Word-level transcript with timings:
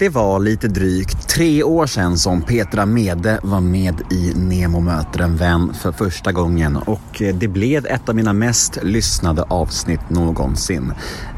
Det 0.00 0.08
var 0.08 0.38
lite 0.38 0.68
drygt 0.68 1.28
tre 1.28 1.62
år 1.62 1.86
sedan 1.86 2.18
som 2.18 2.42
Petra 2.42 2.86
Mede 2.86 3.40
var 3.42 3.60
med 3.60 4.12
i 4.12 4.32
Nemo 4.34 4.80
möter 4.80 5.20
en 5.20 5.36
vän 5.36 5.74
för 5.74 5.92
första 5.92 6.32
gången 6.32 6.76
och 6.76 7.22
eh, 7.22 7.34
det 7.34 7.48
blev 7.48 7.86
ett 7.86 8.08
av 8.08 8.14
mina 8.14 8.32
mest 8.32 8.78
lyssnade 8.82 9.42
avsnitt 9.42 10.10
någonsin. 10.10 10.92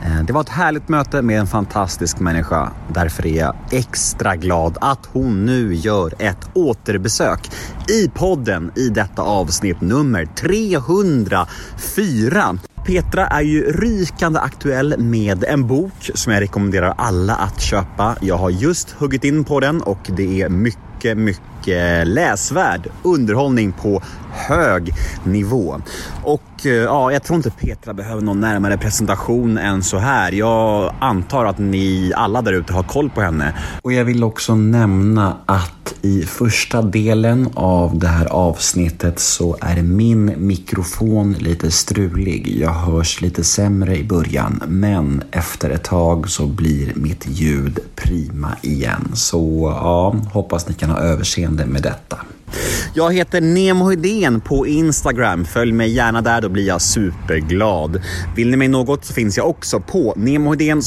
Eh, 0.04 0.24
det 0.24 0.32
var 0.32 0.40
ett 0.40 0.48
härligt 0.48 0.88
möte 0.88 1.22
med 1.22 1.40
en 1.40 1.46
fantastisk 1.46 2.20
människa. 2.20 2.72
Därför 2.94 3.26
är 3.26 3.38
jag 3.38 3.56
extra 3.70 4.36
glad 4.36 4.79
att 4.80 5.08
hon 5.12 5.46
nu 5.46 5.74
gör 5.74 6.14
ett 6.18 6.50
återbesök 6.54 7.50
i 7.88 8.08
podden 8.08 8.70
i 8.76 8.88
detta 8.88 9.22
avsnitt 9.22 9.80
nummer 9.80 10.26
304. 10.26 12.58
Petra 12.86 13.26
är 13.26 13.40
ju 13.40 13.72
rykande 13.72 14.40
aktuell 14.40 14.98
med 14.98 15.44
en 15.44 15.66
bok 15.66 16.10
som 16.14 16.32
jag 16.32 16.40
rekommenderar 16.40 16.94
alla 16.98 17.34
att 17.34 17.60
köpa. 17.60 18.16
Jag 18.20 18.36
har 18.36 18.50
just 18.50 18.90
huggit 18.90 19.24
in 19.24 19.44
på 19.44 19.60
den 19.60 19.82
och 19.82 19.98
det 20.16 20.42
är 20.42 20.48
mycket, 20.48 21.18
mycket 21.18 22.06
läsvärd 22.06 22.90
underhållning 23.02 23.73
på 23.73 24.02
hög 24.32 24.92
nivå. 25.24 25.80
Och 26.22 26.66
eh, 26.66 26.73
ja, 26.73 27.12
jag 27.12 27.23
tror 27.23 27.36
inte 27.36 27.50
Petra 27.50 27.95
behöver 27.95 28.23
någon 28.23 28.40
närmare 28.40 28.78
presentation 28.78 29.59
än 29.59 29.82
så 29.82 29.98
här. 29.98 30.32
Jag 30.32 30.95
antar 31.00 31.45
att 31.45 31.59
ni 31.59 32.12
alla 32.16 32.42
där 32.42 32.52
ute 32.52 32.73
har 32.73 32.82
koll 32.82 33.10
på 33.10 33.20
henne. 33.20 33.54
Och 33.82 33.92
jag 33.92 34.04
vill 34.04 34.24
också 34.24 34.54
nämna 34.54 35.37
att 35.46 35.95
i 36.02 36.23
första 36.23 36.82
delen 36.82 37.48
av 37.54 37.98
det 37.98 38.09
här 38.09 38.26
avsnittet 38.26 39.18
så 39.18 39.56
är 39.60 39.82
min 39.82 40.34
mikrofon 40.37 41.32
lite 41.32 41.70
strulig. 41.70 42.56
Jag 42.60 42.73
hörs 42.73 43.20
lite 43.20 43.45
sämre 43.45 43.96
i 43.96 44.04
början, 44.04 44.62
men 44.68 45.23
efter 45.30 45.70
ett 45.70 45.84
tag 45.84 46.30
så 46.30 46.46
blir 46.46 46.92
mitt 46.95 47.26
ljud 47.28 47.78
prima 47.95 48.56
igen. 48.62 49.10
Så 49.14 49.73
ja, 49.76 50.14
hoppas 50.32 50.68
ni 50.68 50.74
kan 50.74 50.90
ha 50.90 50.98
överseende 50.98 51.66
med 51.66 51.82
detta. 51.82 52.18
Jag 52.95 53.14
heter 53.14 53.40
Nemo 53.40 53.90
Hedén 53.90 54.40
på 54.40 54.66
Instagram. 54.66 55.45
Följ 55.45 55.72
mig 55.72 55.90
gärna 55.90 56.20
där, 56.20 56.40
då 56.40 56.48
blir 56.48 56.66
jag 56.66 56.82
superglad. 56.82 58.02
Vill 58.36 58.50
ni 58.50 58.56
mig 58.56 58.68
något 58.68 59.04
så 59.04 59.14
finns 59.14 59.36
jag 59.36 59.48
också 59.48 59.80
på 59.80 60.14
nemohedén 60.16 60.80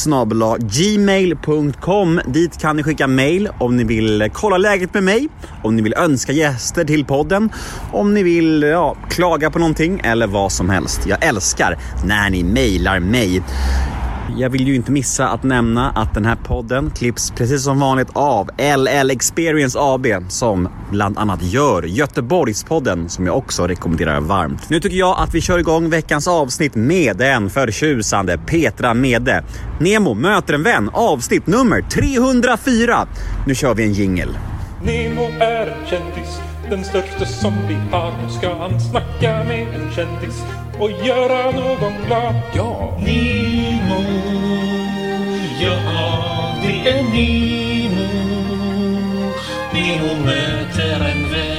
gmail.com. 0.60 2.22
Dit 2.28 2.58
kan 2.58 2.76
ni 2.76 2.84
skicka 2.84 3.08
mail 3.08 3.50
om 3.60 3.78
ni 3.78 3.84
vill 3.84 4.30
kolla 4.34 4.58
läget 4.58 4.94
med 4.94 5.04
mig, 5.04 5.28
om 5.64 5.76
ni 5.76 5.82
vill 5.82 5.94
önska 5.94 6.32
gäster 6.32 6.86
till 6.86 7.06
podden, 7.06 7.50
om 7.92 8.14
ni 8.14 8.24
vill 8.24 8.62
ja, 8.62 8.98
klaga 9.10 9.52
på 9.52 9.60
någonting 9.60 10.02
eller 10.04 10.28
vad 10.28 10.52
som 10.52 10.70
helst. 10.70 11.02
Jag 11.06 11.26
älskar 11.26 11.78
när 12.06 12.30
ni 12.30 12.44
mailar 12.44 13.00
mig. 13.00 13.42
Jag 14.38 14.50
vill 14.50 14.68
ju 14.68 14.76
inte 14.76 14.92
missa 14.92 15.28
att 15.28 15.44
nämna 15.44 15.90
att 15.90 16.14
den 16.14 16.26
här 16.26 16.36
podden 16.36 16.92
klipps 16.92 17.32
precis 17.32 17.64
som 17.64 17.80
vanligt 17.80 18.08
av 18.14 18.50
LL 18.58 19.12
Experience 19.12 19.80
AB 19.82 20.08
som 20.30 20.70
bland 20.92 21.18
annat 21.18 21.44
gör 21.44 21.84
Göteborgspodden 21.84 23.10
som 23.10 23.26
jag 23.26 23.38
också 23.38 23.68
rekommenderar 23.68 24.20
varmt. 24.22 24.70
Nu 24.70 24.80
tycker 24.80 24.98
jag 24.98 25.20
att 25.20 25.34
vi 25.34 25.42
kör 25.42 25.60
igång 25.60 25.90
veckans 25.90 26.28
avsnitt 26.28 26.76
med 26.76 27.18
den 27.18 27.50
förtjusande 27.50 28.38
Petra 28.38 28.94
Mede. 28.94 29.44
Nemo 29.80 30.14
möter 30.14 30.54
en 30.54 30.64
vän 30.64 30.90
avsnitt 30.94 31.48
nummer 31.48 31.82
304. 31.82 33.08
Nu 33.48 33.56
kör 33.56 33.74
vi 33.74 33.84
en 33.84 33.94
jingel. 33.94 34.38
Nemo 34.84 35.22
är 35.40 35.68
en 35.68 35.86
kändis, 35.86 36.40
den 36.70 36.84
största 36.84 37.26
som 37.26 37.54
vi 37.68 37.76
har. 37.92 38.12
Nu 38.24 38.30
ska 38.30 38.56
han 38.56 38.80
snacka 38.80 39.44
med 39.44 39.68
en 39.68 39.92
kändis 39.96 40.44
och 40.80 40.92
göra 40.92 41.52
någon 41.52 41.94
glad. 42.08 42.36
Ja! 42.56 42.98
Nemo, 43.00 44.02
ja 45.62 46.56
det 46.62 46.90
är 46.90 47.04
Nemo. 47.04 48.08
Nemo 49.74 50.26
möter 50.26 51.12
en 51.12 51.32
vän. 51.32 51.55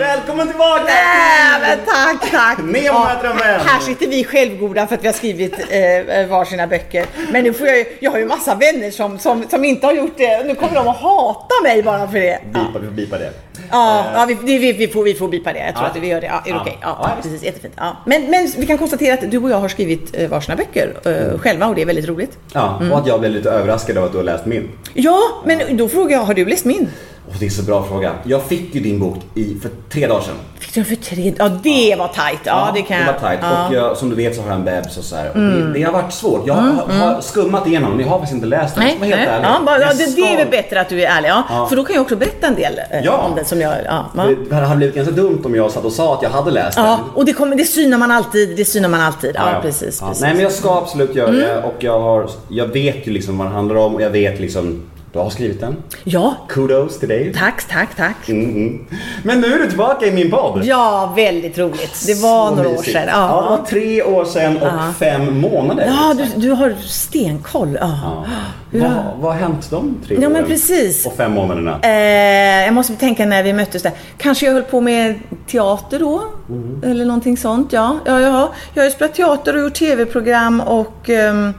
Välkommen 0.00 0.48
tillbaka! 0.48 0.82
Nej, 0.84 1.60
men 1.60 1.78
tack, 1.86 2.30
tack! 2.30 2.58
Nemo 2.58 2.98
möter 2.98 3.30
en 3.30 3.36
vän. 3.36 3.60
Här 3.66 3.80
sitter 3.80 4.06
vi 4.06 4.24
självgoda 4.24 4.86
för 4.86 4.94
att 4.94 5.02
vi 5.02 5.06
har 5.06 5.12
skrivit 5.14 5.52
eh, 5.70 6.26
varsina 6.28 6.66
böcker. 6.66 7.06
Men 7.32 7.44
nu 7.44 7.52
får 7.52 7.66
jag 7.66 7.78
ju, 7.78 7.84
jag 8.00 8.10
har 8.10 8.18
ju 8.18 8.26
massa 8.26 8.54
vänner 8.54 8.90
som, 8.90 9.18
som, 9.18 9.44
som 9.50 9.64
inte 9.64 9.86
har 9.86 9.92
gjort 9.92 10.14
det. 10.16 10.44
Nu 10.46 10.54
kommer 10.54 10.74
de 10.74 10.88
att 10.88 10.96
hata 10.96 11.54
mig 11.62 11.82
bara 11.82 12.08
för 12.08 12.18
det. 12.18 12.38
Ja, 12.54 12.60
Bipa, 12.66 12.78
vi 12.78 12.86
får 12.86 12.94
bipa 12.94 13.18
det. 13.18 13.32
ja, 13.70 14.04
ja 14.14 14.24
vi, 14.28 14.58
vi, 14.58 14.72
vi, 14.72 14.88
får, 14.88 15.02
vi 15.04 15.14
får 15.14 15.28
bipa 15.28 15.52
det. 15.52 15.58
Jag 15.58 15.74
tror 15.74 15.84
Ja. 15.86 15.90
att 15.90 16.02
vi 16.02 16.06
gör 16.08 16.20
det. 16.20 16.26
Ja, 16.26 16.38
är 16.38 16.42
det 16.44 16.50
Ja. 16.50 16.60
okej? 16.60 16.78
Ja, 16.82 16.98
Ja, 17.02 17.10
ja, 17.16 17.22
precis. 17.22 17.42
Jättefint. 17.42 17.74
Ja. 17.76 17.96
Men, 18.06 18.30
men 18.30 18.52
vi 18.56 18.66
kan 18.66 18.78
konstatera 18.78 19.14
att 19.14 19.30
du 19.30 19.38
och 19.38 19.50
jag 19.50 19.56
har 19.60 19.68
skrivit 19.68 20.16
eh, 20.18 20.28
varsina 20.28 20.56
böcker 20.56 20.94
eh, 21.04 21.38
själva 21.38 21.66
och 21.66 21.74
det 21.74 21.82
är 21.82 21.86
väldigt 21.86 22.08
roligt. 22.08 22.38
Ja, 22.54 22.80
och 22.92 22.98
att 22.98 23.06
jag 23.06 23.20
blev 23.20 23.32
lite 23.32 23.50
överraskad 23.50 23.98
av 23.98 24.04
att 24.04 24.12
du 24.12 24.18
har 24.18 24.24
läst 24.24 24.46
min. 24.46 24.68
Ja, 24.94 25.18
men 25.44 25.76
då 25.76 25.88
frågar 25.88 26.16
jag, 26.16 26.24
har 26.24 26.34
du 26.34 26.44
läst 26.44 26.64
min? 26.64 26.88
Och 27.32 27.36
det 27.40 27.46
är 27.46 27.50
så 27.50 27.62
bra 27.62 27.82
fråga. 27.84 28.12
Jag 28.24 28.42
fick 28.42 28.74
ju 28.74 28.80
din 28.80 28.98
bok 28.98 29.16
i, 29.34 29.54
för 29.62 29.70
tre 29.92 30.06
dagar 30.06 30.20
sedan. 30.20 30.34
Fick 30.58 30.74
du 30.74 30.80
den 30.80 30.88
för 30.96 30.96
tre? 31.04 31.34
Ja, 31.38 31.48
det 31.62 31.96
var 31.98 32.08
tajt. 32.08 32.38
Ja, 32.44 32.70
det 32.74 32.82
kan 32.82 32.98
det 32.98 33.04
jag. 33.06 33.12
var 33.12 33.20
tajt. 33.20 33.38
Ja. 33.42 33.48
Mm. 33.56 33.66
Och 33.66 33.74
jag, 33.74 33.96
som 33.96 34.10
du 34.10 34.16
vet 34.16 34.36
så 34.36 34.42
har 34.42 34.48
jag 34.48 34.58
en 34.58 34.64
bebis 34.64 34.98
och 34.98 35.04
så 35.04 35.16
här. 35.16 35.30
Och 35.30 35.38
det, 35.40 35.72
det 35.72 35.82
har 35.82 35.92
varit 35.92 36.12
svårt. 36.12 36.46
Jag 36.46 36.54
har, 36.54 36.92
har 36.92 37.20
skummat 37.20 37.66
igenom 37.66 37.90
men 37.90 38.00
jag 38.00 38.06
har 38.08 38.18
faktiskt 38.18 38.34
inte 38.34 38.46
läst 38.46 38.74
den. 38.74 38.84
Nej, 38.84 38.96
Jag 39.00 39.06
helt 39.06 39.20
nej. 39.20 39.28
ärlig. 39.36 39.46
Ja, 39.48 39.60
bara, 39.66 39.80
ja, 39.80 39.88
det, 39.98 40.16
det 40.16 40.22
är 40.32 40.36
väl 40.36 40.48
bättre 40.50 40.80
att 40.80 40.88
du 40.88 41.02
är 41.02 41.06
ärlig. 41.16 41.28
Ja. 41.28 41.42
Ja. 41.50 41.66
För 41.66 41.76
då 41.76 41.84
kan 41.84 41.94
jag 41.94 42.02
också 42.02 42.16
berätta 42.16 42.46
en 42.46 42.54
del 42.54 42.80
eh, 42.90 43.00
Ja. 43.04 43.16
om 43.16 43.34
den 43.36 43.44
som 43.44 43.60
jag... 43.60 43.74
Ja, 43.86 44.06
ja. 44.16 44.22
Det 44.50 44.54
hade 44.56 44.76
blivit 44.76 44.94
ganska 44.94 45.14
dumt 45.14 45.42
om 45.44 45.54
jag 45.54 45.70
satt 45.70 45.84
och 45.84 45.92
sa 45.92 46.14
att 46.14 46.22
jag 46.22 46.30
hade 46.30 46.50
läst 46.50 46.78
ja 46.78 46.82
den. 46.82 46.98
och 47.14 47.24
det, 47.24 47.32
kommer, 47.32 47.56
det 47.56 47.64
synar 47.64 47.98
man 47.98 48.10
alltid. 48.10 48.56
Det 48.56 48.64
synar 48.64 48.88
man 48.88 49.00
alltid. 49.00 49.30
Ja, 49.34 49.52
Ja, 49.54 49.60
precis. 49.62 49.98
ja. 50.00 50.08
precis. 50.08 50.22
Mm. 50.22 50.28
Nej 50.28 50.34
men 50.34 50.42
jag 50.42 50.52
ska 50.52 50.78
absolut 50.78 51.14
göra 51.14 51.30
det 51.30 51.62
och 51.62 51.74
jag, 51.78 52.00
har, 52.00 52.30
jag 52.48 52.66
vet 52.66 53.06
ju 53.06 53.12
liksom 53.12 53.38
vad 53.38 53.46
den 53.46 53.54
handlar 53.54 53.76
om 53.76 53.94
och 53.94 54.02
jag 54.02 54.10
vet 54.10 54.40
liksom, 54.40 54.82
du 55.12 55.18
har 55.18 55.30
skrivit 55.30 55.60
den. 55.60 55.76
Ja, 56.04 56.34
Kudos 56.48 56.98
till 56.98 57.08
dig. 57.08 57.32
tack, 57.34 57.68
tack, 57.68 57.96
tack. 57.96 58.28
Mm, 58.28 58.50
mm. 58.50 58.86
Men 59.22 59.40
nu 59.40 59.54
är 59.54 59.58
du 59.58 59.68
tillbaka 59.68 60.06
i 60.06 60.10
min 60.12 60.30
podd. 60.30 60.60
Ja, 60.64 61.12
väldigt 61.16 61.58
roligt. 61.58 62.06
Det 62.06 62.14
var 62.22 62.48
Så 62.48 62.54
några 62.54 62.68
år 62.68 62.72
mysigt. 62.72 62.92
sedan. 62.92 63.04
Ja, 63.08 63.16
det 63.16 63.18
Ja, 63.18 63.56
var 63.56 63.66
tre 63.66 64.02
år 64.02 64.24
sedan 64.24 64.56
och 64.56 64.96
fem 64.98 65.40
månader. 65.40 65.86
ja 65.86 66.12
liksom. 66.18 66.40
du, 66.40 66.46
du 66.48 66.52
har 66.54 66.74
stenkoll. 66.86 67.78
Ja. 67.80 68.24
Ja. 68.72 68.80
Vad, 68.80 69.20
vad 69.20 69.32
har 69.32 69.40
hänt 69.40 69.70
de 69.70 69.94
tre 70.06 70.16
Ja, 70.20 70.28
men 70.28 70.44
precis. 70.44 71.06
Och 71.06 71.16
fem 71.16 71.32
månaderna? 71.32 71.78
Eh, 71.82 72.64
jag 72.64 72.74
måste 72.74 72.96
tänka 72.96 73.26
när 73.26 73.42
vi 73.42 73.52
möttes 73.52 73.82
där. 73.82 73.92
Kanske 74.18 74.46
jag 74.46 74.52
höll 74.52 74.62
på 74.62 74.80
med 74.80 75.14
teater 75.46 75.98
då? 75.98 76.22
Mm. 76.48 76.82
Eller 76.90 77.04
någonting 77.04 77.36
sånt, 77.36 77.72
ja. 77.72 77.96
ja, 78.04 78.20
ja. 78.20 78.52
Jag 78.74 78.82
har 78.82 78.88
ju 78.88 78.94
spelat 78.94 79.14
teater 79.14 79.56
och 79.56 79.62
gjort 79.62 79.74
tv-program 79.74 80.60
och 80.60 81.10
ehm, 81.10 81.54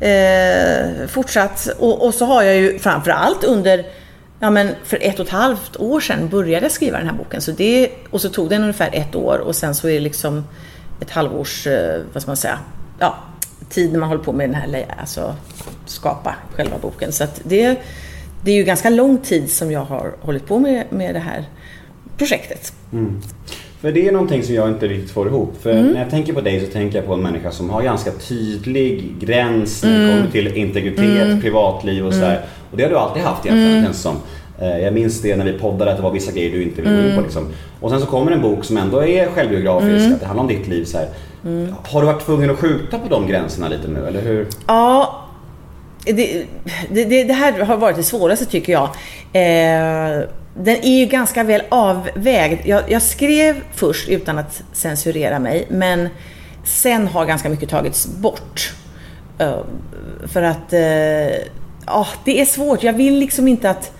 eh, 0.00 1.06
fortsatt. 1.08 1.68
Och, 1.78 2.06
och 2.06 2.14
så 2.14 2.24
har 2.24 2.42
jag 2.42 2.56
ju 2.56 2.78
framförallt 2.78 3.44
under, 3.44 3.86
ja 4.40 4.50
men 4.50 4.74
för 4.84 4.98
ett 5.02 5.20
och 5.20 5.26
ett 5.26 5.32
halvt 5.32 5.76
år 5.76 6.00
sedan 6.00 6.28
började 6.28 6.64
jag 6.64 6.72
skriva 6.72 6.98
den 6.98 7.06
här 7.06 7.16
boken. 7.16 7.40
Så 7.40 7.50
det, 7.50 7.90
och 8.10 8.20
så 8.20 8.28
tog 8.28 8.48
den 8.48 8.62
ungefär 8.62 8.90
ett 8.92 9.14
år 9.14 9.38
och 9.38 9.56
sen 9.56 9.74
så 9.74 9.88
är 9.88 9.92
det 9.92 10.00
liksom 10.00 10.44
ett 11.00 11.10
halvårs, 11.10 11.66
eh, 11.66 12.00
vad 12.12 12.22
ska 12.22 12.30
man 12.30 12.36
säga, 12.36 12.58
ja, 12.98 13.18
tid 13.70 13.92
när 13.92 13.98
man 13.98 14.08
håller 14.08 14.24
på 14.24 14.32
med 14.32 14.48
den 14.48 14.54
här, 14.54 14.86
alltså 15.00 15.34
skapa 15.86 16.34
själva 16.54 16.78
boken. 16.78 17.12
Så 17.12 17.24
att 17.24 17.40
det, 17.44 17.76
det 18.44 18.50
är 18.50 18.56
ju 18.56 18.64
ganska 18.64 18.90
lång 18.90 19.18
tid 19.18 19.52
som 19.52 19.70
jag 19.70 19.84
har 19.84 20.14
hållit 20.20 20.46
på 20.46 20.58
med, 20.58 20.84
med 20.90 21.14
det 21.14 21.20
här 21.20 21.44
projektet. 22.16 22.72
Mm. 22.92 23.22
För 23.80 23.92
det 23.92 24.08
är 24.08 24.12
någonting 24.12 24.42
som 24.42 24.54
jag 24.54 24.68
inte 24.68 24.86
riktigt 24.88 25.10
får 25.10 25.26
ihop. 25.26 25.54
För 25.62 25.70
Mm. 25.70 25.86
när 25.86 26.00
jag 26.00 26.10
tänker 26.10 26.32
på 26.32 26.40
dig 26.40 26.60
så 26.60 26.66
tänker 26.72 26.98
jag 26.98 27.06
på 27.06 27.14
en 27.14 27.20
människa 27.22 27.50
som 27.50 27.70
har 27.70 27.82
ganska 27.82 28.10
tydlig 28.10 29.14
gräns 29.20 29.82
när 29.82 29.90
det 29.98 30.04
Mm. 30.04 30.16
kommer 30.18 30.30
till 30.30 30.56
integritet, 30.56 31.42
privatliv 31.42 32.06
och 32.06 32.12
sådär. 32.14 32.40
Och 32.70 32.76
det 32.76 32.82
har 32.82 32.90
du 32.90 32.96
alltid 32.96 33.22
haft 33.22 33.46
egentligen 33.46 33.72
Mm. 33.72 33.84
känns 33.84 34.02
som. 34.02 34.16
Eh, 34.60 34.78
Jag 34.78 34.94
minns 34.94 35.22
det 35.22 35.36
när 35.36 35.44
vi 35.44 35.52
poddade 35.58 35.90
att 35.90 35.96
det 35.96 36.02
var 36.02 36.10
vissa 36.10 36.32
grejer 36.32 36.50
du 36.50 36.62
inte 36.62 36.82
ville 36.82 36.94
gå 36.94 36.98
in 37.00 37.04
Mm. 37.04 37.16
på 37.16 37.22
liksom. 37.22 37.46
Och 37.80 37.90
sen 37.90 38.00
så 38.00 38.06
kommer 38.06 38.32
en 38.32 38.42
bok 38.42 38.64
som 38.64 38.76
ändå 38.76 39.04
är 39.04 39.26
självbiografisk, 39.26 40.14
att 40.14 40.20
det 40.20 40.26
handlar 40.26 40.42
om 40.42 40.48
ditt 40.48 40.68
liv 40.68 40.84
så 40.84 40.98
här. 40.98 41.06
Mm. 41.44 41.74
Har 41.82 42.00
du 42.00 42.06
varit 42.06 42.24
tvungen 42.26 42.50
att 42.50 42.56
skjuta 42.58 42.98
på 42.98 43.08
de 43.08 43.26
gränserna 43.26 43.68
lite 43.68 43.88
nu, 43.88 44.06
eller 44.06 44.20
hur? 44.22 44.46
Ja, 44.66 45.24
det, 46.04 46.12
det, 46.90 47.04
det 47.04 47.24
det 47.24 47.32
här 47.32 47.60
har 47.64 47.76
varit 47.76 47.96
det 47.96 48.02
svåraste 48.02 48.44
tycker 48.44 48.72
jag. 48.72 48.88
Eh, 49.32 50.22
den 50.54 50.76
är 50.76 50.98
ju 50.98 51.06
ganska 51.06 51.42
väl 51.42 51.62
avvägd. 51.68 52.60
Jag, 52.64 52.90
jag 52.90 53.02
skrev 53.02 53.62
först 53.74 54.08
utan 54.08 54.38
att 54.38 54.62
censurera 54.72 55.38
mig, 55.38 55.66
men 55.70 56.08
sen 56.64 57.06
har 57.06 57.26
ganska 57.26 57.48
mycket 57.48 57.68
tagits 57.68 58.06
bort. 58.06 58.72
Uh, 59.40 59.60
för 60.26 60.42
att, 60.42 60.72
eh, 60.72 61.36
ja, 61.86 62.06
det 62.24 62.40
är 62.40 62.44
svårt. 62.44 62.82
Jag 62.82 62.92
vill 62.92 63.18
liksom 63.18 63.48
inte 63.48 63.70
att 63.70 63.92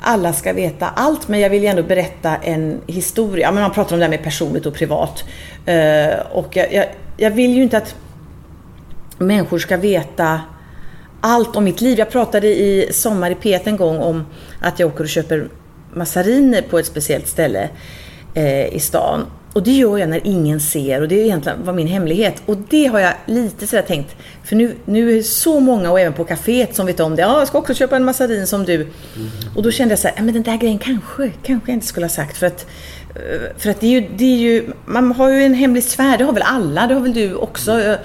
alla 0.00 0.32
ska 0.32 0.52
veta 0.52 0.88
allt, 0.88 1.28
men 1.28 1.40
jag 1.40 1.50
vill 1.50 1.62
ju 1.62 1.68
ändå 1.68 1.82
berätta 1.82 2.36
en 2.36 2.80
historia. 2.86 3.46
Ja, 3.46 3.52
men 3.52 3.62
man 3.62 3.72
pratar 3.72 3.96
om 3.96 3.98
det 3.98 4.04
här 4.04 4.10
med 4.10 4.22
personligt 4.22 4.66
och 4.66 4.74
privat. 4.74 5.24
Uh, 5.68 6.20
och 6.32 6.56
jag, 6.56 6.72
jag, 6.72 6.86
jag 7.16 7.30
vill 7.30 7.56
ju 7.56 7.62
inte 7.62 7.76
att 7.76 7.94
människor 9.18 9.58
ska 9.58 9.76
veta 9.76 10.40
allt 11.20 11.56
om 11.56 11.64
mitt 11.64 11.80
liv. 11.80 11.98
Jag 11.98 12.10
pratade 12.10 12.48
i 12.48 12.88
Sommar 12.92 13.30
i 13.30 13.34
P1 13.34 13.60
en 13.64 13.76
gång 13.76 13.98
om 13.98 14.26
att 14.60 14.78
jag 14.78 14.88
åker 14.88 15.04
och 15.04 15.08
köper 15.10 15.48
massariner 15.94 16.62
på 16.62 16.78
ett 16.78 16.86
speciellt 16.86 17.28
ställe 17.28 17.68
eh, 18.34 18.66
i 18.74 18.80
stan. 18.80 19.26
och 19.52 19.62
det 19.62 19.70
gör 19.70 19.98
jag 19.98 20.08
när 20.08 20.20
ingen 20.24 20.60
ser 20.60 21.00
och 21.00 21.08
det 21.08 21.20
är 21.20 21.24
egentligen 21.24 21.64
var 21.64 21.72
min 21.72 21.86
hemlighet. 21.86 22.42
Och 22.46 22.56
det 22.56 22.86
har 22.86 22.98
jag 23.00 23.12
lite 23.26 23.66
sådär 23.66 23.82
tänkt, 23.82 24.16
för 24.44 24.56
nu, 24.56 24.74
nu 24.84 25.10
är 25.10 25.14
det 25.16 25.22
så 25.22 25.60
många 25.60 25.90
och 25.90 26.00
även 26.00 26.12
på 26.12 26.24
kaféet 26.24 26.72
som 26.72 26.86
vet 26.86 27.00
om 27.00 27.16
det. 27.16 27.22
Ja, 27.22 27.38
jag 27.38 27.48
ska 27.48 27.58
också 27.58 27.74
köpa 27.74 27.96
en 27.96 28.04
massarin 28.04 28.46
som 28.46 28.64
du. 28.64 28.86
Och 29.56 29.62
då 29.62 29.70
kände 29.70 29.92
jag 29.92 29.98
så 29.98 30.08
här, 30.08 30.14
"Ja, 30.16 30.22
men 30.22 30.34
den 30.34 30.42
där 30.42 30.56
grejen 30.56 30.78
kanske, 30.78 31.30
kanske 31.42 31.70
jag 31.70 31.76
inte 31.76 31.86
skulle 31.86 32.04
ha 32.06 32.10
sagt. 32.10 32.36
För 32.36 32.46
att, 32.46 32.66
eh, 33.14 33.40
för 33.58 33.70
att 33.70 33.80
det 33.80 33.86
är, 33.86 34.00
ju, 34.00 34.08
det 34.16 34.24
är 34.24 34.38
ju, 34.38 34.72
man 34.86 35.12
har 35.12 35.30
ju 35.30 35.42
en 35.44 35.54
hemlig 35.54 35.84
sfär, 35.84 36.18
det 36.18 36.24
har 36.24 36.32
väl 36.32 36.42
alla, 36.46 36.86
det 36.86 36.94
har 36.94 37.00
väl 37.00 37.14
du 37.14 37.34
också. 37.34 37.96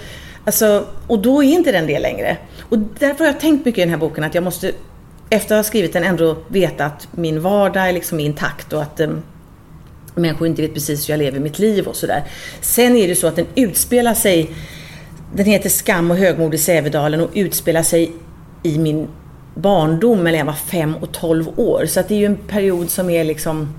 Alltså, 0.45 0.86
och 1.07 1.19
då 1.19 1.44
är 1.44 1.47
inte 1.47 1.71
den 1.71 1.88
det 1.88 2.00
längre. 2.00 2.38
Och 2.69 2.77
därför 2.80 3.19
har 3.19 3.31
jag 3.31 3.39
tänkt 3.39 3.65
mycket 3.65 3.77
i 3.77 3.81
den 3.81 3.89
här 3.89 3.97
boken 3.97 4.24
att 4.24 4.36
jag 4.36 4.44
måste, 4.44 4.71
efter 5.30 5.56
att 5.56 5.59
ha 5.59 5.63
skrivit 5.63 5.94
den, 5.94 6.03
ändå 6.03 6.38
veta 6.47 6.86
att 6.86 7.07
min 7.12 7.42
vardag 7.42 7.89
är 7.89 7.94
liksom 7.94 8.19
intakt 8.19 8.74
och 8.74 8.81
att 8.81 9.00
um, 9.00 9.21
människor 10.15 10.47
inte 10.47 10.62
vet 10.62 10.74
precis 10.74 11.09
hur 11.09 11.13
jag 11.13 11.18
lever 11.18 11.39
mitt 11.39 11.59
liv 11.59 11.88
och 11.88 11.95
sådär. 11.95 12.24
Sen 12.62 12.95
är 12.95 13.07
det 13.07 13.15
så 13.15 13.27
att 13.27 13.36
den 13.36 13.47
utspelar 13.56 14.13
sig, 14.13 14.50
den 15.33 15.45
heter 15.45 15.69
Skam 15.69 16.12
och 16.12 16.18
högmod 16.18 16.53
i 16.53 16.57
Sävedalen 16.57 17.21
och 17.21 17.30
utspelar 17.33 17.83
sig 17.83 18.12
i 18.63 18.77
min 18.77 19.07
barndom 19.56 20.24
mellan 20.24 20.39
jag 20.39 20.45
var 20.45 20.53
5 20.53 20.95
och 20.95 21.12
12 21.12 21.59
år. 21.59 21.86
Så 21.86 22.00
att 22.00 22.07
det 22.07 22.15
är 22.15 22.19
ju 22.19 22.25
en 22.25 22.38
period 22.38 22.89
som 22.89 23.09
är 23.09 23.24
liksom 23.24 23.74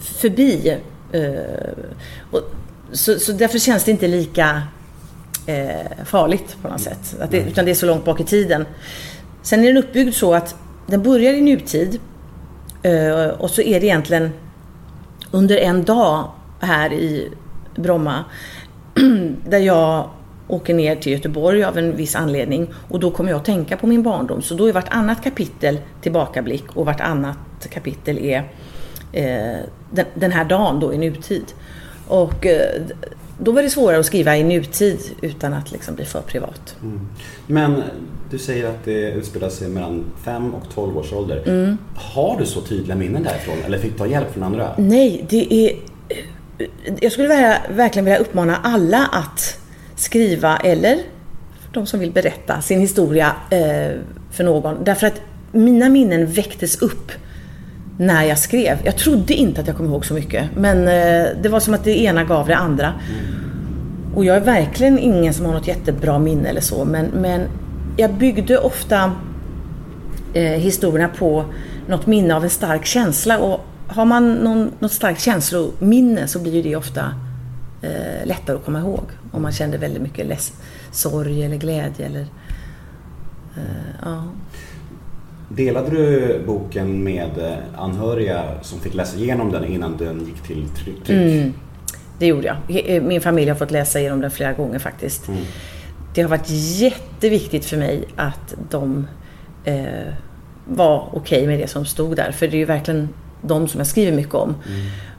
förbi. 0.00 0.76
eh, 1.12 1.30
och, 2.30 2.40
så, 2.92 3.18
så 3.18 3.32
därför 3.32 3.58
känns 3.58 3.84
det 3.84 3.90
inte 3.90 4.08
lika 4.08 4.62
eh, 5.46 6.04
farligt 6.04 6.56
på 6.62 6.68
något 6.68 6.80
sätt. 6.80 7.16
Att 7.20 7.30
det, 7.30 7.38
utan 7.38 7.64
det 7.64 7.70
är 7.70 7.74
så 7.74 7.86
långt 7.86 8.04
bak 8.04 8.20
i 8.20 8.24
tiden. 8.24 8.66
Sen 9.42 9.60
är 9.60 9.66
den 9.66 9.76
uppbyggd 9.76 10.14
så 10.14 10.34
att 10.34 10.56
den 10.86 11.02
börjar 11.02 11.32
i 11.32 11.40
nutid 11.40 12.00
eh, 12.82 13.28
och 13.28 13.50
så 13.50 13.62
är 13.62 13.80
det 13.80 13.86
egentligen 13.86 14.30
under 15.30 15.56
en 15.56 15.84
dag 15.84 16.30
här 16.60 16.92
i 16.92 17.28
Bromma 17.76 18.24
där 19.48 19.58
jag 19.58 20.10
åker 20.48 20.74
ner 20.74 20.96
till 20.96 21.12
Göteborg 21.12 21.64
av 21.64 21.78
en 21.78 21.96
viss 21.96 22.16
anledning 22.16 22.74
och 22.88 23.00
då 23.00 23.10
kommer 23.10 23.30
jag 23.30 23.38
att 23.38 23.44
tänka 23.44 23.76
på 23.76 23.86
min 23.86 24.02
barndom. 24.02 24.42
Så 24.42 24.54
då 24.54 24.66
är 24.68 24.72
vartannat 24.72 25.24
kapitel 25.24 25.78
tillbakablick 26.00 26.64
och 26.76 26.86
vartannat 26.86 27.38
kapitel 27.70 28.18
är 28.18 28.38
eh, 29.12 29.64
den, 29.90 30.06
den 30.14 30.32
här 30.32 30.44
dagen 30.44 30.80
då 30.80 30.94
i 30.94 30.98
nutid. 30.98 31.44
Och 32.08 32.46
eh, 32.46 32.82
då 33.38 33.52
var 33.52 33.62
det 33.62 33.70
svårare 33.70 34.00
att 34.00 34.06
skriva 34.06 34.36
i 34.36 34.44
nutid 34.44 34.98
utan 35.20 35.52
att 35.52 35.72
liksom 35.72 35.94
bli 35.94 36.04
för 36.04 36.20
privat. 36.20 36.76
Men 37.46 37.82
du 38.30 38.38
säger 38.38 38.68
att 38.68 38.84
det 38.84 39.10
utspelar 39.10 39.48
sig 39.48 39.68
mellan 39.68 40.04
5 40.24 40.54
och 40.54 40.74
12 40.74 40.98
års 40.98 41.12
ålder. 41.12 41.42
Mm. 41.46 41.78
Har 41.94 42.38
du 42.38 42.46
så 42.46 42.60
tydliga 42.60 42.96
minnen 42.96 43.22
därifrån 43.22 43.56
eller 43.66 43.78
fick 43.78 43.92
du 43.92 43.98
ta 43.98 44.06
hjälp 44.06 44.32
från 44.32 44.42
andra? 44.42 44.74
Nej, 44.78 45.26
det 45.28 45.54
är... 45.54 45.76
Jag 47.00 47.12
skulle 47.12 47.28
vilja, 47.28 47.58
verkligen 47.70 48.04
vilja 48.04 48.18
uppmana 48.18 48.56
alla 48.56 49.06
att 49.12 49.58
skriva, 49.96 50.56
eller 50.56 50.98
de 51.72 51.86
som 51.86 52.00
vill 52.00 52.12
berätta 52.12 52.60
sin 52.60 52.80
historia 52.80 53.32
eh, 53.50 53.98
för 54.30 54.44
någon. 54.44 54.84
Därför 54.84 55.06
att 55.06 55.20
mina 55.52 55.88
minnen 55.88 56.26
väcktes 56.26 56.82
upp 56.82 57.12
när 57.98 58.24
jag 58.24 58.38
skrev. 58.38 58.78
Jag 58.84 58.96
trodde 58.96 59.34
inte 59.34 59.60
att 59.60 59.66
jag 59.66 59.76
kom 59.76 59.86
ihåg 59.86 60.06
så 60.06 60.14
mycket, 60.14 60.48
men 60.56 60.78
eh, 60.78 61.26
det 61.42 61.48
var 61.48 61.60
som 61.60 61.74
att 61.74 61.84
det 61.84 61.98
ena 61.98 62.24
gav 62.24 62.46
det 62.46 62.56
andra. 62.56 62.92
Och 64.14 64.24
jag 64.24 64.36
är 64.36 64.40
verkligen 64.40 64.98
ingen 64.98 65.34
som 65.34 65.46
har 65.46 65.52
något 65.52 65.68
jättebra 65.68 66.18
minne 66.18 66.48
eller 66.48 66.60
så, 66.60 66.84
men, 66.84 67.06
men 67.06 67.48
jag 67.96 68.14
byggde 68.14 68.58
ofta 68.58 69.12
eh, 70.34 70.42
historierna 70.42 71.08
på 71.08 71.44
något 71.88 72.06
minne 72.06 72.34
av 72.34 72.44
en 72.44 72.50
stark 72.50 72.84
känsla. 72.84 73.38
Och 73.38 73.60
har 73.86 74.04
man 74.04 74.34
någon, 74.34 74.70
något 74.78 74.92
starkt 74.92 75.20
känslominne 75.20 76.28
så 76.28 76.38
blir 76.38 76.52
ju 76.52 76.62
det 76.62 76.76
ofta 76.76 77.14
eh, 77.82 78.26
lättare 78.26 78.56
att 78.56 78.64
komma 78.64 78.78
ihåg. 78.78 79.04
Om 79.32 79.42
man 79.42 79.52
kände 79.52 79.78
väldigt 79.78 80.02
mycket 80.02 80.26
less, 80.26 80.52
sorg 80.92 81.44
eller 81.44 81.56
glädje 81.56 82.06
eller... 82.06 82.26
Eh, 83.56 83.94
ja. 84.04 84.24
Delade 85.48 85.90
du 85.90 86.38
boken 86.46 87.04
med 87.04 87.30
eh, 87.38 87.52
anhöriga 87.82 88.42
som 88.62 88.80
fick 88.80 88.94
läsa 88.94 89.16
igenom 89.18 89.52
den 89.52 89.64
innan 89.64 89.96
den 89.96 90.20
gick 90.26 90.42
till 90.42 90.68
tryck? 90.68 91.04
tryck? 91.04 91.54
Det 92.18 92.26
gjorde 92.26 92.46
jag. 92.46 92.56
He- 92.68 93.00
Min 93.00 93.20
familj 93.20 93.48
har 93.50 93.56
fått 93.56 93.70
läsa 93.70 94.00
igenom 94.00 94.20
den 94.20 94.30
flera 94.30 94.52
gånger 94.52 94.78
faktiskt. 94.78 95.28
Det 96.14 96.22
har 96.22 96.28
varit 96.28 96.50
jätteviktigt 96.80 97.64
för 97.64 97.76
mig 97.76 98.04
att 98.16 98.54
de 98.70 99.06
eh, 99.64 99.84
var 100.68 101.08
okej 101.12 101.46
med 101.46 101.58
det 101.58 101.66
som 101.68 101.84
stod 101.84 102.16
där. 102.16 102.32
För 102.32 102.46
det 102.48 102.56
är 102.56 102.58
ju 102.58 102.64
verkligen 102.64 103.08
de 103.42 103.68
som 103.68 103.80
jag 103.80 103.86
skriver 103.86 104.12
mycket 104.16 104.34
om. 104.34 104.54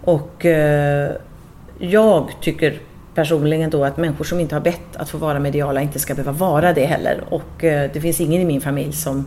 Och 0.04 0.46
eh, 0.46 1.12
jag 1.80 2.30
tycker 2.42 2.80
personligen 3.16 3.70
då 3.70 3.84
att 3.86 3.98
människor 3.98 4.26
som 4.26 4.40
inte 4.40 4.56
har 4.56 4.62
bett 4.62 4.96
att 4.96 5.10
få 5.10 5.18
vara 5.18 5.40
mediala 5.40 5.82
inte 5.82 6.00
ska 6.00 6.14
behöva 6.16 6.32
vara 6.32 6.74
det 6.74 6.86
heller. 6.86 7.24
Och 7.30 7.64
eh, 7.64 7.90
det 7.94 8.02
finns 8.02 8.22
ingen 8.22 8.42
i 8.42 8.46
min 8.46 8.62
familj 8.62 8.94
som 8.94 9.26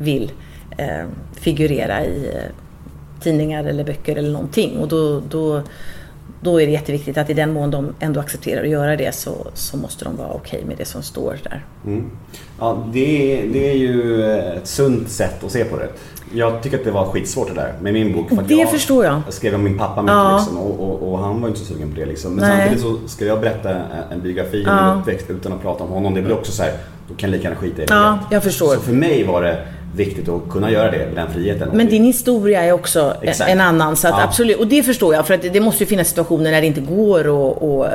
vill 0.00 0.32
eh, 0.78 1.06
figurera 1.40 2.04
i 2.04 2.26
eh, 2.34 2.42
tidningar 3.22 3.64
eller 3.64 3.84
böcker 3.84 4.16
eller 4.16 4.30
någonting. 4.30 4.78
Och 4.78 4.88
då, 4.88 5.20
då, 5.30 5.62
då 6.40 6.60
är 6.60 6.66
det 6.66 6.72
jätteviktigt 6.72 7.18
att 7.18 7.30
i 7.30 7.34
den 7.34 7.52
mån 7.52 7.70
de 7.70 7.94
ändå 8.00 8.20
accepterar 8.20 8.62
att 8.62 8.68
göra 8.68 8.96
det 8.96 9.14
så, 9.14 9.32
så 9.54 9.76
måste 9.76 10.04
de 10.04 10.16
vara 10.16 10.32
okej 10.32 10.64
med 10.64 10.76
det 10.78 10.84
som 10.84 11.02
står 11.02 11.36
där. 11.42 11.64
Mm. 11.86 12.10
Ja, 12.58 12.84
det, 12.92 13.40
är, 13.42 13.48
det 13.52 13.70
är 13.70 13.74
ju 13.76 14.24
ett 14.32 14.66
sunt 14.66 15.08
sätt 15.10 15.44
att 15.44 15.50
se 15.50 15.64
på 15.64 15.76
det. 15.76 15.88
Jag 16.34 16.62
tycker 16.62 16.78
att 16.78 16.84
det 16.84 16.90
var 16.90 17.04
skitsvårt 17.04 17.48
det 17.48 17.54
där 17.54 17.72
med 17.80 17.92
min 17.92 18.12
bok. 18.12 18.28
För 18.28 18.42
Det 18.42 18.54
jag, 18.54 18.70
förstår 18.70 19.04
jag. 19.04 19.22
Jag 19.26 19.34
skrev 19.34 19.54
om 19.54 19.62
min 19.64 19.78
pappa 19.78 20.02
mycket 20.02 20.14
Ja. 20.14 20.36
liksom, 20.38 20.58
och, 20.58 20.80
och, 20.80 21.12
och 21.12 21.18
han 21.18 21.40
var 21.40 21.48
inte 21.48 21.60
så 21.60 21.66
sugen 21.66 21.90
på 21.90 22.00
det. 22.00 22.06
Liksom. 22.06 22.34
Men 22.34 22.48
Nej. 22.48 22.58
samtidigt 22.58 22.82
så 22.82 23.08
ska 23.08 23.24
jag 23.24 23.40
berätta 23.40 23.70
en, 23.70 23.82
en 24.12 24.20
biografi 24.22 24.64
om 24.64 24.68
Ja. 24.76 24.90
min 24.92 25.00
uppväxt 25.02 25.30
utan 25.30 25.52
att 25.52 25.62
prata 25.62 25.84
om 25.84 25.90
honom. 25.90 26.14
Det 26.14 26.22
blir 26.22 26.34
också 26.34 26.52
så 26.52 26.62
här, 26.62 26.72
då 27.08 27.14
kan 27.14 27.30
jag 27.30 27.36
lika 27.36 27.48
gärna 27.48 27.60
skita 27.60 27.82
i 27.82 27.86
det. 27.86 27.94
Ja, 27.94 28.18
jag 28.30 28.42
förstår. 28.42 28.74
Så 28.74 28.80
för 28.80 28.92
mig 28.92 29.24
var 29.24 29.42
det 29.42 29.66
viktigt 29.96 30.28
att 30.28 30.48
kunna 30.50 30.70
göra 30.70 30.90
det 30.90 30.98
med 30.98 31.14
den 31.14 31.32
friheten. 31.32 31.68
Men 31.72 31.86
din 31.86 32.04
historia 32.04 32.62
är 32.64 32.72
också 32.72 33.14
en, 33.22 33.28
Exakt. 33.28 33.50
en 33.50 33.60
annan. 33.60 33.96
Så 33.96 34.08
Ja. 34.08 34.22
absolut, 34.22 34.56
och 34.58 34.66
det 34.66 34.82
förstår 34.82 35.14
jag. 35.14 35.26
För 35.26 35.34
att 35.34 35.42
det, 35.52 35.60
måste 35.60 35.84
ju 35.84 35.88
finnas 35.88 36.08
situationer 36.08 36.50
när 36.50 36.60
det 36.60 36.66
inte 36.66 36.80
går 36.80 37.20
att, 37.20 37.62
att, 37.62 37.92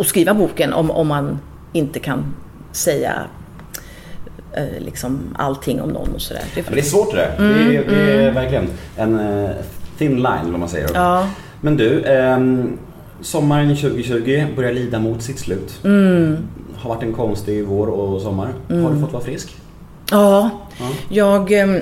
att 0.00 0.06
skriva 0.06 0.34
boken 0.34 0.72
om, 0.72 0.90
om 0.90 1.06
man 1.08 1.38
inte 1.72 1.98
kan 1.98 2.34
säga 2.72 3.12
eh, 4.52 4.62
liksom 4.84 5.20
allting 5.38 5.80
om 5.82 5.88
någon 5.88 6.08
och 6.14 6.20
sådär. 6.22 6.42
Det, 6.54 6.60
Ja, 6.60 6.66
det 6.74 6.80
är 6.80 6.82
svårt 6.82 7.10
det 7.10 7.16
där. 7.16 7.34
det, 7.48 7.76
är, 7.76 7.84
det 7.90 8.24
är 8.24 8.30
verkligen 8.32 8.68
en 8.96 9.20
eh, 9.44 9.50
thin 9.98 10.16
line, 10.16 10.50
vad 10.50 10.60
man 10.60 10.68
säger. 10.68 10.88
Mm, 10.90 11.02
Ja. 11.02 11.28
Men 11.60 11.76
du, 11.76 12.02
ehm, 12.04 12.78
sommaren 13.20 13.76
2020 13.76 14.46
börjar 14.56 14.72
lida 14.72 14.98
mot 14.98 15.22
sitt 15.22 15.38
slut. 15.38 15.80
Mm. 15.84 16.36
Har 16.76 16.88
varit 16.94 17.02
en 17.02 17.12
konstig 17.12 17.64
vår 17.66 17.86
och 17.86 18.20
sommar. 18.22 18.48
Har 18.68 18.90
du 18.94 19.00
fått 19.00 19.12
vara 19.12 19.22
frisk? 19.24 19.56
Ja, 20.10 20.50
jag... 21.08 21.52
ehm, 21.52 21.80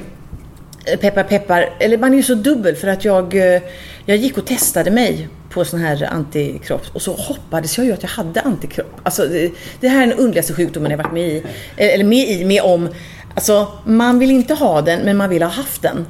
Peppar 1.00 1.22
peppar, 1.22 1.68
eller 1.78 1.98
man 1.98 2.12
är 2.12 2.16
ju 2.16 2.22
så 2.22 2.34
dubbel 2.34 2.76
för 2.76 2.88
att 2.88 3.04
jag, 3.04 3.34
eh, 3.34 3.62
jag 4.04 4.16
gick 4.16 4.38
och 4.38 4.46
testade 4.46 4.90
mig 4.90 5.28
på 5.50 5.64
sån 5.64 5.80
här 5.80 6.08
antikropp 6.12 6.82
och 6.92 7.02
så 7.02 7.12
hoppades 7.12 7.78
jag 7.78 7.86
ju 7.86 7.92
att 7.92 8.02
jag 8.02 8.10
hade 8.10 8.40
antikropp. 8.40 9.00
Alltså 9.02 9.26
det, 9.26 9.50
det 9.80 9.88
här 9.88 10.02
är 10.02 10.06
den 10.06 10.18
underligaste 10.18 10.52
sjukdomen 10.54 10.90
jag 10.90 10.98
varit 10.98 11.12
med 11.12 11.28
i, 11.28 11.36
eh, 11.76 11.94
eller 11.94 12.04
med 12.04 12.28
i, 12.28 12.44
med 12.44 12.62
om. 12.62 12.88
Alltså 13.34 13.68
man 13.84 14.18
vill 14.18 14.30
inte 14.30 14.54
ha 14.54 14.82
den 14.82 15.00
men 15.00 15.16
man 15.16 15.28
vill 15.30 15.42
ha 15.42 15.50
haft 15.50 15.82
den. 15.82 16.06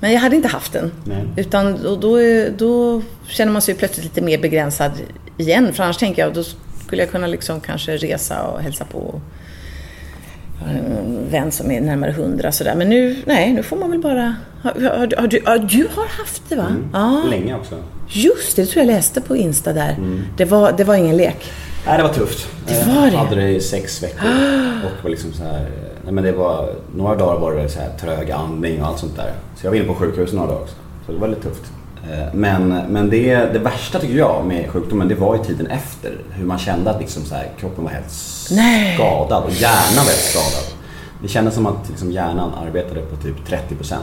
Men 0.00 0.12
jag 0.12 0.20
hade 0.20 0.36
inte 0.36 0.48
haft 0.48 0.72
den. 0.72 0.92
Nej. 1.04 1.24
Utan 1.36 1.82
då, 1.82 1.96
då, 1.96 2.18
då 2.58 3.02
känner 3.28 3.52
man 3.52 3.62
sig 3.62 3.74
plötsligt 3.74 4.04
lite 4.04 4.20
mer 4.20 4.38
begränsad 4.38 4.92
igen. 5.38 5.72
För 5.72 5.82
annars 5.84 5.96
tänker 5.96 6.22
jag, 6.22 6.34
då 6.34 6.42
skulle 6.84 7.02
jag 7.02 7.10
kunna 7.10 7.26
liksom 7.26 7.60
kanske 7.60 7.96
resa 7.96 8.42
och 8.42 8.60
hälsa 8.60 8.84
på 8.84 9.20
en 10.68 11.30
vän 11.30 11.52
som 11.52 11.70
är 11.70 11.80
närmare 11.80 12.10
hundra 12.12 12.52
sådär. 12.52 12.74
Men 12.74 12.88
nu, 12.88 13.16
nej, 13.26 13.52
nu 13.52 13.62
får 13.62 13.76
man 13.76 13.90
väl 13.90 14.00
bara... 14.00 14.34
Har, 14.62 14.72
har, 14.98 15.20
har, 15.20 15.26
du, 15.26 15.40
ja, 15.44 15.58
du 15.58 15.88
har 15.94 16.06
haft 16.18 16.42
det 16.48 16.56
va? 16.56 16.76
Ja, 16.92 17.22
Länge 17.30 17.54
också. 17.54 17.74
just 18.08 18.56
det, 18.56 18.62
det 18.62 18.66
tror 18.66 18.84
jag 18.84 18.94
läste 18.94 19.20
på 19.20 19.36
Insta 19.36 19.72
där. 19.72 19.96
Det, 20.36 20.44
var, 20.44 20.72
det 20.72 20.84
var 20.84 20.94
ingen 20.94 21.16
lek. 21.16 21.52
Nej, 21.86 21.96
det 21.96 22.02
var 22.02 22.12
tufft. 22.14 22.48
Det 22.66 22.86
var 22.86 23.02
jag 23.02 23.12
det? 23.12 23.18
hade 23.18 23.34
det 23.36 23.48
i 23.50 23.60
sex 23.60 24.02
veckor. 24.02 24.28
Och 24.84 25.04
var 25.04 25.10
liksom 25.10 25.32
så 25.32 25.42
här, 25.42 25.70
nej, 26.04 26.12
men 26.12 26.24
det 26.24 26.32
var, 26.32 26.74
några 26.96 27.14
dagar 27.16 27.40
var 27.40 27.54
det 27.54 27.68
så 27.68 27.80
här 27.80 27.90
trög 28.00 28.30
andning 28.30 28.82
och 28.82 28.88
allt 28.88 28.98
sånt 28.98 29.16
där. 29.16 29.32
Så 29.56 29.66
jag 29.66 29.70
var 29.70 29.78
inne 29.78 29.86
på 29.86 29.94
sjukhus 29.94 30.32
några 30.32 30.46
dagar 30.46 30.60
också. 30.60 30.74
Så 31.06 31.12
det 31.12 31.18
var 31.18 31.28
lite 31.28 31.42
tufft. 31.42 31.72
Eh, 32.12 32.34
Men, 32.34 32.68
men 32.88 33.10
det, 33.10 33.34
det 33.34 33.58
värsta 33.58 33.98
tycker 33.98 34.14
jag 34.18 34.44
med 34.46 34.70
sjukdomen, 34.70 35.08
det 35.08 35.14
var 35.14 35.36
ju 35.36 35.44
tiden 35.44 35.66
efter. 35.66 36.12
Hur 36.30 36.46
man 36.46 36.58
kände 36.58 36.90
att 36.90 37.00
liksom 37.00 37.24
så 37.24 37.34
här, 37.34 37.48
kroppen 37.60 37.84
var 37.84 37.90
helt 37.90 38.12
Nej. 38.50 38.94
skadad 38.94 39.44
och 39.44 39.50
hjärnan 39.52 40.04
var 40.04 40.12
helt 40.12 40.20
skadad. 40.30 40.64
Det 41.22 41.28
kändes 41.28 41.54
som 41.54 41.66
att 41.66 41.88
liksom 41.88 42.12
hjärnan 42.12 42.50
arbetade 42.66 43.00
på 43.00 43.16
typ 43.16 43.36
30% 43.80 43.94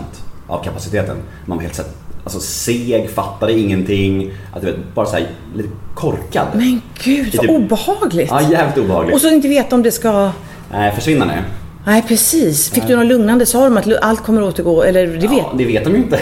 av 0.47 0.63
kapaciteten. 0.63 1.15
Man 1.45 1.57
var 1.57 1.61
helt 1.61 1.75
så 1.75 1.81
här, 1.81 1.91
alltså, 2.23 2.39
seg, 2.39 3.09
fattade 3.09 3.53
ingenting. 3.59 4.31
Att, 4.53 4.61
du 4.61 4.67
vet, 4.67 4.93
bara 4.95 5.05
så 5.05 5.15
här, 5.15 5.27
lite 5.55 5.69
korkad. 5.95 6.47
Men 6.53 6.81
gud, 7.03 7.33
så 7.33 7.41
Typ- 7.41 7.51
obehagligt. 7.51 8.29
Ja, 8.31 8.41
jävligt 8.41 8.77
obehagligt. 8.77 9.15
Och 9.15 9.21
så 9.21 9.29
inte 9.29 9.47
veta 9.47 9.75
om 9.75 9.83
det 9.83 9.91
ska... 9.91 10.31
Nej, 10.71 10.95
försvinnande. 10.95 11.43
Nej, 11.85 12.03
precis. 12.07 12.69
Fick 12.69 12.87
du 12.87 12.95
något 12.95 13.05
lugnande? 13.05 13.45
Sa 13.45 13.63
de 13.63 13.77
att 13.77 13.87
allt 14.01 14.23
kommer 14.23 14.43
återgå? 14.43 14.83
Eller 14.83 15.07
det 15.07 15.27
vet 15.27 15.31
Ja, 15.31 15.53
det 15.57 15.65
vet 15.65 15.83
de 15.83 15.91
ju 15.93 15.97
inte. 15.97 16.19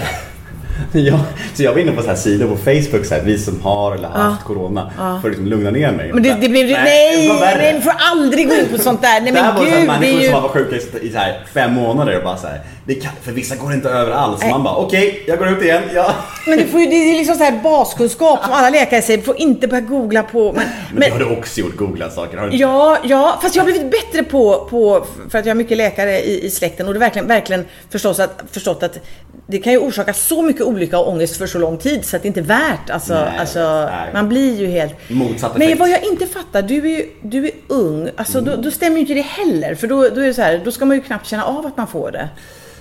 Ja, 0.94 1.20
så 1.54 1.64
jag 1.64 1.72
var 1.72 1.80
inne 1.80 1.92
på 1.92 2.02
så 2.02 2.08
här 2.08 2.16
sidor 2.16 2.48
på 2.48 2.58
Facebook, 2.58 3.06
så 3.06 3.16
här, 3.16 3.22
vi 3.22 3.38
som 3.38 3.62
har 3.62 3.96
eller 3.96 4.08
haft 4.08 4.44
corona, 4.44 4.92
för 4.98 5.16
att 5.16 5.26
liksom 5.26 5.48
lugna 5.48 5.72
ner 5.72 5.92
mig. 5.92 6.14
Men 6.14 6.24
det, 6.24 6.38
det 6.42 6.50
blev 6.50 6.68
nej, 6.68 7.28
nej, 7.40 7.74
du 7.74 7.82
får 7.82 7.94
aldrig 7.98 8.50
gå 8.50 8.56
in 8.56 8.68
på 8.72 8.78
sånt 8.78 9.02
där. 9.02 9.22
Nej 9.22 9.32
det 9.32 9.40
här 9.40 9.54
men 9.54 9.56
var 9.56 9.66
så 9.66 9.72
här, 9.72 9.80
gud, 9.80 9.88
människor 9.88 10.22
ju... 10.22 10.30
som 10.30 10.42
var 10.42 10.50
sjuka 10.50 10.76
i, 10.76 11.08
i 11.08 11.12
så 11.12 11.18
här, 11.18 11.46
fem 11.54 11.74
månader 11.74 12.18
och 12.18 12.24
bara 12.24 12.38
så 12.38 12.48
här, 12.48 12.62
det 12.90 12.96
kan, 12.96 13.12
för 13.22 13.32
vissa 13.32 13.56
går 13.56 13.70
det 13.70 13.76
inte 13.76 13.90
över 13.90 14.12
alls. 14.12 14.42
Man 14.50 14.64
bara 14.64 14.76
okej, 14.76 15.24
jag 15.28 15.38
går 15.38 15.50
ut 15.50 15.64
igen. 15.64 15.84
Ja. 15.94 16.14
Men 16.48 16.58
du 16.58 16.68
får 16.68 16.80
ju, 16.80 16.86
det 16.86 16.96
är 16.96 17.18
liksom 17.18 17.36
så 17.36 17.44
här 17.44 17.60
baskunskap 17.64 18.44
som 18.44 18.54
alla 18.54 18.70
läkare 18.70 19.02
säger, 19.02 19.18
du 19.18 19.24
får 19.24 19.42
inte 19.42 19.68
börja 19.68 19.82
googla 19.82 20.24
på. 20.24 20.54
Men, 20.54 20.66
Men, 20.92 21.00
det 21.02 21.10
har 21.10 21.20
du 21.20 21.38
också 21.38 21.60
gjort, 21.60 21.78
googlat 21.78 22.14
saker. 22.14 22.38
Har 22.38 22.48
du 22.48 22.52
inte? 22.52 22.62
Ja, 22.62 22.98
ja, 23.04 23.40
fast 23.42 23.56
jag 23.56 23.64
har 23.64 23.72
blivit 23.72 23.92
bättre 23.92 24.24
på, 24.24 24.68
på 24.70 25.06
för 25.30 25.40
att 25.40 25.46
jag 25.46 25.52
har 25.52 25.58
mycket 25.58 25.78
läkare 25.78 26.20
i, 26.20 26.46
i 26.46 26.50
släkten 26.50 26.88
och 26.88 26.94
det 26.94 27.00
verkligen, 27.00 27.28
verkligen 27.28 27.66
förstås 27.90 28.20
att, 28.20 28.44
förstått 28.52 28.84
att 28.84 29.00
det 29.48 29.58
kan 29.58 29.74
ju 29.74 29.80
orsaka 29.80 30.14
så 30.14 30.42
mycket 30.42 30.62
olycka 30.70 31.00
och 31.00 31.10
ångest 31.10 31.38
för 31.38 31.48
så 31.48 31.60
lång 31.60 31.78
tid 31.78 32.06
så 32.06 32.16
att 32.16 32.22
det 32.22 32.28
inte 32.28 32.40
är 32.40 32.44
värt. 32.44 32.90
Alltså, 32.90 33.14
Nej, 33.14 33.38
alltså 33.40 33.60
nej. 33.86 34.10
man 34.14 34.30
blir 34.30 34.60
ju 34.60 34.68
helt... 34.68 35.10
Motsatt 35.10 35.54
Men 35.54 35.62
effekt. 35.62 35.80
vad 35.80 35.90
jag 35.90 36.04
inte 36.04 36.28
fattar, 36.28 36.62
du 36.62 36.78
är 36.78 36.98
ju 36.98 37.10
du 37.22 37.46
är 37.46 37.52
ung, 37.68 38.10
alltså 38.16 38.42
då, 38.42 38.56
då 38.56 38.72
stämmer 38.72 38.96
ju 38.96 39.02
inte 39.02 39.14
det 39.14 39.22
heller. 39.22 39.76
För 39.76 39.88
då, 39.88 39.96
då 39.96 40.22
är 40.22 40.28
det 40.28 40.34
så 40.34 40.42
här, 40.42 40.62
då 40.66 40.72
ska 40.72 40.86
man 40.86 40.98
ju 40.98 41.04
knappt 41.04 41.26
känna 41.28 41.44
av 41.44 41.66
att 41.66 41.78
man 41.78 41.88
får 41.88 42.12
det. 42.12 42.30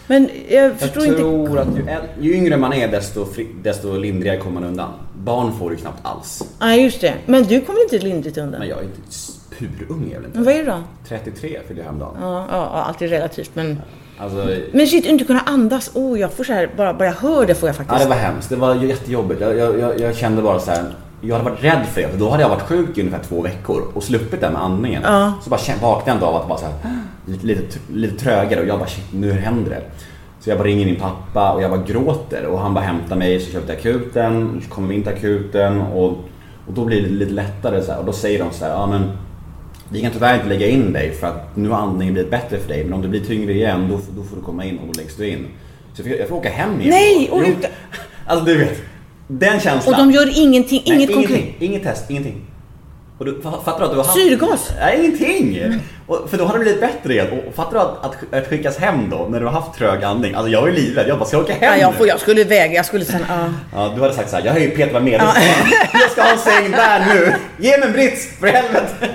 Men 0.07 0.30
jag 0.49 0.64
Jag 0.64 0.76
förstår 0.78 1.00
tror 1.00 1.59
inte... 1.61 1.61
att 1.61 2.09
ju, 2.21 2.28
ju 2.28 2.35
yngre 2.37 2.57
man 2.57 2.73
är 2.73 2.88
desto, 2.88 3.26
fri, 3.26 3.47
desto 3.62 3.97
lindrigare 3.97 4.37
kommer 4.38 4.61
man 4.61 4.68
undan. 4.71 4.90
Barn 5.25 5.59
får 5.59 5.71
du 5.71 5.76
knappt 5.76 5.99
alls. 6.02 6.42
Nej, 6.61 6.83
just 6.83 7.00
det. 7.00 7.14
Men 7.26 7.42
du 7.42 7.61
kommer 7.61 7.83
inte 7.83 7.99
lindrigt 7.99 8.38
undan. 8.38 8.61
Men 8.61 8.68
jag 8.68 8.78
är 8.78 8.83
inte 8.83 9.00
purung 9.59 10.11
jag 10.12 10.25
inte. 10.25 10.30
Men 10.38 10.45
vad 10.45 10.54
är 10.54 10.59
det 10.59 10.71
då? 10.71 10.83
33 11.09 11.59
fyllde 11.66 11.80
jag 11.83 11.85
häromdagen. 11.85 12.16
Ja, 12.21 12.47
ja, 12.50 12.71
ja, 12.73 12.83
allt 12.83 13.02
är 13.02 13.09
relativt 13.09 13.50
men... 13.54 13.80
Alltså, 14.18 14.48
Men 14.72 14.87
shit, 14.87 15.04
inte 15.04 15.25
kunna 15.25 15.40
andas. 15.40 15.90
Oh, 15.94 16.20
jag 16.20 16.32
får 16.32 16.44
så 16.44 16.52
här, 16.52 16.70
bara, 16.76 16.94
bara 16.94 17.04
jag 17.04 17.14
hör 17.14 17.46
det 17.46 17.54
får 17.54 17.68
jag 17.68 17.75
ja, 17.75 17.78
faktiskt. 17.78 18.02
det 18.02 18.08
var 18.08 18.16
hemskt. 18.16 18.48
Det 18.48 18.56
var 18.56 18.75
jättejobbigt. 18.75 19.40
Jag, 19.40 19.56
jag, 19.56 19.78
jag, 19.78 20.00
jag 20.00 20.16
kände 20.16 20.42
bara 20.42 20.58
så 20.60 20.70
här. 20.70 20.84
Jag 21.20 21.37
hade 21.37 21.50
varit 21.50 21.64
rädd 21.64 21.87
för 21.92 22.00
det, 22.00 22.08
för 22.08 22.18
då 22.18 22.30
hade 22.30 22.42
jag 22.42 22.48
varit 22.48 22.62
sjuk 22.62 22.98
i 22.98 23.00
ungefär 23.00 23.25
två 23.25 23.42
veckor 23.42 23.82
och 23.94 24.02
sluppit 24.02 24.40
det 24.40 24.50
med 24.50 24.62
andningen. 24.62 25.02
Ja. 25.04 25.32
Så 25.42 25.50
bara 25.50 25.60
vaknade 25.82 26.02
jag 26.06 26.14
en 26.14 26.20
dag 26.20 26.28
av 26.34 26.42
att 26.42 26.48
vara 26.48 26.58
så 26.58 26.64
här, 26.64 26.75
lite, 27.26 27.46
lite, 27.46 27.78
lite 27.92 28.25
trögare 28.25 28.60
och 28.60 28.66
jag 28.66 28.78
bara 28.78 28.88
shit, 28.88 29.12
nu 29.12 29.32
händer 29.32 29.70
det. 29.70 29.82
Så 30.40 30.50
jag 30.50 30.58
bara 30.58 30.68
ringer 30.68 30.87
min 30.87 30.96
pappa 30.96 31.52
och 31.52 31.62
jag 31.62 31.70
bara 31.70 31.82
gråter 31.82 32.46
och 32.46 32.58
han 32.58 32.75
bara 32.75 32.84
hämtar 32.84 33.16
mig 33.16 33.40
så 33.40 33.58
vi 33.58 33.66
till 33.66 33.75
akuten, 33.75 34.62
så 34.64 34.75
kommer 34.75 34.88
vi 34.88 34.94
in 34.94 35.02
till 35.02 35.12
akuten 35.12 35.80
och, 35.80 36.10
och 36.66 36.75
då 36.75 36.84
blir 36.84 37.02
det 37.02 37.08
lite 37.08 37.32
lättare 37.32 37.82
så 37.82 37.92
här, 37.92 37.98
och 37.98 38.04
då 38.04 38.12
säger 38.12 38.38
de 38.38 38.52
så 38.52 38.64
här, 38.64 38.72
ja 38.72 38.87
men 38.87 39.10
vi 39.92 40.00
kan 40.00 40.11
tyvärr 40.12 40.35
inte 40.35 40.47
lägga 40.49 40.66
in 40.66 40.92
dig 40.92 41.12
för 41.14 41.26
att 41.26 41.57
nu 41.57 41.68
har 41.68 41.78
andningen 41.78 42.14
blivit 42.14 42.30
bättre 42.30 42.59
för 42.59 42.68
dig 42.68 42.85
men 42.85 42.92
om 42.92 43.02
du 43.02 43.09
blir 43.09 43.21
tyngre 43.25 43.52
igen 43.52 43.88
då, 43.90 44.00
då 44.16 44.28
får 44.28 44.37
du 44.37 44.42
komma 44.42 44.64
in 44.64 44.78
och 44.78 44.87
då 44.87 45.00
läggs 45.00 45.16
du 45.16 45.28
in. 45.28 45.47
Så 45.95 46.02
jag 46.02 46.09
får, 46.11 46.18
jag 46.21 46.28
får 46.28 46.37
åka 46.37 46.50
hem 46.50 46.80
igen. 46.80 46.90
Nej, 46.95 47.28
och 47.33 47.40
du- 47.45 47.57
Alltså 48.26 48.45
du 48.45 48.57
vet, 48.59 48.80
den 49.26 49.61
känslan. 49.61 49.95
Och 49.95 50.00
de 50.00 50.11
gör 50.12 50.38
ingenting, 50.42 50.83
Nej, 50.87 50.97
inget 50.97 51.14
konkret. 51.14 51.45
Inget 51.59 51.83
test, 51.83 52.11
ingenting. 52.11 52.45
Och 53.18 53.25
du, 53.25 53.40
fa- 53.40 53.64
fattar 53.64 53.78
du 53.78 53.85
att 53.85 53.90
du 53.90 53.97
har 53.97 54.04
haft... 54.04 54.18
Syrgas? 54.18 54.71
Nej, 54.80 54.99
ingenting! 55.00 55.75
Och, 56.07 56.30
för 56.30 56.38
då 56.38 56.45
har 56.45 56.52
det 56.54 56.61
blivit 56.61 56.80
bättre 56.80 57.12
igen. 57.12 57.26
Och 57.49 57.54
fattar 57.54 57.73
du 57.73 57.78
att, 57.78 58.04
att, 58.04 58.35
att 58.35 58.47
skickas 58.49 58.76
hem 58.78 59.11
då, 59.11 59.26
när 59.30 59.40
du 59.40 59.47
har 59.47 59.52
haft 59.52 59.78
trög 59.78 60.04
andning? 60.04 60.35
Alltså 60.35 60.50
jag 60.50 60.68
ju 60.68 60.75
livrädd, 60.75 61.09
jag 61.09 61.18
bara, 61.18 61.25
ska 61.28 61.37
jag 61.37 61.45
åka 61.45 61.52
hem 61.52 61.62
Ja, 61.62 61.76
jag, 61.80 61.95
får, 61.95 62.07
jag 62.09 62.21
skulle 62.21 62.45
väga, 62.45 62.75
jag 62.75 62.87
skulle 62.87 63.04
sen, 63.04 63.21
ja. 63.28 63.49
Ja, 63.75 63.92
du 63.97 64.00
hade 64.02 64.14
sagt 64.14 64.30
såhär, 64.30 64.45
jag 64.45 64.52
har 64.52 64.59
ju 64.61 64.71
Peter 64.71 65.00
med. 65.00 65.12
Jag 65.92 66.11
ska 66.11 66.23
ha 66.23 66.30
en 66.33 66.38
säng 66.38 66.71
där 66.71 67.07
nu. 67.14 67.33
Ge 67.59 67.78
mig 67.78 67.87
en 67.88 67.92
brits, 67.92 68.28
för 68.40 68.47
helvete. 68.47 69.09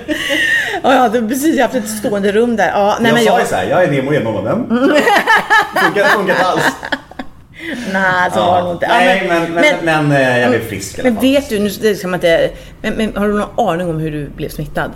Ja, 0.84 0.94
ja, 0.94 1.08
du 1.08 1.20
har 1.20 1.28
precis 1.28 1.60
haft 1.60 1.74
ett 1.74 1.88
stående 1.88 2.32
rum 2.32 2.56
där. 2.56 2.68
Ja, 2.68 2.96
nej, 3.00 3.08
jag 3.08 3.14
men 3.14 3.24
sa 3.24 3.30
jag, 3.30 3.40
ju 3.40 3.46
såhär, 3.46 3.64
jag 3.70 3.84
är 3.84 3.90
Nemo. 3.90 4.32
Mamma, 4.32 4.42
vem? 4.42 4.68
Funkar, 4.68 6.04
funkar 6.04 6.20
inte 6.34 6.44
alls. 6.46 6.62
nej, 7.92 8.30
så 8.34 8.40
var 8.40 8.56
det 8.58 8.64
nog 8.64 8.72
inte. 8.74 8.86
Ja, 8.86 8.94
nej, 8.98 9.26
men, 9.28 9.52
men, 9.52 10.08
men, 10.08 10.12
eh, 10.22 10.38
jag 10.38 10.50
blev 10.50 10.60
frisk 10.68 10.98
i 10.98 11.02
men 11.02 11.14
vet 11.20 11.48
du, 11.48 11.58
nu 11.58 11.94
ska 11.94 12.08
man 12.08 12.14
inte, 12.14 12.50
men, 12.82 12.94
men 12.94 13.16
har 13.16 13.28
du 13.28 13.34
någon 13.38 13.68
aning 13.68 13.88
om 13.88 13.98
hur 13.98 14.10
du 14.10 14.28
blev 14.36 14.48
smittad? 14.48 14.90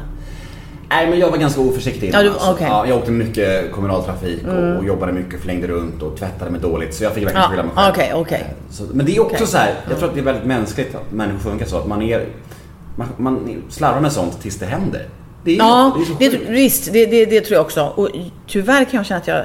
Nej 0.90 1.06
men 1.10 1.18
jag 1.18 1.30
var 1.30 1.38
ganska 1.38 1.60
oförsiktig 1.60 2.08
innan. 2.08 2.24
Ja, 2.24 2.30
du- 2.30 2.34
alltså. 2.34 2.50
Mm. 2.50 2.62
ja, 2.72 2.86
jag 2.86 2.98
åkte 2.98 3.10
mycket 3.10 3.72
kommunaltrafik 3.72 4.42
och, 4.46 4.76
och 4.78 4.84
jobbade 4.84 5.12
mycket, 5.12 5.40
flängde 5.40 5.66
runt 5.66 6.02
och 6.02 6.18
tvättade 6.18 6.50
mig 6.50 6.60
dåligt. 6.60 6.94
Så 6.94 7.04
jag 7.04 7.12
fick 7.12 7.24
verkligen 7.24 7.42
Ja, 7.42 7.50
skylla 7.50 7.62
mig 7.62 7.72
själv. 7.76 7.90
okej, 7.92 8.12
okej. 8.14 8.40
Eh, 8.48 8.74
Så, 8.74 8.82
men 8.92 9.06
det 9.06 9.16
är 9.16 9.20
också 9.20 9.34
Okej. 9.34 9.46
så 9.46 9.58
här, 9.58 9.74
jag 9.88 9.98
tror 9.98 10.08
att 10.08 10.14
det 10.14 10.20
är 10.20 10.24
väldigt 10.24 10.44
mänskligt 10.44 10.94
att 10.94 11.12
människor 11.12 11.38
funkar 11.38 11.66
så. 11.66 11.78
Att 11.78 11.86
man, 11.86 12.02
är, 12.02 12.24
man, 12.96 13.08
man 13.16 13.62
slarvar 13.70 14.00
med 14.00 14.12
sånt 14.12 14.42
tills 14.42 14.58
det 14.58 14.66
händer. 14.66 15.06
Det 15.48 15.54
är, 15.54 15.58
Ja, 15.58 15.98
det 16.18 16.26
är 16.26 16.30
det, 16.30 16.38
visst, 16.48 16.92
det, 16.92 17.06
det, 17.06 17.24
det 17.24 17.40
tror 17.40 17.56
jag 17.56 17.64
också. 17.64 17.84
Och 17.96 18.08
tyvärr 18.46 18.84
kan 18.84 18.96
jag 18.96 19.06
känna 19.06 19.20
att 19.20 19.26
jag 19.28 19.44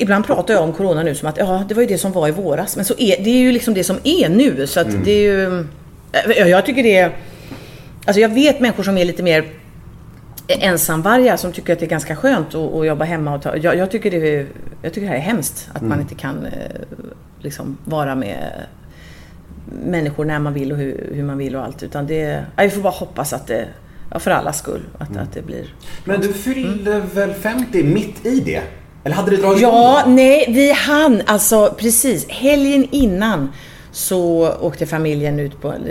Ibland 0.00 0.26
pratar 0.26 0.54
jag 0.54 0.62
om 0.62 0.72
corona 0.72 1.02
nu 1.02 1.14
som 1.14 1.28
att 1.28 1.36
ja, 1.38 1.64
det 1.68 1.74
var 1.74 1.82
ju 1.82 1.88
det 1.88 1.98
som 1.98 2.12
var 2.12 2.28
i 2.28 2.30
våras. 2.30 2.76
Men 2.76 2.84
så 2.84 2.94
är, 2.98 3.24
det 3.24 3.30
är 3.30 3.38
ju 3.38 3.52
liksom 3.52 3.74
det 3.74 3.84
som 3.84 3.96
är 4.04 4.28
nu. 4.28 4.66
Så 4.66 4.80
att 4.80 4.86
Mm. 4.86 5.02
det 5.04 5.10
är 5.10 5.22
ju... 5.22 5.66
Ja, 6.12 6.46
jag 6.46 6.66
tycker 6.66 6.82
det 6.82 6.96
är... 6.96 7.16
Alltså 8.04 8.20
jag 8.20 8.28
vet 8.28 8.60
människor 8.60 8.82
som 8.82 8.98
är 8.98 9.04
lite 9.04 9.22
mer 9.22 9.44
ensamvargar 10.48 11.36
som 11.36 11.52
tycker 11.52 11.72
att 11.72 11.78
det 11.78 11.84
är 11.86 11.90
ganska 11.90 12.16
skönt 12.16 12.54
att, 12.54 12.74
att 12.74 12.86
jobba 12.86 13.04
hemma. 13.04 13.34
Och 13.34 13.42
ta, 13.42 13.56
jag, 13.56 13.76
jag, 13.76 13.90
tycker 13.90 14.10
det 14.10 14.16
är, 14.36 14.46
jag 14.82 14.92
tycker 14.92 15.06
det 15.06 15.12
här 15.12 15.16
är 15.16 15.20
hemskt. 15.20 15.68
Att 15.72 15.76
Mm. 15.82 15.88
man 15.88 16.00
inte 16.00 16.14
kan 16.14 16.46
eh, 16.46 16.52
liksom 17.40 17.78
vara 17.84 18.14
med 18.14 18.52
människor 19.86 20.24
när 20.24 20.38
man 20.38 20.54
vill 20.54 20.72
och 20.72 20.78
hur, 20.78 21.10
hur 21.14 21.22
man 21.22 21.38
vill 21.38 21.56
och 21.56 21.64
allt. 21.64 21.82
Utan 21.82 22.06
det, 22.06 22.44
vi 22.58 22.70
får 22.70 22.80
bara 22.80 22.92
hoppas 22.92 23.32
att 23.32 23.46
det, 23.46 23.64
ja, 24.10 24.18
för 24.18 24.30
allas 24.30 24.58
skull, 24.58 24.82
att, 24.98 25.08
Mm. 25.10 25.22
att 25.22 25.32
det 25.32 25.42
blir... 25.42 25.74
Men 26.04 26.20
du 26.20 26.32
fyllde 26.32 27.00
väl 27.14 27.32
50 27.34 27.82
mitt 27.82 28.26
i 28.26 28.40
det? 28.40 28.62
Eller 29.04 29.16
hade 29.16 29.30
det 29.30 29.36
dragit 29.36 29.62
Ja, 29.62 30.04
nej, 30.06 30.44
vi 30.48 30.72
hann 30.72 31.22
alltså 31.26 31.74
precis 31.78 32.28
helgen 32.28 32.88
innan 32.90 33.52
så 33.92 34.52
åkte 34.60 34.86
familjen 34.86 35.40
ut 35.40 35.60
på 35.60 35.68
en 35.72 35.86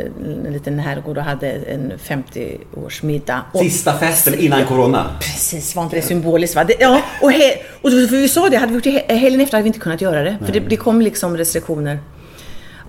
en 0.47 0.53
liten 0.53 0.79
herrgård 0.79 1.17
och 1.17 1.23
hade 1.23 1.51
en 1.51 1.93
50-årsmiddag. 2.07 3.39
Och 3.51 3.59
Sista 3.59 3.93
festen 3.93 4.39
innan 4.39 4.65
corona? 4.65 5.05
Precis, 5.19 5.75
var 5.75 5.83
inte 5.83 5.95
det 5.95 6.01
symboliskt 6.01 6.55
va? 6.55 6.63
Det, 6.63 6.75
ja, 6.79 7.01
och, 7.21 7.31
he, 7.31 7.53
och 7.81 7.91
för 7.91 8.17
vi 8.17 8.27
sa 8.29 8.49
det, 8.49 8.57
hade 8.57 8.67
vi 8.71 8.75
gjort 8.75 8.83
det 8.83 8.89
he- 9.07 9.15
helgen 9.15 9.41
efter 9.41 9.57
hade 9.57 9.63
vi 9.63 9.67
inte 9.67 9.79
kunnat 9.79 10.01
göra 10.01 10.23
det. 10.23 10.37
För 10.45 10.53
det, 10.53 10.59
det 10.59 10.75
kom 10.77 11.01
liksom 11.01 11.37
restriktioner. 11.37 11.99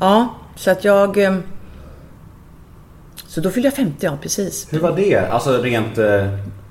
Ja, 0.01 0.35
så 0.57 0.71
att 0.71 0.85
jag... 0.85 1.19
Så 3.37 3.43
då 3.43 3.51
fyllde 3.51 3.67
jag 3.67 3.75
50, 3.75 4.07
ja 4.07 4.19
precis. 4.23 4.69
Hur 4.71 4.81
var 4.81 4.97
det? 4.97 5.17
Alltså 5.17 5.63
rent 5.63 5.99
eh, 5.99 6.27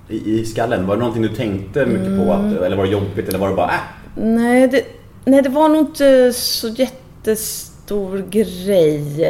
i, 0.10 0.40
i 0.40 0.46
skallen? 0.46 0.88
Var 0.88 0.96
det 0.96 1.00
någonting 1.00 1.24
du 1.24 1.30
tänkte 1.30 1.86
mycket 1.86 2.18
på? 2.18 2.34
Att, 2.34 2.62
eller 2.62 2.76
var 2.76 2.84
det 2.84 2.90
jobbigt? 2.90 3.30
Eller 3.30 3.40
var 3.40 3.50
det 3.50 3.56
bara 3.56 3.72
äh? 3.72 3.80
Nej 4.16 4.68
det, 4.68 4.84
nej, 5.26 5.42
det 5.42 5.50
var 5.50 5.70
nog 5.70 5.80
inte 5.80 6.34
så 6.34 6.68
jättestor 6.68 8.26
grej. 8.30 9.26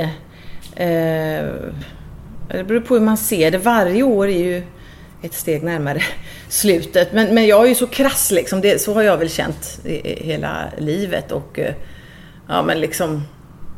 Eh, 0.76 1.46
det 2.48 2.64
beror 2.68 2.80
på 2.80 2.94
hur 2.94 3.02
man 3.02 3.18
ser 3.18 3.52
det. 3.52 3.58
Varje 3.58 4.04
år 4.04 4.28
är 4.28 4.44
ju 4.44 4.64
ett 5.22 5.34
steg 5.34 5.64
närmare 5.64 6.02
slutet. 6.50 7.14
Men, 7.14 7.36
men 7.36 7.48
jag 7.48 7.64
är 7.64 7.70
ju 7.70 7.76
så 7.76 7.88
krass 7.88 8.32
liksom. 8.32 8.62
Det, 8.62 8.82
så 8.82 8.94
har 8.94 9.02
jag 9.02 9.18
väl 9.18 9.30
känt 9.30 9.80
hela 10.04 10.66
livet. 10.78 11.32
Och 11.32 11.60
eh, 11.60 11.74
ja, 12.48 12.64
men 12.64 12.80
liksom... 12.80 13.24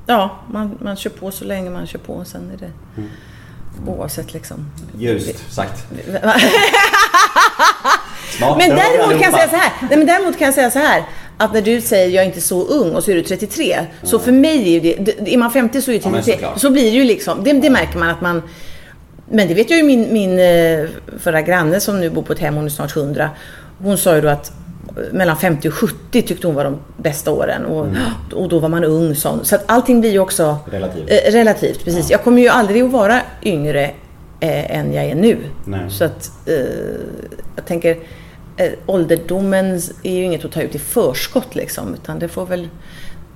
Ja, 0.08 0.40
man, 0.52 0.78
man 0.82 0.96
kör 0.96 1.10
på 1.10 1.32
så 1.32 1.46
länge 1.46 1.70
man 1.70 1.88
kör 1.88 2.00
på. 2.00 2.26
Sen 2.26 2.52
är 2.54 2.58
det 2.58 2.72
oavsett 3.88 4.34
liksom. 4.34 4.72
Ljust 4.98 5.54
sagt. 5.54 5.84
Smart. 8.38 8.58
Men 8.58 8.70
Det 8.70 8.76
däremot 8.76 9.12
kan 9.24 9.32
jag 9.32 9.34
säga 9.34 9.50
så 9.50 9.56
här. 9.56 9.72
Nej, 9.90 9.98
men 9.98 10.08
däremot 10.08 10.38
kan 10.38 10.46
jag 10.46 10.54
säga 10.54 10.72
så 10.72 10.80
här. 10.80 11.04
Att 11.38 11.54
när 11.54 11.62
du 11.62 11.82
säger 11.82 12.10
jag 12.10 12.22
är 12.24 12.28
inte 12.28 12.42
så 12.42 12.64
ung 12.68 12.96
och 12.96 13.04
så 13.04 13.12
är 13.12 13.16
du 13.16 13.22
33. 13.22 13.78
Så 14.04 14.20
för 14.20 14.32
mig 14.32 14.62
är 14.62 14.68
ju 14.72 14.80
det, 14.80 15.16
det- 15.20 15.34
är 15.34 15.38
man 15.38 15.52
50 15.52 15.82
så 15.82 15.92
är 15.92 15.96
Ja, 15.96 16.10
men 16.10 16.14
33. 16.14 16.34
såklart. 16.34 16.60
så 16.62 16.70
blir 16.70 16.84
det 16.84 16.90
ju 16.98 17.04
liksom, 17.04 17.44
det, 17.44 17.54
det 17.54 17.70
märker 17.70 17.98
man 18.00 18.10
att 18.10 18.22
man 18.22 18.42
men 19.32 19.48
det 19.48 19.54
vet 19.54 19.70
jag 19.70 19.78
ju 19.78 19.84
min, 19.84 20.14
min 20.14 20.40
eh, 20.40 20.86
förra 21.20 21.42
granne 21.42 21.80
som 21.80 22.00
nu 22.00 22.10
bor 22.10 22.22
på 22.22 22.34
ett 22.34 22.40
hem, 22.40 22.56
hon 22.56 22.66
är 22.66 22.70
snart 22.70 22.96
100. 22.96 23.30
Hon 23.84 23.98
sa 23.98 24.16
ju 24.16 24.22
då 24.22 24.28
att 24.30 24.52
mellan 25.12 25.38
50 25.38 25.68
och 25.68 25.74
70 25.74 26.22
tyckte 26.22 26.48
hon 26.48 26.56
var 26.56 26.64
de 26.64 26.78
bästa 26.98 27.32
åren. 27.32 27.66
Och, 27.66 27.88
och 28.34 28.50
då 28.50 28.60
var 28.60 28.70
man 28.70 28.84
ung 28.84 29.16
sån. 29.16 29.46
Så 29.46 29.56
att 29.56 29.64
allting 29.66 30.02
blir 30.02 30.12
ju 30.12 30.20
också 30.20 30.44
Mm. 30.44 30.82
Relativt. 30.82 31.10
Eh, 31.10 31.32
relativt, 31.32 31.86
precis. 31.86 32.12
Jag 32.12 32.24
kommer 32.24 32.42
ju 32.42 32.48
aldrig 32.48 32.84
att 32.84 32.92
vara 32.92 33.22
yngre 33.44 33.84
eh, 34.40 34.78
än 34.78 34.94
jag 34.94 35.06
är 35.06 35.16
nu. 35.16 35.38
Nej. 35.66 35.90
Så 35.90 36.04
att 36.04 36.32
eh, 36.46 36.56
jag 37.56 37.66
tänker 37.66 37.98
eh, 38.58 38.72
ålderdomen 38.86 39.82
är 40.04 40.12
ju 40.14 40.24
inget 40.24 40.46
att 40.46 40.52
ta 40.52 40.62
ut 40.62 40.76
i 40.76 40.80
förskott 40.80 41.56
liksom. 41.56 41.94
Utan 41.94 42.20
det 42.20 42.28
får 42.28 42.46
väl 42.46 42.68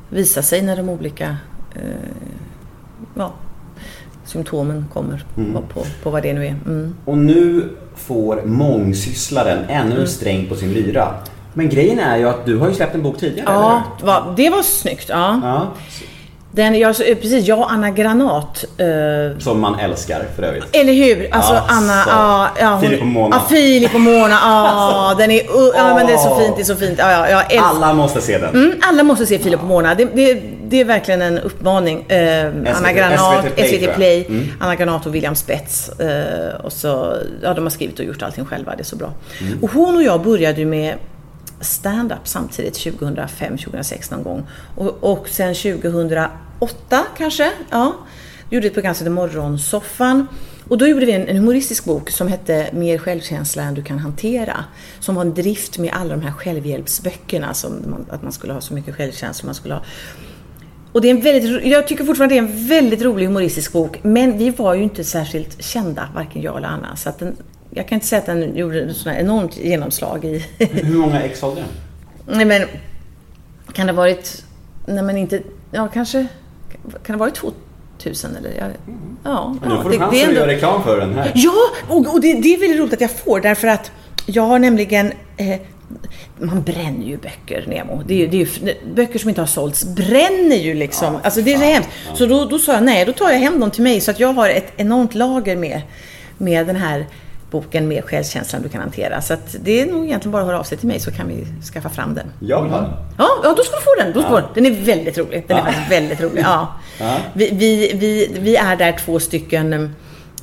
visa 0.10 0.42
sig 0.42 0.62
när 0.62 0.78
de 0.78 0.90
olika 0.90 1.38
eh, 1.76 1.82
ja, 3.16 3.34
symptomen 4.26 4.86
kommer 4.94 5.26
på, 5.36 5.62
på, 5.74 5.86
på 6.04 6.10
vad 6.10 6.24
det 6.24 6.34
nu 6.34 6.46
är. 6.46 6.56
Mm. 6.66 6.96
Och 7.06 7.18
nu 7.18 7.70
får 7.96 8.42
mångsysslaren 8.46 9.66
ännu 9.70 10.02
en 10.02 10.08
sträng 10.08 10.50
på 10.50 10.56
sin 10.56 10.74
lyra. 10.74 11.14
Men 11.54 11.70
grejen 11.70 12.00
är 12.00 12.18
ju 12.18 12.30
att 12.30 12.46
du 12.46 12.58
har 12.58 12.68
ju 12.70 12.74
släppt 12.76 12.96
en 12.96 13.04
bok 13.04 13.18
tidigare, 13.18 13.50
eller 13.50 13.62
Ja, 13.62 13.84
hur? 14.00 14.06
va, 14.08 14.34
det 14.38 14.50
var 14.50 14.62
snyggt. 14.64 15.06
Ja. 15.10 15.40
Ja. 15.44 15.68
Den, 16.54 16.80
jag, 16.80 16.98
precis, 16.98 17.48
jag 17.48 17.60
och 17.60 17.72
Anna 17.72 17.90
Granat. 17.92 18.66
eh, 18.78 19.40
Som 19.40 19.60
man 19.60 19.80
älskar 19.80 20.26
för 20.36 20.44
övrigt. 20.44 20.64
eller 20.76 20.94
hur? 20.94 21.30
Alltså 21.36 21.54
Alltså, 21.54 21.74
Anna, 21.74 22.04
ja, 22.08 22.48
ja, 22.60 22.68
hon- 22.70 22.82
Filip 22.82 23.02
och 23.02 23.08
Mona. 23.08 23.36
Ja, 23.36 23.56
Filip 23.56 23.94
och 23.94 24.02
Mona. 24.02 24.30
Ja, 24.42 25.16
den 25.20 25.32
är, 25.32 25.40
uh, 25.42 25.72
ja 25.76 25.96
men 25.96 26.08
det 26.08 26.14
är 26.14 26.18
så 26.18 26.36
fint, 26.40 26.56
det 26.56 26.62
är 26.62 26.66
så 26.66 26.76
fint. 26.76 26.96
Ja, 27.00 27.30
ja, 27.30 27.44
jag. 27.50 27.64
Alla 27.64 27.94
måste 27.94 28.22
se 28.22 28.38
den. 28.38 28.50
Mm, 28.50 28.74
alla 28.82 29.04
måste 29.04 29.26
se 29.26 29.40
Filip 29.40 29.60
och 29.62 29.68
Mona. 29.68 29.96
Det, 29.96 30.06
det, 30.16 30.42
det 30.64 30.82
är 30.82 30.86
verkligen 30.86 31.22
en 31.22 31.40
uppmaning. 31.40 32.06
Eh, 32.10 32.46
Anna 32.78 32.94
Granat, 32.94 33.44
SVT 33.46 33.56
Play, 33.56 33.80
SVT. 33.80 33.96
Play, 33.96 34.26
Mm. 34.30 34.48
Anna 34.60 34.76
Granat 34.76 35.06
och 35.06 35.16
William 35.16 35.36
Spets. 35.36 35.90
Eh, 35.90 36.56
och 36.64 36.74
så, 36.74 37.14
ja, 37.44 37.54
de 37.54 37.62
har 37.64 37.70
skrivit 37.70 38.00
och 38.00 38.06
gjort 38.06 38.22
allting 38.24 38.46
själva, 38.46 38.76
det 38.76 38.82
är 38.82 38.86
så 38.86 38.96
bra. 38.96 39.10
Mm. 39.42 39.60
Och 39.64 39.72
hon 39.72 39.96
och 39.96 40.04
jag 40.04 40.22
började 40.22 40.60
ju 40.60 40.66
med 40.66 40.96
stand-up 41.62 42.28
samtidigt 42.28 42.74
2005, 42.74 43.58
2006 43.58 44.12
någon 44.12 44.24
gång. 44.24 44.48
Och, 44.76 45.04
och 45.04 45.30
sen 45.30 45.56
2008 45.56 47.06
kanske, 47.18 47.52
ja. 47.70 47.96
Gjorde 48.50 48.68
ett 48.68 48.74
program 48.74 48.96
som 48.96 49.06
hette 49.06 49.14
Morgonsoffan. 49.14 50.28
Och 50.70 50.78
då 50.78 50.88
gjorde 50.88 51.06
vi 51.06 51.12
en, 51.12 51.28
en 51.28 51.38
humoristisk 51.38 51.86
bok 51.86 52.10
som 52.10 52.28
hette 52.28 52.70
Mer 52.74 52.98
självkänsla 52.98 53.64
än 53.64 53.74
du 53.74 53.84
kan 53.84 54.00
hantera. 54.00 54.66
Som 55.00 55.16
var 55.16 55.22
en 55.22 55.34
drift 55.34 55.78
med 55.78 55.94
alla 55.94 56.16
de 56.16 56.22
här 56.22 56.32
självhjälpsböckerna. 56.32 57.54
Som 57.54 57.72
man, 57.90 58.06
att 58.10 58.24
man 58.24 58.32
skulle 58.32 58.54
ha 58.54 58.62
så 58.62 58.74
mycket 58.74 58.96
självkänsla. 58.96 59.46
Man 59.46 59.56
skulle 59.56 59.74
ha. 59.74 59.84
Och 60.92 61.02
det 61.02 61.08
är 61.08 61.12
en 61.12 61.22
väldigt, 61.22 61.66
jag 61.66 61.88
tycker 61.88 62.04
fortfarande 62.04 62.36
det 62.36 62.40
är 62.40 62.44
en 62.44 62.68
väldigt 62.68 63.02
rolig 63.02 63.26
humoristisk 63.26 63.74
bok. 63.74 64.00
Men 64.04 64.38
vi 64.38 64.50
var 64.50 64.74
ju 64.74 64.84
inte 64.84 65.04
särskilt 65.04 65.64
kända, 65.64 66.10
varken 66.16 66.42
jag 66.42 66.58
eller 66.58 66.68
Anna. 66.68 66.96
Så 66.96 67.10
att 67.10 67.20
den, 67.20 67.38
jag 67.74 67.88
kan 67.88 67.96
inte 67.96 68.08
säga 68.08 68.20
att 68.20 68.26
den 68.26 68.56
gjorde 68.56 68.94
här 69.06 69.20
enormt 69.20 69.58
genomslag 69.58 70.26
i... 70.26 70.46
Hur 70.58 70.98
många 70.98 71.22
ex 71.22 71.42
har 71.42 71.56
du? 71.56 71.62
Nej 72.28 72.46
men, 72.46 72.62
kan 73.74 73.88
det 73.88 73.94
ha 73.94 73.98
varit, 73.98 74.44
nej 74.86 75.04
men 75.04 75.18
inte, 75.18 75.42
ja 75.72 75.88
kanske, 75.88 76.28
kan 76.84 77.00
det 77.04 77.14
ha 77.14 77.18
varit 77.18 77.36
2000 77.98 78.36
eller? 78.36 78.52
Ja, 78.60 78.66
ja, 79.24 79.56
Men 79.62 79.70
nu 79.70 79.76
ja, 79.76 79.84
får 79.84 79.90
du 79.90 79.98
det, 79.98 80.04
det 80.04 80.10
chansen 80.10 80.22
att 80.22 80.28
ändå, 80.28 80.40
göra 80.40 80.52
reklam 80.52 80.84
för 80.84 81.00
den 81.00 81.14
här. 81.14 81.32
Ja, 81.36 81.54
och, 81.88 82.14
och 82.14 82.22
det, 82.22 82.34
det 82.34 82.54
är 82.54 82.60
väldigt 82.60 82.80
roligt 82.80 82.94
att 82.94 83.02
jag 83.02 83.12
får 83.12 83.40
därför 83.40 83.68
att 83.68 83.92
jag 84.26 84.44
har 84.44 84.60
nämligen 84.60 85.12
eh, 85.38 85.60
man 86.38 86.62
bränner 86.62 87.06
ju 87.06 87.18
böcker, 87.18 87.66
Nemo. 87.68 88.04
Det 88.08 88.24
är, 88.24 88.28
det 88.28 88.42
är 88.42 88.46
ju, 88.46 88.76
böcker 88.96 89.20
som 89.20 89.30
inte 89.30 89.42
har 89.42 89.48
sålts 89.48 89.86
bränner 89.86 90.56
ju 90.56 90.74
liksom. 90.74 91.18
alltså 91.24 91.42
det 91.42 91.54
är 91.54 91.58
så 91.58 91.64
hemskt. 91.64 91.90
Så 92.14 92.26
då, 92.26 92.46
då 92.46 92.60
sa 92.60 92.74
jag 92.74 92.84
nej, 92.84 93.06
då 93.06 93.14
tar 93.14 93.32
jag 93.32 93.40
hem 93.40 93.60
dem 93.60 93.72
till 93.72 93.84
mig. 93.84 94.02
Så 94.02 94.12
att 94.12 94.20
jag 94.20 94.34
har 94.34 94.50
ett 94.50 94.74
enormt 94.78 95.16
lager 95.16 95.56
med, 95.56 95.82
med 96.38 96.68
den 96.68 96.76
här 96.76 97.06
boken 97.52 97.88
med 97.88 98.04
självkänslan 98.06 98.62
du 98.62 98.70
kan 98.70 98.82
hantera. 98.82 99.22
Så 99.22 99.36
det 99.62 99.82
är 99.82 99.86
nog 99.86 100.06
egentligen 100.06 100.32
bara 100.32 100.42
att 100.42 100.48
höra 100.48 100.60
av 100.60 100.64
sig 100.64 100.78
till 100.78 100.88
mig 100.88 101.00
så 101.00 101.12
kan 101.12 101.28
vi 101.28 101.46
skaffa 101.74 101.90
fram 101.90 102.14
den. 102.16 102.26
Jag 102.40 102.62
vill 102.64 102.72
ha 102.72 102.82
den. 102.82 102.92
Ja, 103.18 103.28
ja 103.44 103.54
då 103.58 103.64
ska 103.64 103.76
du 103.76 103.82
få 103.82 104.04
den. 104.04 104.14
Då 104.14 104.20
ska 104.22 104.30
få 104.30 104.36
den. 104.38 104.46
den 104.54 104.66
är 104.66 104.72
väldigt 104.86 105.18
rolig. 105.18 105.44
Den 105.48 105.58
är 105.58 105.62
faktiskt 105.64 105.92
väldigt 105.92 106.22
rolig. 106.22 106.42
Ja. 106.44 106.68
Ja. 107.00 107.18
Vi, 107.34 107.50
vi, 107.54 107.92
vi, 107.96 108.32
vi 108.40 108.56
är 108.56 108.76
där 108.76 108.92
två 109.06 109.20
stycken 109.20 109.74
um, 109.74 109.96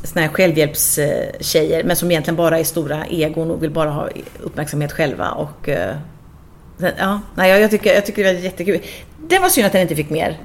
såna 0.02 0.20
här 0.26 0.28
självhjälpstjejer 0.32 1.84
men 1.84 1.96
som 1.96 2.10
egentligen 2.10 2.36
bara 2.36 2.58
är 2.58 2.64
stora 2.64 3.06
egon 3.06 3.50
och 3.50 3.62
vill 3.62 3.70
bara 3.70 3.90
ha 3.90 4.08
uppmärksamhet 4.40 4.92
själva. 4.92 5.30
Och, 5.30 5.68
sen- 6.78 6.92
ja, 6.98 7.20
nej, 7.34 7.50
jag, 7.50 7.60
jag, 7.60 7.70
tycker, 7.70 7.94
jag 7.94 8.06
tycker 8.06 8.24
det 8.24 8.32
var 8.32 8.40
jättekul. 8.40 8.80
Det 9.28 9.38
var 9.38 9.48
synd 9.48 9.66
att 9.66 9.72
den 9.72 9.82
inte 9.82 9.96
fick 9.96 10.10
mer. 10.10 10.38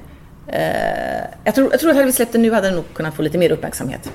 Eh, 0.47 1.25
jag, 1.43 1.55
tror, 1.55 1.71
jag 1.71 1.79
tror 1.79 1.89
att 1.89 1.95
hade 1.95 2.05
vi 2.05 2.13
släppt 2.13 2.31
den 2.31 2.41
nu 2.41 2.51
hade 2.51 2.67
den 2.67 2.75
nog 2.75 2.85
kunnat 2.93 3.15
få 3.15 3.21
lite 3.21 3.37
mer 3.37 3.51
uppmärksamhet. 3.51 4.11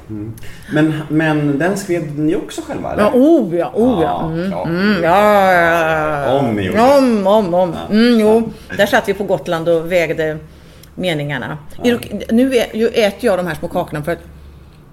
Men, 0.72 1.02
men 1.08 1.58
den 1.58 1.76
skrev 1.76 2.18
ni 2.18 2.36
också 2.36 2.60
själva 2.62 2.92
eller? 2.92 3.02
Ja, 3.02 3.12
oh 3.14 3.56
ja, 3.56 3.72
oh 3.74 4.02
ja. 4.02 4.26
Mm, 4.26 4.52
mm, 4.52 5.02
ja, 5.04 5.52
ja. 5.52 6.38
Om 6.38 6.54
ni 6.54 6.62
gjorde 6.62 6.80
Om, 6.80 7.26
om, 7.26 7.54
om. 7.54 7.74
Mm, 7.90 8.20
jo, 8.20 8.52
där 8.76 8.86
satt 8.86 9.08
vi 9.08 9.14
på 9.14 9.24
Gotland 9.24 9.68
och 9.68 9.92
vägde 9.92 10.38
meningarna. 10.94 11.58
Nu 12.30 12.56
äter 12.94 13.14
jag 13.20 13.38
de 13.38 13.46
här 13.46 13.54
små 13.54 13.68
kakorna 13.68 14.02
för 14.02 14.12
att 14.12 14.18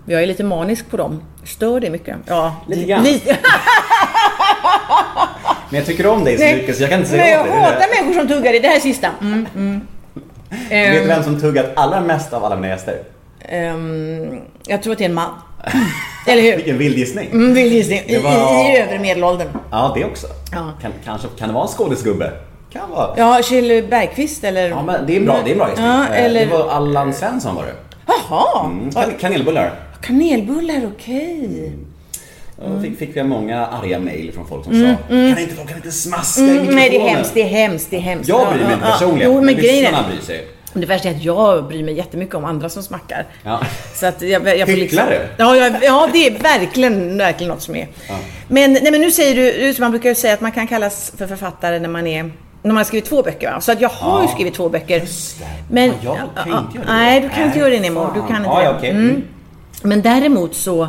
jag 0.06 0.24
är 0.24 0.28
lite 0.28 0.44
manisk 0.44 0.90
på 0.90 0.98
dem. 0.98 1.22
Stör 1.44 1.80
det 1.80 1.90
mycket? 1.90 2.18
Ja. 2.26 2.56
Lite 2.68 2.84
grann. 2.84 3.04
Lite. 3.04 3.38
Men 5.70 5.78
jag 5.78 5.86
tycker 5.86 6.08
om 6.08 6.24
dig 6.24 6.38
så 6.38 6.44
Nej. 6.44 6.56
mycket 6.56 6.76
så 6.76 6.84
jag 6.84 6.90
kan 6.90 7.00
inte 7.00 7.12
säga 7.12 7.30
jag. 7.30 7.46
Det 7.46 7.52
är 7.52 7.60
hatar 7.60 8.04
människor 8.04 8.22
som 8.22 8.28
tuggar 8.28 8.54
i 8.54 8.60
det 8.60 8.68
här 8.68 8.80
sista. 8.80 9.10
Mm, 10.52 10.62
mm. 10.72 10.92
Vet 10.92 10.94
du 10.94 11.02
Ehm, 11.02 11.08
vem 11.08 11.24
som 11.24 11.40
tuggat 11.42 11.66
allra 11.76 12.02
mest 12.02 12.34
av 12.34 12.46
alla 12.46 12.56
mina 12.56 12.68
gäster? 12.68 13.00
ehm, 13.50 14.40
jag 14.68 14.84
tror 14.84 14.92
att 14.94 14.98
det 15.00 15.04
är 15.06 15.10
en 15.10 15.16
man. 15.16 15.30
Eller 16.28 16.42
hur? 16.42 16.56
Vilken 16.56 16.78
vild 16.78 16.98
gissning. 16.98 17.30
Mm, 17.32 17.54
vild 17.54 17.74
gissning. 17.74 18.00
I, 18.06 18.14
Det 18.16 18.20
var- 18.20 18.72
i, 18.76 18.78
övre 18.78 19.00
medelåldern. 19.00 19.48
Ja, 19.72 19.92
det 19.96 20.06
också. 20.06 20.28
Ja. 20.52 20.72
Kan, 20.82 20.92
kanske, 21.06 21.28
kan 21.38 21.48
det 21.48 21.54
vara 21.54 21.64
en 21.64 21.70
skådisgubbe? 21.70 22.32
Kan 22.74 22.90
vara. 22.92 23.14
Ja, 23.18 23.42
Kjell 23.44 23.88
Bergqvist 23.90 24.44
eller? 24.44 24.70
Ja, 24.70 24.84
men 24.84 25.06
det 25.08 25.14
är 25.14 25.18
en 25.18 25.26
bra, 25.26 25.36
det 25.46 25.50
är 25.50 25.52
en 25.52 25.58
bra 25.58 25.70
gissning. 25.70 25.88
Ja, 25.88 26.06
Eh, 26.14 26.24
eller- 26.26 26.40
Det 26.46 26.52
var 26.52 26.70
Allan 26.70 27.14
Svensson 27.14 27.56
var 27.56 27.64
det. 27.64 27.74
Jaha! 28.08 28.66
Mm, 28.66 28.92
kan- 28.92 29.14
kanelbullar. 29.20 29.74
Kanelbullar, 30.02 30.82
okej. 30.96 31.74
Då 32.58 32.82
fick, 32.82 33.00
fick 33.00 33.16
vi 33.18 33.24
många 33.24 33.66
arga 33.66 34.00
mejl 34.00 34.32
från 34.34 34.48
folk 34.48 34.64
som 34.64 34.74
sa 34.74 35.08
Kan 35.08 35.38
inte 35.40 35.56
folk 35.56 35.68
kan 35.68 35.78
inte 35.78 35.92
smaska 35.92 36.42
i 36.42 36.44
Mm, 36.44 36.54
mikrofonen? 36.56 36.76
nej, 36.76 36.90
det 36.90 36.96
är 37.02 37.10
hemskt, 37.16 37.34
det 37.34 37.42
är 37.42 37.48
hemskt, 37.48 37.88
det 37.90 37.96
är 37.98 38.02
hemskt. 38.02 38.30
Jag 38.30 38.54
bryr 38.54 38.64
mig 38.64 38.74
inte 38.74 38.86
personligen, 38.86 39.32
Jo, 39.34 39.42
men 39.42 39.56
lyssnarna 39.56 40.04
bryr 40.10 40.22
sig. 40.22 40.48
det 40.74 40.86
värsta 40.86 41.10
är 41.10 41.16
att 41.16 41.24
jag 41.24 41.68
bryr 41.68 41.84
mig 41.84 41.94
jättemycket 41.94 42.36
om 42.36 42.46
andra 42.46 42.70
som 42.70 42.84
smackar. 42.84 43.26
Ja. 43.44 43.60
Så 43.94 44.06
att 44.06 44.22
jag, 44.22 44.58
jag 44.60 44.68
får 44.70 44.76
liksom, 44.78 45.04
ja, 45.38 45.56
jag, 45.56 45.84
ja, 45.84 46.10
det 46.14 46.28
är 46.28 46.32
verkligen, 46.40 47.18
verkligen 47.18 47.50
något 47.54 47.62
som 47.62 47.76
är. 47.76 47.88
Men, 48.48 48.74
nej, 48.74 48.92
men 48.92 49.02
nu 49.02 49.12
säger 49.12 49.36
du, 49.36 49.76
man 49.82 49.92
brukar 49.92 50.10
ju 50.10 50.16
säga 50.16 50.34
att 50.34 50.42
man 50.42 50.52
kan 50.52 50.68
kallas 50.68 51.14
för 51.18 51.28
författare 51.28 51.80
när 51.80 51.90
man 51.90 52.08
är 52.08 52.24
när 52.24 52.32
man 52.74 52.78
har 52.78 52.84
skrivit 52.84 53.06
två 53.10 53.22
böcker 53.24 53.52
va? 53.52 53.62
Så 53.62 53.72
att 53.72 53.82
jag 53.82 53.90
har 53.90 54.20
ju 54.22 54.26
Ja. 54.28 54.32
skrivit 54.34 54.54
två 54.54 54.70
böcker. 54.70 55.00
Just 55.00 55.40
det. 55.40 55.46
Men, 55.70 55.92
Ja, 56.04 56.18
jag 56.36 56.44
kan 56.44 56.52
ja, 56.54 56.60
inte 56.60 56.78
göra 56.78 56.88
det. 56.88 56.94
Nej, 56.94 57.22
du 57.22 57.30
kan 57.30 57.44
inte 57.44 57.60
Nej, 57.60 57.60
göra 57.60 57.70
det 57.70 57.80
Nemo. 57.80 58.10
Du 58.14 58.20
kan 58.28 58.36
inte 58.38 58.50
Ja, 58.50 58.64
ja, 58.64 58.74
okej. 58.78 58.90
Mm. 58.90 59.22
Men 59.84 60.02
däremot 60.02 60.56
så 60.56 60.82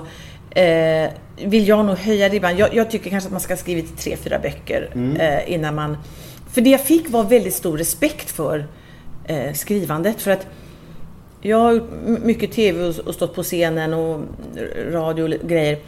eh, 0.51 1.11
vill 1.45 1.69
jag 1.69 1.85
nog 1.87 1.97
höja 1.97 2.29
ribban. 2.29 2.57
Jag, 2.57 2.75
jag 2.75 2.91
tycker 2.91 3.11
kanske 3.11 3.27
att 3.27 3.33
man 3.33 3.41
ska 3.41 3.53
ha 3.53 3.59
skrivit 3.59 3.99
tre, 3.99 4.17
fyra 4.17 4.39
böcker 4.39 4.91
Mm. 4.95 5.17
eh, 5.17 5.53
innan 5.53 5.75
man... 5.75 5.97
För 6.53 6.61
det 6.61 6.71
jag 6.71 6.81
fick 6.81 7.11
var 7.11 7.25
väldigt 7.25 7.55
stor 7.55 7.79
respekt 7.79 8.31
för 8.31 8.67
eh, 9.25 9.53
skrivandet. 9.53 10.23
För 10.23 10.31
att 10.31 10.47
jag 11.41 11.59
har 11.59 11.73
gjort 11.73 11.91
mycket 12.23 12.53
TV 12.53 12.85
och, 12.85 12.99
och 12.99 13.15
stått 13.15 13.35
på 13.35 13.43
scenen 13.43 13.95
och 13.95 14.21
radio 14.91 15.23
och 15.23 15.49
grejer. 15.49 15.79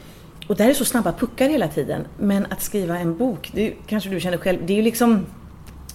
Och 0.48 0.56
där 0.56 0.68
är 0.68 0.74
så 0.74 0.84
snabba 0.84 1.12
puckar 1.12 1.48
hela 1.48 1.68
tiden. 1.68 2.06
Men 2.18 2.46
att 2.50 2.62
skriva 2.62 2.98
en 2.98 3.16
bok, 3.16 3.50
det 3.54 3.66
är, 3.66 3.74
kanske 3.86 4.10
du 4.10 4.20
känner 4.20 4.38
själv, 4.38 4.58
det 4.66 4.72
är 4.72 4.76
ju 4.76 4.82
liksom... 4.82 5.26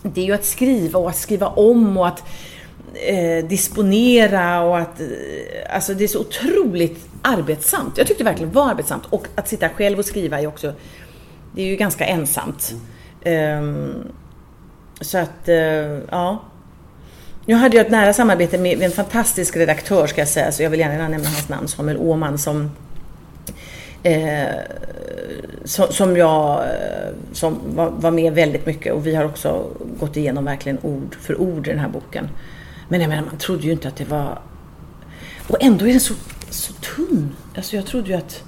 Det 0.03 0.21
är 0.21 0.25
ju 0.25 0.33
att 0.33 0.45
skriva 0.45 0.99
och 0.99 1.09
att 1.09 1.17
skriva 1.17 1.47
om 1.47 1.97
och 1.97 2.07
att 2.07 2.23
eh, 2.93 3.45
disponera 3.45 4.61
och 4.61 4.77
att... 4.77 4.99
Eh, 4.99 5.75
alltså 5.75 5.93
det 5.93 6.03
är 6.03 6.07
så 6.07 6.19
otroligt 6.19 7.05
arbetsamt. 7.21 7.97
Jag 7.97 8.07
tyckte 8.07 8.23
det 8.23 8.29
verkligen 8.29 8.51
var 8.51 8.69
arbetsamt. 8.69 9.03
Och 9.09 9.27
att 9.35 9.47
sitta 9.47 9.69
själv 9.69 9.99
och 9.99 10.05
skriva 10.05 10.41
är 10.41 10.47
också... 10.47 10.73
Det 11.55 11.61
är 11.61 11.65
ju 11.65 11.75
ganska 11.75 12.05
ensamt. 12.05 12.73
Um, 13.25 14.11
så 15.01 15.17
att, 15.17 15.49
uh, 15.49 15.55
ja. 16.09 16.43
Nu 17.45 17.55
hade 17.55 17.77
jag 17.77 17.85
ett 17.85 17.91
nära 17.91 18.13
samarbete 18.13 18.57
med 18.57 18.81
en 18.81 18.91
fantastisk 18.91 19.57
redaktör 19.57 20.07
ska 20.07 20.21
jag 20.21 20.27
säga, 20.27 20.51
så 20.51 20.63
jag 20.63 20.69
vill 20.69 20.79
gärna 20.79 21.07
nämna 21.07 21.29
hans 21.29 21.49
namn, 21.49 21.67
Samuel 21.67 21.97
Åman, 21.97 22.37
som 22.37 22.71
eh, 24.03 24.47
som, 25.65 25.87
som 25.87 26.17
jag 26.17 26.63
eh, 26.63 27.13
som 27.31 27.59
var, 27.75 27.89
var 27.89 28.11
med 28.11 28.33
väldigt 28.33 28.65
mycket 28.65 28.93
och 28.93 29.07
vi 29.07 29.15
har 29.15 29.25
också 29.25 29.67
gått 29.99 30.17
igenom 30.17 30.45
verkligen 30.45 30.77
ord 30.81 31.15
för 31.21 31.41
ord 31.41 31.67
i 31.67 31.69
den 31.69 31.79
här 31.79 31.89
boken. 31.89 32.29
Men 32.93 33.01
jag 33.01 33.09
menar, 33.09 33.25
man 33.25 33.37
trodde 33.37 33.63
ju 33.63 33.71
inte 33.71 33.87
att 33.87 33.95
det 33.95 34.05
var... 34.05 34.39
Och 35.47 35.57
ändå 35.63 35.87
är 35.87 35.91
den 35.91 35.99
så, 35.99 36.13
så 36.49 36.73
tunn. 36.73 37.35
Alltså 37.55 37.75
jag 37.75 37.85
trodde 37.85 38.09
ju 38.09 38.13
att... 38.13 38.43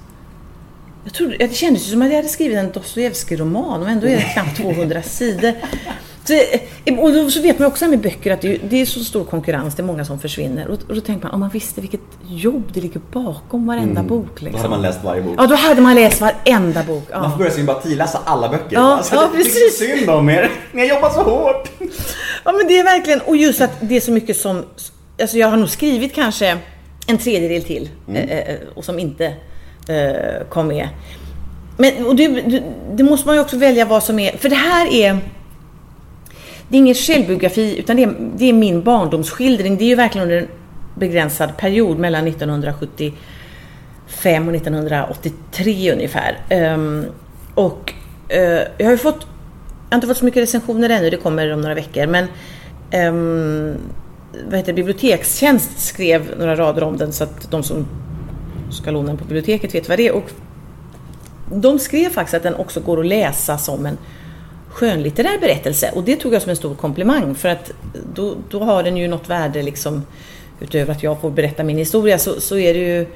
Jag 1.04 1.12
trodde, 1.14 1.36
det 1.36 1.54
kändes 1.54 1.86
ju 1.86 1.90
som 1.90 2.02
att 2.02 2.08
jag 2.08 2.16
hade 2.16 2.28
skrivit 2.28 2.58
en 2.58 2.72
Dostojevskij-roman 2.72 3.82
och 3.82 3.90
ändå 3.90 4.06
är 4.06 4.16
det 4.16 4.22
knappt 4.22 4.56
200 4.56 5.02
sidor. 5.02 5.52
Så, 6.26 6.32
eh, 6.84 6.98
och 6.98 7.12
då 7.12 7.30
så 7.30 7.42
vet 7.42 7.58
man 7.58 7.68
också 7.68 7.86
med 7.86 7.98
böcker 7.98 8.32
att 8.32 8.40
det 8.40 8.54
är, 8.54 8.58
det 8.68 8.80
är 8.80 8.86
så 8.86 9.00
stor 9.00 9.24
konkurrens, 9.24 9.74
det 9.74 9.82
är 9.82 9.84
många 9.84 10.04
som 10.04 10.18
försvinner. 10.18 10.68
Och, 10.68 10.78
och 10.88 10.94
då 10.94 11.00
tänker 11.00 11.24
man, 11.24 11.34
om 11.34 11.40
man 11.40 11.48
visste 11.48 11.80
vilket 11.80 12.00
jobb 12.28 12.70
det 12.74 12.80
ligger 12.80 13.00
bakom 13.12 13.66
varenda 13.66 14.02
bok. 14.02 14.42
Liksom. 14.42 14.52
Då 14.52 14.58
hade 14.58 14.68
man 14.68 14.82
läst 14.82 15.04
varje 15.04 15.22
bok. 15.22 15.34
Ja, 15.38 15.46
då 15.46 15.54
hade 15.54 15.80
man 15.80 15.94
läst 15.94 16.20
varenda 16.20 16.82
bok. 16.82 17.08
Ja. 17.10 17.20
Man 17.20 17.30
får 17.30 17.38
börja 17.38 17.50
sympatiläsa 17.50 18.20
alla 18.24 18.48
böcker. 18.48 18.76
Ja, 18.76 18.96
alltså, 18.96 19.14
ja, 19.14 19.20
det, 19.20 19.36
det 19.36 19.40
är 19.40 19.44
precis. 19.44 19.78
synd 19.78 20.10
om 20.10 20.28
er. 20.28 20.50
Ni 20.72 20.80
har 20.80 20.94
jobbat 20.94 21.14
så 21.14 21.22
hårt. 21.22 21.70
Ja 22.44 22.52
men 22.52 22.66
det 22.68 22.78
är 22.78 22.84
verkligen, 22.84 23.20
och 23.20 23.36
just 23.36 23.60
att 23.60 23.70
det 23.80 23.96
är 23.96 24.00
så 24.00 24.12
mycket 24.12 24.36
som, 24.36 24.64
alltså 25.20 25.36
jag 25.36 25.48
har 25.48 25.56
nog 25.56 25.70
skrivit 25.70 26.14
kanske 26.14 26.58
en 27.06 27.18
tredjedel 27.18 27.62
till 27.62 27.88
eh, 28.14 28.38
eh, 28.38 28.56
och 28.74 28.84
som 28.84 28.98
inte 28.98 29.24
eh, 29.88 30.46
kom 30.48 30.68
med. 30.68 30.88
Men 31.76 32.06
och 32.06 32.16
det, 32.16 32.28
det 32.92 33.02
måste 33.02 33.26
man 33.26 33.36
ju 33.36 33.42
också 33.42 33.56
välja 33.56 33.84
vad 33.84 34.02
som 34.02 34.18
är, 34.18 34.36
för 34.36 34.48
det 34.48 34.56
här 34.56 34.94
är 34.94 35.18
det 36.68 36.76
är 36.76 36.78
ingen 36.78 36.94
självbiografi 36.94 37.78
utan 37.78 37.96
det 37.96 38.02
är, 38.02 38.14
det 38.36 38.44
är 38.44 38.52
min 38.52 38.82
barndomsskildring. 38.82 39.76
Det 39.76 39.84
är 39.84 39.88
ju 39.88 39.94
verkligen 39.94 40.22
under 40.22 40.38
en 40.38 40.48
begränsad 40.94 41.56
period 41.56 41.98
mellan 41.98 42.26
1975 42.26 44.48
och 44.48 44.54
1983 44.54 45.92
ungefär. 45.92 46.38
Um, 46.50 47.04
och 47.54 47.94
uh, 48.32 48.38
jag 48.78 48.86
har 48.86 48.90
ju 48.90 48.98
fått, 48.98 49.26
jag 49.88 49.90
har 49.90 49.96
inte 49.96 50.06
fått 50.06 50.16
så 50.16 50.24
mycket 50.24 50.42
recensioner 50.42 50.90
ännu, 50.90 51.10
det 51.10 51.16
kommer 51.16 51.52
om 51.52 51.60
några 51.60 51.74
veckor, 51.74 52.06
men 52.06 52.26
um, 53.08 53.76
vad 54.44 54.58
heter 54.58 54.72
det, 54.72 54.76
bibliotekstjänst 54.76 55.78
skrev 55.78 56.34
några 56.38 56.56
rader 56.56 56.82
om 56.82 56.96
den 56.96 57.12
så 57.12 57.24
att 57.24 57.50
de 57.50 57.62
som 57.62 57.86
ska 58.70 58.90
låna 58.90 59.08
den 59.08 59.16
på 59.16 59.24
biblioteket 59.24 59.74
vet 59.74 59.88
vad 59.88 59.98
det 59.98 60.06
är. 60.06 60.12
Och 60.12 60.30
de 61.52 61.78
skrev 61.78 62.10
faktiskt 62.10 62.34
att 62.34 62.42
den 62.42 62.54
också 62.54 62.80
går 62.80 63.00
att 63.00 63.06
läsa 63.06 63.58
som 63.58 63.86
en 63.86 63.98
skönlitterär 64.76 65.38
berättelse. 65.38 65.90
Och 65.94 66.04
det 66.04 66.16
tog 66.16 66.34
jag 66.34 66.42
som 66.42 66.50
en 66.50 66.56
stor 66.56 66.74
komplimang 66.74 67.34
för 67.34 67.48
att 67.48 67.72
då, 68.14 68.34
då 68.50 68.64
har 68.64 68.82
den 68.82 68.96
ju 68.96 69.08
något 69.08 69.28
värde 69.28 69.62
liksom 69.62 70.02
utöver 70.60 70.92
att 70.92 71.02
jag 71.02 71.20
får 71.20 71.30
berätta 71.30 71.64
min 71.64 71.78
historia 71.78 72.18
så, 72.18 72.40
så 72.40 72.58
är 72.58 72.74
det 72.74 72.80
ju 72.80 73.06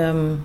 um, 0.00 0.42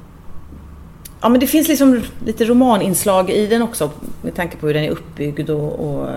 Ja 1.22 1.30
men 1.30 1.40
det 1.40 1.48
finns 1.48 1.68
liksom 1.68 2.02
lite 2.26 2.46
romaninslag 2.46 3.30
i 3.30 3.48
den 3.48 3.62
också 3.62 3.92
med 4.22 4.36
tanke 4.36 4.58
på 4.58 4.68
hur 4.68 4.74
den 4.74 4.84
är 4.84 4.90
uppbyggd 4.90 5.50
och, 5.50 5.80
och, 5.80 6.10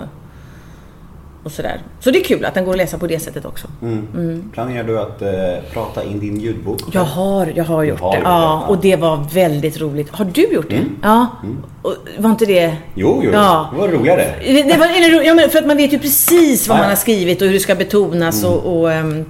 och 1.45 1.53
sådär. 1.53 1.81
Så 2.01 2.11
det 2.11 2.19
är 2.21 2.25
kul 2.25 2.45
att 2.45 2.55
den 2.55 2.65
går 2.65 2.73
att 2.73 2.79
läsa 2.79 2.99
på 2.99 3.07
det 3.07 3.19
sättet 3.19 3.45
också. 3.45 3.69
Planerar 4.53 4.85
du 4.85 5.01
att 5.01 5.23
eh, 5.23 5.29
prata 5.73 6.05
in 6.05 6.21
din 6.21 6.41
ljudbok? 6.41 6.81
Jag 6.93 7.05
har, 7.05 7.53
jag 7.55 7.65
har 7.65 7.83
gjort 7.83 8.01
har 8.01 8.11
det. 8.13 8.17
gjort 8.19 8.25
Ja, 8.27 8.65
det, 8.67 8.73
och 8.75 8.81
det 8.83 8.97
var 8.97 9.25
väldigt 9.35 9.81
roligt. 9.81 10.09
Har 10.11 10.25
du 10.25 10.43
gjort 10.43 10.71
det? 10.71 10.85
Ja. 11.03 11.27
Och 11.83 11.95
var 12.19 12.31
inte 12.31 12.47
det... 12.47 12.77
Jo, 12.95 13.21
jo, 13.25 13.31
Ja. 13.33 13.69
det 13.73 13.79
var 13.79 13.89
roligare. 13.89 14.25
Det, 14.45 14.63
det 14.63 14.77
var, 14.77 15.23
ja, 15.25 15.35
men 15.35 15.51
för 15.51 15.59
att 15.59 15.67
man 15.67 15.77
vet 15.77 15.93
ju 15.93 15.99
precis 15.99 16.69
vad 16.69 16.79
Ja. 16.79 16.81
man 16.83 16.89
har 16.91 16.97
skrivit 16.97 17.41
och 17.43 17.47
hur 17.47 17.55
det 17.55 17.61
ska 17.61 17.75
betonas 17.75 18.45
och, 18.45 18.79
och 18.81 18.93
ehm, 18.93 19.25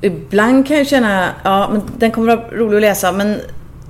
Ibland 0.00 0.66
kan 0.66 0.76
jag 0.76 0.86
känna, 0.86 1.28
ja 1.44 1.68
men 1.72 1.82
den 1.98 2.10
kommer 2.10 2.36
vara 2.36 2.48
rolig 2.50 2.76
att 2.76 2.80
läsa 2.82 3.12
men 3.12 3.40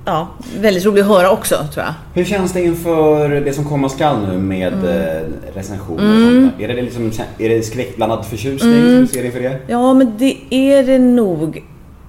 ja, 0.07 0.27
väldigt 0.59 0.85
rolig 0.85 1.01
att 1.01 1.07
höra 1.07 1.31
också 1.31 1.55
tror 1.73 1.85
jag. 1.85 1.93
Hur 2.13 2.25
känns 2.25 2.53
det 2.53 2.63
inför 2.63 3.29
det 3.29 3.53
som 3.53 3.65
komma 3.65 3.89
skall 3.89 4.27
nu 4.27 4.37
med 4.37 4.73
Mm. 4.73 4.85
eh, 4.85 5.21
recensioner 5.55 6.15
och 6.17 6.31
sånt 6.33 6.57
där? 6.57 6.63
Är 6.69 6.75
det, 6.75 6.81
liksom, 6.81 7.11
är 7.37 7.49
det 7.49 7.63
skräckblandad 7.63 8.25
förtjusning 8.25 8.71
Mm. 8.73 8.91
som 8.91 9.01
du 9.01 9.07
ser 9.07 9.25
inför 9.25 9.39
det? 9.39 9.59
Ja, 9.67 9.93
men 9.93 10.13
det 10.17 10.37
är 10.49 10.83
det 10.83 10.99
nog. 10.99 11.63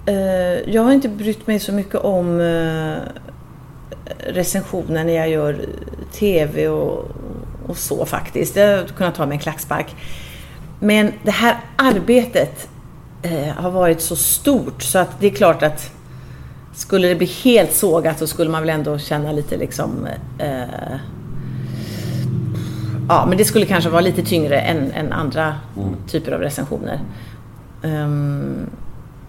Eh, 0.07 0.15
Jag 0.75 0.83
har 0.83 0.93
inte 0.93 1.09
brytt 1.09 1.47
mig 1.47 1.59
så 1.61 1.73
mycket 1.73 1.95
om 1.95 2.41
eh, 2.41 2.97
recensioner 4.33 5.05
när 5.05 5.13
jag 5.13 5.29
gör 5.31 5.57
TV 6.13 6.69
och, 6.69 7.09
och 7.67 7.77
så 7.77 8.07
faktiskt. 8.07 8.55
Det 8.55 8.61
har 8.61 8.69
jag 8.69 8.89
kunnat 8.97 9.15
ta 9.15 9.27
med 9.27 9.33
en 9.33 9.39
klackspark. 9.39 9.97
Men 10.81 11.13
det 11.23 11.31
här 11.31 11.57
arbetet 11.77 12.69
har 13.57 13.71
varit 13.71 14.01
så 14.01 14.17
stort 14.17 14.83
så 14.83 14.99
att 14.99 15.21
det 15.21 15.27
är 15.27 15.31
klart 15.31 15.63
att 15.63 15.91
skulle 16.79 17.09
det 17.09 17.15
bli 17.15 17.27
helt 17.27 17.73
sågat 17.73 18.19
så 18.19 18.27
skulle 18.27 18.51
man 18.51 18.63
väl 18.63 18.71
ändå 18.71 18.99
känna 18.99 19.33
lite 19.33 19.57
liksom 19.57 20.09
eh, 20.39 20.97
Ja, 23.09 23.27
men 23.29 23.39
det 23.39 23.45
skulle 23.45 23.67
kanske 23.67 23.91
vara 23.91 24.01
lite 24.01 24.23
tyngre 24.23 24.61
än, 24.61 24.93
än 24.93 25.13
andra 25.13 25.55
typer 26.09 26.33
av 26.33 26.41
recensioner. 26.41 27.01
Ehm, 27.83 28.71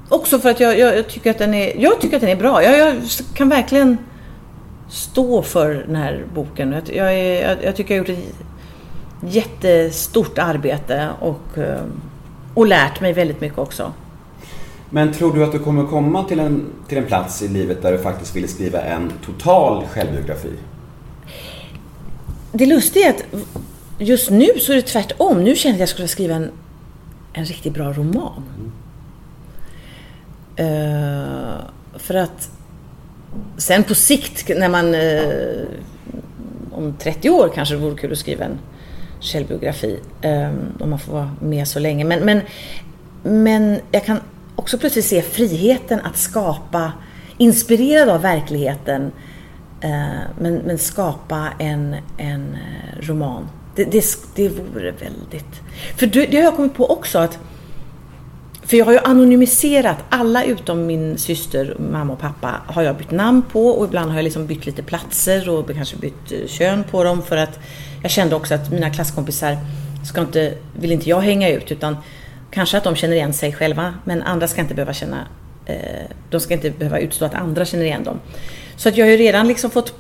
också 0.09 0.39
för 0.39 0.49
att 0.49 0.59
jag, 0.59 0.79
jag, 0.79 0.97
jag, 0.97 1.07
tycker 1.07 1.31
att 1.31 1.38
den 1.38 1.53
är, 1.53 1.81
jag 1.81 2.01
tycker 2.01 2.15
att 2.15 2.21
den 2.21 2.29
är 2.29 2.35
bra. 2.35 2.63
Jag, 2.63 2.79
jag 2.79 2.97
kan 3.33 3.49
verkligen 3.49 3.97
stå 4.89 5.41
för 5.41 5.73
den 5.88 5.95
här 5.95 6.23
boken. 6.33 6.71
Jag, 6.71 6.95
jag, 6.95 7.13
är, 7.13 7.57
jag, 7.63 7.75
tycker 7.75 7.95
jag 7.95 8.03
har 8.03 8.09
gjort 8.09 8.19
ett 8.19 8.35
jättestort 9.33 10.38
arbete 10.38 11.09
och, 11.19 11.57
ehm, 11.57 12.01
och 12.53 12.67
lärt 12.67 13.01
mig 13.01 13.13
väldigt 13.13 13.41
mycket 13.41 13.59
också. 13.59 13.93
Men 14.89 15.13
tror 15.13 15.34
du 15.34 15.43
att 15.43 15.52
du 15.52 15.60
kommer 15.60 15.86
komma 15.86 16.23
till 16.23 16.39
en, 16.39 16.65
till 16.88 16.97
en 16.97 17.06
plats 17.06 17.41
i 17.41 17.47
livet 17.47 17.82
där 17.82 17.91
du 17.91 17.97
faktiskt 17.97 18.36
vill 18.36 18.49
skriva 18.49 18.82
en 18.82 19.12
total 19.25 19.86
självbiografi? 19.88 20.54
Det 22.52 22.65
lustiga 22.65 23.08
är 23.08 23.10
att 23.10 23.23
just 23.97 24.30
nu 24.30 24.47
så 24.60 24.71
är 24.71 24.75
det 24.75 24.82
tvärtom. 24.82 25.43
Nu 25.43 25.56
känner 25.56 25.73
jag 25.73 25.75
att 25.75 25.80
jag 25.80 25.89
skulle 25.89 26.08
skriva 26.08 26.36
en, 26.36 26.52
en 27.34 27.45
riktigt 27.45 27.73
bra 27.73 27.93
roman. 27.93 28.43
Eh, 30.56 31.60
för 31.95 32.15
att 32.15 32.49
sen 33.58 33.84
på 33.84 33.95
sikt 33.95 34.49
när 34.58 34.69
man 34.69 34.95
uh, 34.95 35.67
om 36.71 36.93
30 36.99 37.30
år 37.30 37.52
kanske 37.56 37.75
det 37.75 37.82
vore 37.82 37.97
kul 37.97 38.12
att 38.12 38.17
skriva 38.17 38.45
en 38.45 38.60
självbiografi. 39.21 39.99
Um, 40.23 40.73
om 40.80 40.89
man 40.89 40.99
får 40.99 41.13
vara 41.13 41.32
med 41.41 41.67
så 41.67 41.80
länge. 41.80 42.06
Men, 42.06 42.25
men, 42.25 42.41
men 43.23 43.80
jag 43.91 44.06
kan 44.06 44.19
också 44.59 44.77
plötsligt 44.77 45.05
se 45.05 45.21
friheten 45.21 45.99
att 46.03 46.17
skapa, 46.17 46.91
inspirerad 47.37 48.09
av 48.09 48.21
verkligheten, 48.21 49.11
eh, 49.81 49.89
men, 50.39 50.55
men 50.55 50.77
skapa 50.77 51.47
en, 51.59 51.95
en 52.17 52.53
eh, 52.53 53.07
roman. 53.07 53.47
Det, 53.75 53.83
det, 53.83 54.05
det 54.35 54.49
vore 54.49 54.91
väldigt... 54.91 55.61
För 55.95 56.07
det, 56.07 56.25
det 56.25 56.37
har 56.37 56.43
jag 56.43 56.55
kommit 56.55 56.75
på 56.75 56.91
också 56.91 57.19
att 57.19 57.39
för 58.61 58.77
jag 58.77 58.85
har 58.85 58.91
ju 58.91 58.99
anonymiserat 58.99 59.97
alla 60.09 60.43
utom 60.43 60.85
min 60.85 61.17
syster, 61.17 61.75
mamma 61.91 62.13
och 62.13 62.19
pappa 62.19 62.61
har 62.67 62.81
jag 62.81 62.97
bytt 62.97 63.11
namn 63.11 63.41
på 63.51 63.67
och 63.67 63.85
ibland 63.85 64.09
har 64.09 64.17
jag 64.17 64.23
liksom 64.23 64.47
bytt 64.47 64.65
lite 64.65 64.83
platser 64.83 65.49
och 65.49 65.73
kanske 65.73 65.97
bytt 65.97 66.31
eh, 66.31 66.47
kön 66.47 66.83
på 66.91 67.03
dem 67.03 67.21
för 67.21 67.37
att 67.37 67.59
jag 68.01 68.11
kände 68.11 68.35
också 68.35 68.53
att 68.53 68.71
mina 68.71 68.89
klasskompisar 68.89 69.57
ska 70.05 70.21
inte, 70.21 70.53
vill 70.79 70.91
inte 70.91 71.09
jag 71.09 71.21
hänga 71.21 71.49
ut 71.49 71.71
utan 71.71 71.97
kanske 72.51 72.77
att 72.77 72.83
de 72.83 72.95
känner 72.95 73.15
igen 73.15 73.33
sig 73.33 73.53
själva 73.53 73.93
men 74.03 74.21
andra 74.23 74.47
ska 74.47 74.62
inte 74.62 74.73
behöva 74.73 74.93
känna, 74.93 75.27
eh, 75.65 75.75
de 76.29 76.39
ska 76.39 76.53
inte 76.53 76.71
behöva 76.71 76.99
utstå 76.99 77.25
att 77.25 77.33
andra 77.33 77.65
känner 77.65 77.85
igen 77.85 78.03
dem. 78.03 78.19
Så 78.75 78.89
att 78.89 78.97
jag 78.97 79.05
har 79.05 79.12
ju 79.12 79.17
redan 79.17 79.47
liksom 79.47 79.71
fått 79.71 79.93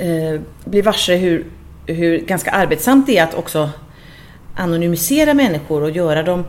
eh, 0.00 0.40
bli 0.64 0.80
varse 0.80 1.16
hur, 1.16 1.46
hur 1.86 2.18
ganska 2.18 2.50
arbetsamt 2.50 3.06
det 3.06 3.18
är 3.18 3.24
att 3.24 3.34
också 3.34 3.70
anonymisera 4.56 5.34
människor 5.34 5.82
och 5.82 5.90
göra 5.90 6.22
dem 6.22 6.44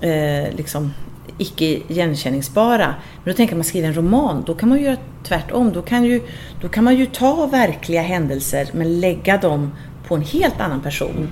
eh, 0.00 0.54
liksom 0.56 0.92
icke 1.38 1.64
igenkänningsbara. 1.64 2.94
Men 3.24 3.32
då 3.32 3.36
tänker 3.36 3.54
man 3.54 3.64
skriva 3.64 3.86
en 3.86 3.94
roman, 3.94 4.42
då 4.46 4.54
kan 4.54 4.68
man 4.68 4.78
ju 4.78 4.84
göra 4.84 4.96
tvärtom. 5.22 5.72
Då 5.72 5.82
kan, 5.82 6.04
ju, 6.04 6.20
då 6.60 6.68
kan 6.68 6.84
man 6.84 6.96
ju 6.96 7.06
ta 7.06 7.46
verkliga 7.46 8.02
händelser 8.02 8.68
men 8.72 9.00
lägga 9.00 9.36
dem 9.36 9.72
på 10.08 10.14
en 10.14 10.22
helt 10.22 10.60
annan 10.60 10.80
person. 10.80 11.28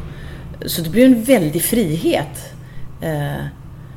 Så 0.66 0.82
det 0.82 0.90
blir 0.90 1.06
en 1.06 1.22
väldig 1.22 1.62
frihet. 1.62 2.52
Eh, 3.00 3.44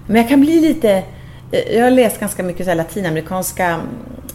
men 0.08 0.15
jag 0.15 0.30
kan 0.30 0.41
bli 0.41 0.62
lite... 0.62 1.04
Eh, 1.52 1.76
jag 1.76 1.84
har 1.84 1.91
läst 1.91 2.19
ganska 2.19 2.43
mycket 2.43 2.65
så 2.65 2.69
här 2.69 2.76
latinamerikanska 2.76 3.65
mm, 3.65 3.88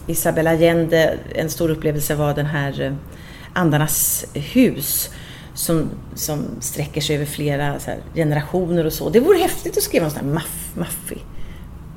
Isabella 0.07 0.53
Isabel 0.53 0.71
Allende. 0.71 1.17
En 1.35 1.49
stor 1.49 1.69
upplevelse 1.69 2.15
var 2.15 2.33
den 2.33 2.45
här 2.45 2.81
eh, 2.81 2.93
Andarnas 3.53 4.25
hus 4.33 5.09
som, 5.53 5.89
som 6.15 6.45
sträcker 6.59 7.01
sig 7.01 7.15
över 7.15 7.25
flera 7.25 7.79
så 7.79 7.91
här, 7.91 7.99
generationer 8.15 8.85
och 8.85 8.93
så. 8.93 9.09
Det 9.09 9.19
vore 9.19 9.37
häftigt 9.37 9.77
att 9.77 9.83
skriva 9.83 10.05
en 10.05 10.11
sån 10.11 10.25
här 10.25 10.33
maff, 10.33 10.71
maffig, 10.75 11.25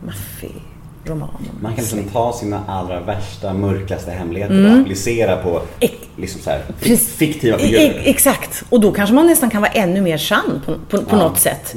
maffig 0.06 0.62
roman. 1.04 1.28
om 1.28 1.44
Man 1.62 1.74
kan 1.74 1.84
liksom 1.84 2.04
ta 2.04 2.32
sina 2.32 2.62
allra 2.68 3.00
värsta, 3.00 3.52
mörkaste 3.54 4.10
hemligheter 4.10 4.64
och 4.74 4.80
applicera 4.80 5.36
på 5.36 5.50
Mm. 5.80 5.94
Liksom 6.16 6.40
så 6.40 6.50
här, 6.50 6.62
fiktiva 6.98 7.56
E- 7.56 7.60
figurer. 7.60 7.80
e- 7.82 8.02
Exakt, 8.04 8.62
och 8.70 8.80
då 8.80 8.92
kanske 8.92 9.14
man 9.14 9.26
nästan 9.26 9.50
kan 9.50 9.62
vara 9.62 9.72
ännu 9.72 10.00
mer 10.00 10.18
sann 10.18 10.62
på, 10.66 10.74
på, 10.88 11.04
på 11.04 11.16
Ja. 11.16 11.22
något 11.22 11.38
sätt. 11.40 11.74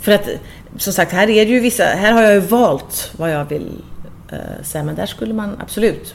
För 0.00 0.12
att 0.12 0.28
som 0.76 0.92
sagt, 0.92 1.12
här 1.12 1.30
är 1.30 1.44
det 1.46 1.50
ju 1.50 1.60
vissa, 1.60 1.84
här 1.84 2.12
har 2.12 2.22
jag 2.22 2.32
ju 2.34 2.40
valt 2.40 3.12
vad 3.16 3.30
jag 3.32 3.44
vill 3.44 3.82
eh, 4.32 4.38
säga, 4.64 4.84
men 4.84 4.94
där 4.94 5.06
skulle 5.06 5.34
man 5.34 5.56
absolut 5.62 6.14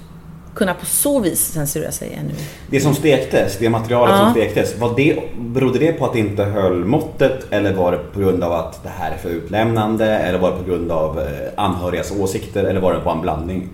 kunna 0.60 0.74
på 0.74 0.86
så 0.86 1.20
vis 1.20 1.52
censurera 1.54 1.92
sig 1.92 2.14
ännu. 2.20 2.34
Det 2.70 2.80
som 2.82 2.96
stektes, 2.96 3.58
det 3.58 3.70
materialet 3.70 4.16
Ja. 4.16 4.24
som 4.24 4.32
stektes, 4.34 4.78
var 4.78 4.94
det, 4.96 5.20
berodde 5.40 5.80
det 5.80 5.92
på 5.94 6.06
att 6.06 6.14
det 6.14 6.20
inte 6.20 6.44
höll 6.44 6.86
måttet 6.86 7.48
eller 7.54 7.74
var 7.74 7.92
det 7.92 7.98
på 7.98 8.20
grund 8.20 8.44
av 8.44 8.54
att 8.54 8.84
det 8.84 8.90
här 9.00 9.12
är 9.12 9.18
för 9.18 9.30
utlämnande 9.30 10.06
eller 10.06 10.40
var 10.40 10.52
det 10.52 10.58
på 10.58 10.64
grund 10.64 10.92
av 10.92 11.20
eh, 11.20 11.26
anhörigas 11.58 12.12
åsikter 12.12 12.64
eller 12.64 12.80
var 12.80 12.94
det 12.94 13.00
bara 13.00 13.16
en 13.16 13.22
blandning? 13.22 13.70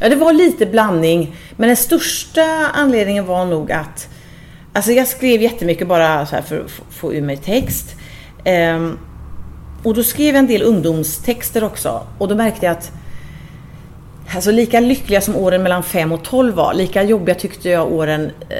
Ja, 0.00 0.08
det 0.08 0.16
var 0.16 0.32
lite 0.32 0.66
blandning, 0.66 1.36
men 1.56 1.66
den 1.68 1.76
största 1.76 2.42
anledningen 2.74 3.26
var 3.26 3.44
nog 3.44 3.72
att 3.72 4.08
Alltså 4.72 4.92
jag 4.92 5.06
skrev 5.08 5.42
jättemycket 5.42 5.88
bara 5.88 6.26
så 6.26 6.34
här 6.34 6.42
för 6.42 6.60
att 6.64 6.70
få- 6.70 6.82
få 6.90 7.14
ur 7.14 7.22
mig 7.22 7.36
text. 7.36 7.94
Ehm, 8.44 8.98
och 9.82 9.94
då 9.94 10.02
skrev 10.02 10.26
jag 10.26 10.36
en 10.36 10.46
del 10.46 10.62
ungdomstexter 10.62 11.64
också. 11.64 12.00
Och 12.18 12.28
då 12.28 12.34
märkte 12.34 12.66
jag 12.66 12.72
att 12.72 12.92
Alltså 14.34 14.50
lika 14.50 14.80
lyckliga 14.80 15.20
som 15.20 15.36
åren 15.36 15.62
mellan 15.62 15.82
5 15.82 16.12
och 16.12 16.22
12 16.22 16.54
var, 16.54 16.74
lika 16.74 17.02
jobbiga 17.02 17.34
tyckte 17.34 17.68
jag 17.68 17.92
åren 17.92 18.30
eh, 18.48 18.56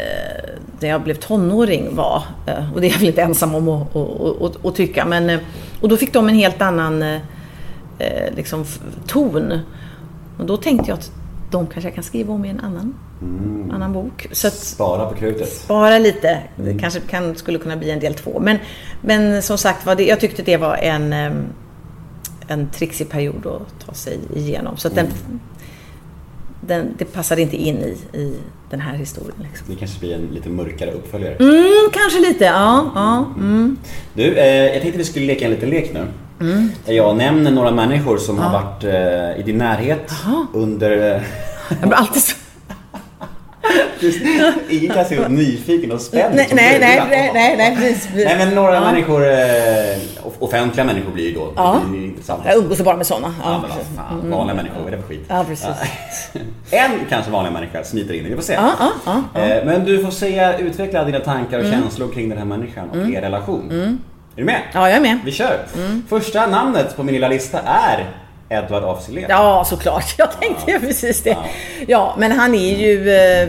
när 0.81 0.89
jag 0.89 1.03
blev 1.03 1.15
tonåring 1.15 1.97
var. 1.97 2.23
Eh, 2.47 2.73
och 2.75 2.81
det 2.81 2.87
är 2.87 2.91
jag 2.91 2.99
väl 2.99 3.09
inte 3.09 3.23
ensam 3.23 3.55
om 3.55 3.69
att, 3.69 3.97
att, 3.97 4.43
att, 4.43 4.67
att 4.67 4.75
tycka. 4.75 5.05
Men, 5.05 5.31
eh, 5.31 5.39
och 5.81 5.89
då 5.89 5.97
fick 5.97 6.13
de 6.13 6.29
en 6.29 6.35
helt 6.35 6.63
annan 6.63 7.03
eh, 7.03 7.21
eh, 7.99 8.35
liksom, 8.37 8.65
ton. 9.07 9.61
Och 10.39 10.47
då 10.47 10.57
tänkte 10.57 10.91
jag 10.91 10.99
att 10.99 11.11
de 11.51 11.67
kanske 11.67 11.89
jag 11.89 11.95
kan 11.95 12.05
skriva 12.05 12.35
om 12.35 12.45
i 12.45 12.49
en 12.49 12.61
annan, 12.61 12.95
annan 13.73 13.93
bok. 13.93 14.27
Så 14.33 14.47
att, 14.47 14.55
Spara 14.55 15.07
på 15.11 15.15
krutet. 15.15 15.49
spara 15.49 15.99
lite. 15.99 16.43
Det 16.57 16.79
kanske 16.79 17.01
kan, 17.01 17.35
skulle 17.37 17.59
kunna 17.59 17.77
bli 17.77 17.91
en 17.91 18.01
del 18.01 18.15
två. 18.15 18.41
Men, 18.41 18.59
men 19.01 19.43
som 19.43 19.59
sagt 19.59 19.87
var, 19.87 19.95
det, 19.95 20.05
jag 20.07 20.21
tyckte 20.21 20.43
det 20.43 20.57
var 20.57 20.77
en, 20.77 21.13
em, 21.13 21.47
en 22.49 22.71
trixig 22.71 23.11
period 23.11 23.47
att 23.47 23.87
ta 23.87 23.93
sig 23.93 24.19
igenom. 24.35 24.77
Så 24.77 24.89
att 24.89 24.95
den, 24.95 25.07
den, 26.67 26.95
det 26.99 27.05
passade 27.05 27.43
inte 27.43 27.57
in 27.57 27.77
i, 27.77 28.19
i, 28.19 28.35
den 28.71 28.81
här 28.81 28.95
historien. 28.95 29.37
Liksom. 29.43 29.67
Det 29.71 29.77
kanske 29.77 30.01
blir 30.01 30.15
en 30.15 30.29
lite 30.33 30.49
mörkare 30.49 30.91
uppföljare. 30.91 31.35
Mm, 31.35 31.91
kanske 31.93 32.21
lite, 32.21 32.45
ja. 32.45 32.91
ja 32.95 33.33
mm. 33.37 33.77
Du, 34.15 34.37
eh, 34.37 34.47
jag 34.47 34.83
tänkte 34.83 34.99
vi 34.99 35.05
skulle 35.05 35.27
leka 35.27 35.45
en 35.45 35.51
liten 35.51 35.71
lek 35.71 35.93
nu. 35.93 36.07
Mm. 36.41 36.71
Jag 36.87 37.17
nämner 37.17 37.51
några 37.51 37.71
människor 37.71 38.19
som 38.19 38.39
har 38.39 38.53
varit 38.53 38.85
eh, 38.85 39.41
i 39.41 39.43
din 39.47 39.59
närhet 39.59 40.13
under... 40.53 41.15
Eh, 41.15 41.23
Jag 41.69 41.89
blir 41.89 41.99
alltid 41.99 42.23
så... 42.23 42.36
ingen 44.71 44.95
kan 44.95 45.05
se 45.05 45.29
nyfiken 45.29 45.93
och 45.93 46.01
spänd 46.01 46.35
Nej, 46.35 46.49
nej, 46.53 46.79
nej, 46.81 47.03
nej, 47.11 47.31
nej, 47.35 47.57
nej, 47.57 47.77
precis. 47.77 48.09
Nej 48.15 48.37
men 48.39 48.55
några 48.55 48.75
Ja. 48.75 48.81
människor, 48.81 49.29
eh, 49.33 49.37
off- 50.23 50.37
offentliga 50.39 50.85
människor 50.87 51.13
blir 51.13 51.29
ju 51.29 51.35
då. 51.35 51.53
Ja. 51.57 51.81
Det 51.85 51.91
blir 51.91 52.01
ju 52.01 52.07
intressant. 52.07 52.43
Jag 52.47 52.57
umgås 52.57 52.81
bara 52.81 52.97
med 52.97 53.07
sådana. 53.07 53.35
Ja, 53.45 53.51
Ja, 53.51 53.61
men 53.87 53.97
fan, 53.97 54.31
vanliga 54.31 54.55
människor, 54.57 54.77
vad 54.85 54.93
är 54.93 54.97
det 54.97 55.03
för 55.03 55.09
skit? 55.09 55.25
Ja, 55.29 55.45
precis. 55.49 55.67
Ja. 55.71 56.41
En 56.79 56.91
kanske 57.09 57.31
vanlig 57.31 57.53
människa 57.53 57.85
smiter 57.85 58.15
in, 58.15 58.25
vi 58.25 58.35
får 58.35 58.43
se. 58.43 58.53
Ja, 58.53 58.71
ja, 58.79 58.91
ja, 59.07 59.23
ja. 59.35 59.41
Eh, 59.41 59.65
Men 59.65 59.85
du 59.85 60.05
får 60.05 60.11
säga, 60.11 60.59
utveckla 60.59 61.05
dina 61.05 61.21
tankar 61.21 61.59
och 61.59 61.65
Mm. 61.65 61.81
känslor 61.83 62.09
kring 62.15 62.29
den 62.29 62.39
här 62.39 62.45
människan 62.45 62.91
och 62.91 62.97
er 62.97 63.21
relation. 63.21 63.71
Är 64.37 64.41
du 64.41 64.45
med? 64.45 64.61
Ja, 64.75 64.89
jag 64.89 64.97
är 64.97 65.01
med. 65.01 65.19
Vi 65.25 65.33
kör! 65.33 65.59
Första 66.09 66.47
namnet 66.47 66.97
på 66.97 67.03
min 67.03 67.15
lilla 67.15 67.29
lista 67.29 67.59
är 67.61 68.07
Edvard 68.49 68.85
af. 68.85 69.07
Ja, 69.29 69.65
såklart. 69.67 70.15
Jag 70.19 70.41
tänkte 70.41 70.71
ju 70.71 70.81
precis 70.81 71.23
det. 71.23 71.37
Ja, 71.87 72.15
men 72.19 72.33
han 72.33 72.55
är 72.55 72.77
ju, 72.79 73.11
eh, 73.17 73.49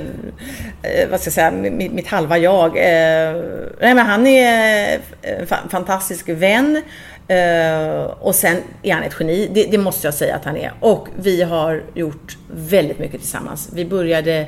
Eh, 0.82 1.10
vad 1.10 1.20
ska 1.20 1.28
jag 1.28 1.34
säga, 1.34 1.52
mitt, 1.52 1.94
mitt 1.94 2.08
halva 2.08 2.38
jag. 2.38 2.68
Eh, 2.78 3.42
nej, 3.82 3.94
men 3.96 3.98
han 4.06 4.28
är 4.28 5.00
en 5.22 5.46
fa- 5.46 5.70
fantastisk 5.70 6.30
vän. 6.30 6.82
Eh, 7.28 8.04
och 8.20 8.36
sen 8.36 8.58
är 8.84 8.94
han 8.94 9.04
ett 9.04 9.16
geni, 9.20 9.50
det, 9.54 9.64
det 9.72 9.78
måste 9.78 10.08
jag 10.08 10.14
säga 10.14 10.36
att 10.36 10.46
han 10.46 10.58
är. 10.58 10.74
Och 10.80 11.08
vi 11.20 11.42
har 11.44 11.84
gjort 11.94 12.38
väldigt 12.52 13.00
mycket 13.00 13.22
tillsammans. 13.22 13.70
Vi 13.74 13.86
började, 13.86 14.48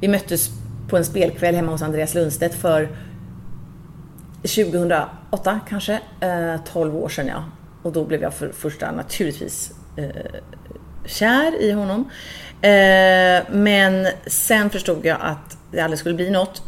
vi 0.00 0.08
möttes 0.08 0.50
på 0.88 0.96
en 0.96 1.04
spelkväll 1.04 1.54
hemma 1.54 1.72
hos 1.72 1.82
Andreas 1.82 2.14
Lundstedt 2.14 2.54
för 2.54 2.88
2008 4.42 5.60
kanske, 5.68 5.92
eh, 6.20 6.56
12 6.72 6.96
år 6.96 7.08
sedan 7.08 7.26
ja. 7.26 7.44
Och 7.82 7.92
då 7.92 8.04
blev 8.04 8.22
jag 8.22 8.34
för 8.34 8.52
första 8.52 8.92
naturligtvis 8.92 9.70
eh, 9.96 10.40
kär 11.06 11.60
i 11.62 11.70
honom. 11.72 12.10
Eh, 12.62 13.42
men 13.50 14.06
sen 14.26 14.70
förstod 14.70 15.06
jag 15.06 15.16
att 15.20 15.56
det 15.72 15.80
aldrig 15.80 15.98
skulle 15.98 16.14
bli 16.14 16.30
något. 16.30 16.62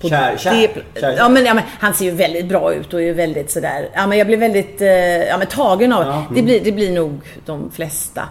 På 0.00 0.08
Kär, 0.08 0.36
kär, 0.36 0.50
det- 0.94 1.00
kär. 1.00 1.14
Ja, 1.16 1.28
men, 1.28 1.44
ja, 1.44 1.54
men 1.54 1.64
han 1.80 1.94
ser 1.94 2.04
ju 2.04 2.10
väldigt 2.10 2.46
bra 2.48 2.74
ut 2.74 2.94
och 2.94 3.00
är 3.00 3.04
ju 3.04 3.12
väldigt 3.12 3.50
sådär, 3.50 3.88
ja 3.94 4.06
men 4.06 4.18
jag 4.18 4.26
blev 4.26 4.38
väldigt 4.40 4.80
eh, 4.80 4.88
ja, 5.24 5.38
men 5.38 5.46
tagen 5.46 5.92
av 5.92 6.02
Ja, 6.06 6.26
det. 6.34 6.42
Blir, 6.42 6.60
det 6.64 6.72
blir 6.72 6.92
nog 6.92 7.20
de 7.46 7.70
flesta. 7.70 8.28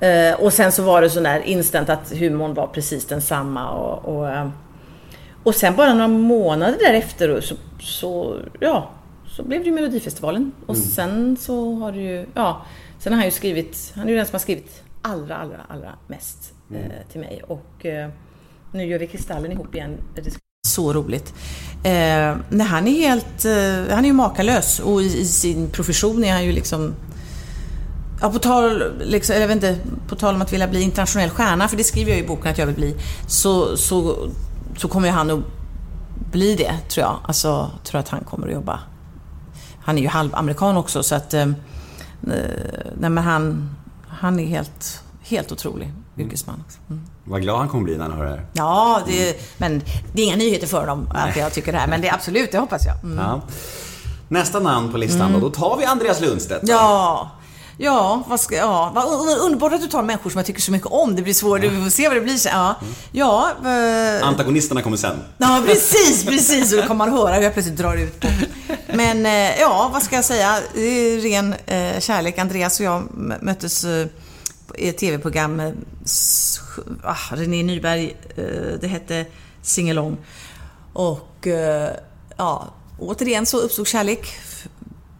Eh, 0.00 0.34
och 0.40 0.52
sen 0.52 0.72
så 0.72 0.82
var 0.82 1.02
det 1.02 1.10
sån 1.10 1.22
där 1.22 1.40
instant 1.40 1.88
att 1.88 2.12
humorn 2.12 2.54
var 2.54 2.66
precis 2.66 3.06
densamma 3.06 3.70
och, 3.70 4.16
och 4.16 4.28
eh, 4.30 4.48
och 5.44 5.54
sen 5.54 5.76
bara 5.76 5.92
några 5.94 6.08
månader 6.08 6.76
därefter 6.80 7.40
så, 7.40 7.54
så, 7.80 8.36
ja, 8.60 8.90
så 9.28 9.42
blev 9.42 9.60
det 9.60 9.66
ju 9.66 9.72
Melodifestivalen. 9.72 10.52
Och 10.66 10.74
Mm. 10.74 10.86
sen 10.88 11.36
så 11.40 11.74
har 11.74 11.92
det 11.92 11.98
ju, 12.00 12.26
ja, 12.34 12.62
sen 12.98 13.12
har 13.12 13.16
han 13.18 13.24
ju 13.26 13.30
skrivit, 13.30 13.92
han 13.96 14.04
är 14.04 14.10
ju 14.10 14.16
den 14.16 14.26
som 14.26 14.32
har 14.34 14.38
skrivit 14.40 14.82
allra, 15.02 15.36
allra, 15.36 15.60
allra 15.68 15.94
mest 16.06 16.52
Mm. 16.70 16.84
eh, 16.84 16.90
till 17.12 17.20
mig. 17.20 17.42
Och 17.48 17.86
eh, 17.86 18.10
nu 18.72 18.84
gör 18.84 18.98
vi 18.98 19.06
Kristallen 19.06 19.52
ihop 19.52 19.74
igen. 19.74 19.96
Det 20.14 20.30
ska 20.30 20.40
så 20.68 20.92
roligt. 20.92 21.34
Eh, 21.84 22.36
nej, 22.48 22.66
han 22.66 22.88
är 22.88 22.92
helt, 22.92 23.44
eh, 23.44 23.94
han 23.94 24.04
är 24.04 24.08
ju 24.08 24.12
makalös 24.12 24.80
och 24.80 25.02
i, 25.02 25.20
i 25.20 25.24
sin 25.26 25.70
profession 25.70 26.24
är 26.24 26.32
han 26.32 26.44
ju 26.44 26.52
liksom 26.52 26.94
Ja, 28.20 28.30
på 28.32 28.38
tal, 28.38 28.82
liksom, 29.00 29.36
jag 29.36 29.48
vet 29.48 29.54
inte, 29.54 29.76
på 30.08 30.16
tal 30.16 30.34
om 30.34 30.42
att 30.42 30.52
vilja 30.52 30.68
bli 30.68 30.82
internationell 30.82 31.30
stjärna, 31.30 31.68
för 31.68 31.76
det 31.76 31.84
skriver 31.84 32.10
jag 32.10 32.20
i 32.20 32.26
boken 32.26 32.52
att 32.52 32.58
jag 32.58 32.66
vill 32.66 32.74
bli, 32.74 32.96
så, 33.26 33.76
så, 33.76 34.16
så 34.76 34.88
kommer 34.88 35.10
han 35.10 35.30
att 35.30 35.40
bli 36.32 36.54
det, 36.56 36.72
tror 36.88 37.06
jag. 37.06 37.18
Alltså, 37.24 37.70
tror 37.84 38.00
att 38.00 38.08
han 38.08 38.24
kommer 38.24 38.46
att 38.46 38.52
jobba. 38.52 38.80
Han 39.80 39.98
är 39.98 40.02
ju 40.02 40.08
halvamerikan 40.08 40.76
också, 40.76 41.02
så 41.02 41.14
att... 41.14 41.34
Eh, 41.34 41.46
nej, 42.20 43.10
men 43.10 43.18
han, 43.18 43.70
han 44.12 44.40
är 44.40 44.46
helt, 44.46 45.02
helt 45.22 45.52
otrolig 45.52 45.92
yrkesman. 46.18 46.64
Mm. 46.90 47.02
Vad 47.24 47.42
glad 47.42 47.58
han 47.58 47.68
kommer 47.68 47.84
bli 47.84 47.96
när 47.96 48.08
han 48.08 48.18
hör 48.18 48.24
det 48.24 48.30
här. 48.30 48.46
Ja, 48.52 49.00
det, 49.06 49.40
men 49.58 49.82
det 50.12 50.22
är 50.22 50.26
inga 50.26 50.36
nyheter 50.36 50.66
för 50.66 50.86
dem 50.86 51.08
att 51.14 51.36
jag 51.36 51.52
tycker 51.52 51.72
det 51.72 51.78
här, 51.78 51.88
men 51.88 52.00
det 52.00 52.08
är 52.08 52.14
absolut, 52.14 52.52
det 52.52 52.58
hoppas 52.58 52.86
jag. 52.86 53.04
Mm. 53.04 53.18
Ja. 53.18 53.40
Nästa 54.28 54.60
namn 54.60 54.92
på 54.92 54.98
listan 54.98 55.32
då, 55.32 55.40
då 55.40 55.50
tar 55.50 55.76
vi 55.78 55.84
Andreas 55.84 56.20
Lundstedt. 56.20 56.68
Ja, 56.68 57.30
ja, 57.78 58.22
vad 58.28 58.40
ska, 58.40 58.56
ja, 58.56 58.92
vad 58.94 59.04
un- 59.04 59.38
underbart 59.40 59.72
att 59.72 59.80
du 59.80 59.86
tar 59.86 60.02
människor 60.02 60.30
som 60.30 60.38
jag 60.38 60.46
tycker 60.46 60.60
så 60.60 60.72
mycket 60.72 60.88
om. 60.88 61.16
Det 61.16 61.22
blir 61.22 61.34
svårt, 61.34 61.60
vi 61.60 61.82
får 61.82 61.90
se 61.90 62.08
vad 62.08 62.16
det 62.16 62.20
blir 62.20 62.36
sen. 62.36 62.52
Ja, 62.54 62.74
ja, 63.12 63.50
eh, 63.64 64.26
Antagonisterna 64.28 64.82
kommer 64.82 64.96
sen. 64.96 65.16
ja 65.38 65.62
precis, 65.66 66.24
precis. 66.24 66.72
Och 66.72 66.76
då 66.82 66.86
kommer 66.86 67.06
man 67.06 67.12
höra 67.18 67.34
hur 67.34 67.42
jag 67.42 67.52
plötsligt 67.52 67.78
drar 67.78 67.96
ut 67.96 68.20
på. 68.20 68.28
Men 68.94 69.26
eh, 69.26 69.60
ja, 69.60 69.90
vad 69.92 70.02
ska 70.02 70.14
jag 70.16 70.24
säga? 70.24 70.58
Det 70.74 70.80
är 70.80 71.20
ren 71.20 71.54
eh, 71.66 72.00
kärlek. 72.00 72.38
Andreas 72.38 72.80
och 72.80 72.86
jag 72.86 73.02
möttes 73.42 73.84
eh, 73.84 74.06
i 74.78 74.88
ett 74.88 74.98
tv-program. 74.98 75.62
Ah, 77.04 77.16
René 77.36 77.62
Nyberg, 77.62 78.16
eh, 78.36 78.44
det 78.80 78.86
hette 78.86 79.26
Singalong. 79.62 80.16
Och 80.92 81.46
eh, 81.46 81.90
ja, 82.36 82.68
återigen 82.98 83.46
så 83.46 83.58
uppstod 83.60 83.86
kärlek. 83.88 84.38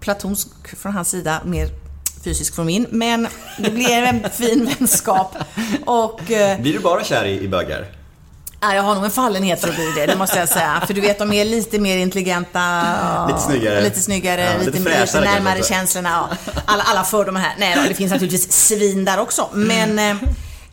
Platonsk 0.01 0.49
från 0.79 0.93
hans 0.93 1.09
sida, 1.11 1.41
mer 1.45 1.69
fysisk 2.25 2.55
från 2.55 2.67
min. 2.67 2.87
Men 2.91 3.29
det 3.59 3.71
blev 3.71 4.05
en 4.05 4.27
fin 4.33 4.71
vänskap. 4.79 5.37
Och 5.87 6.31
eh, 6.31 6.61
Blir 6.61 6.73
du 6.73 6.79
bara 6.79 7.05
kär 7.05 7.25
i, 7.25 7.41
i 7.45 7.49
bögar? 7.49 7.87
Ja, 8.61 8.75
jag 8.75 8.83
har 8.83 8.95
nog 8.95 9.05
en 9.05 9.11
fallenhet 9.11 9.61
för 9.61 9.69
att 9.69 9.75
bli 9.75 9.93
det, 9.97 10.07
det 10.07 10.17
måste 10.17 10.39
jag 10.39 10.49
säga. 10.49 10.83
För 10.87 10.95
du 10.95 11.01
vet, 11.01 11.19
de 11.19 11.33
är 11.33 11.45
lite 11.45 11.79
mer 11.79 11.97
intelligenta. 11.97 13.27
Lite 13.29 13.41
snyggare. 13.41 13.81
Lite 13.83 14.01
snyggare, 14.01 14.41
Ja, 14.41 14.59
lite, 14.65 14.79
lite 14.79 15.01
lite, 15.01 15.21
närmare 15.21 15.55
kanske. 15.55 15.75
känslorna. 15.75 16.29
Ja. 16.47 16.53
Alla, 16.65 16.83
alla 16.83 17.05
fördomar 17.05 17.41
här. 17.41 17.53
Nej 17.59 17.75
då, 17.77 17.89
det 17.89 17.95
finns 17.95 18.13
naturligtvis 18.13 18.53
svin 18.53 19.05
där 19.05 19.21
också. 19.21 19.49
Men... 19.53 19.99
Eh, 19.99 20.17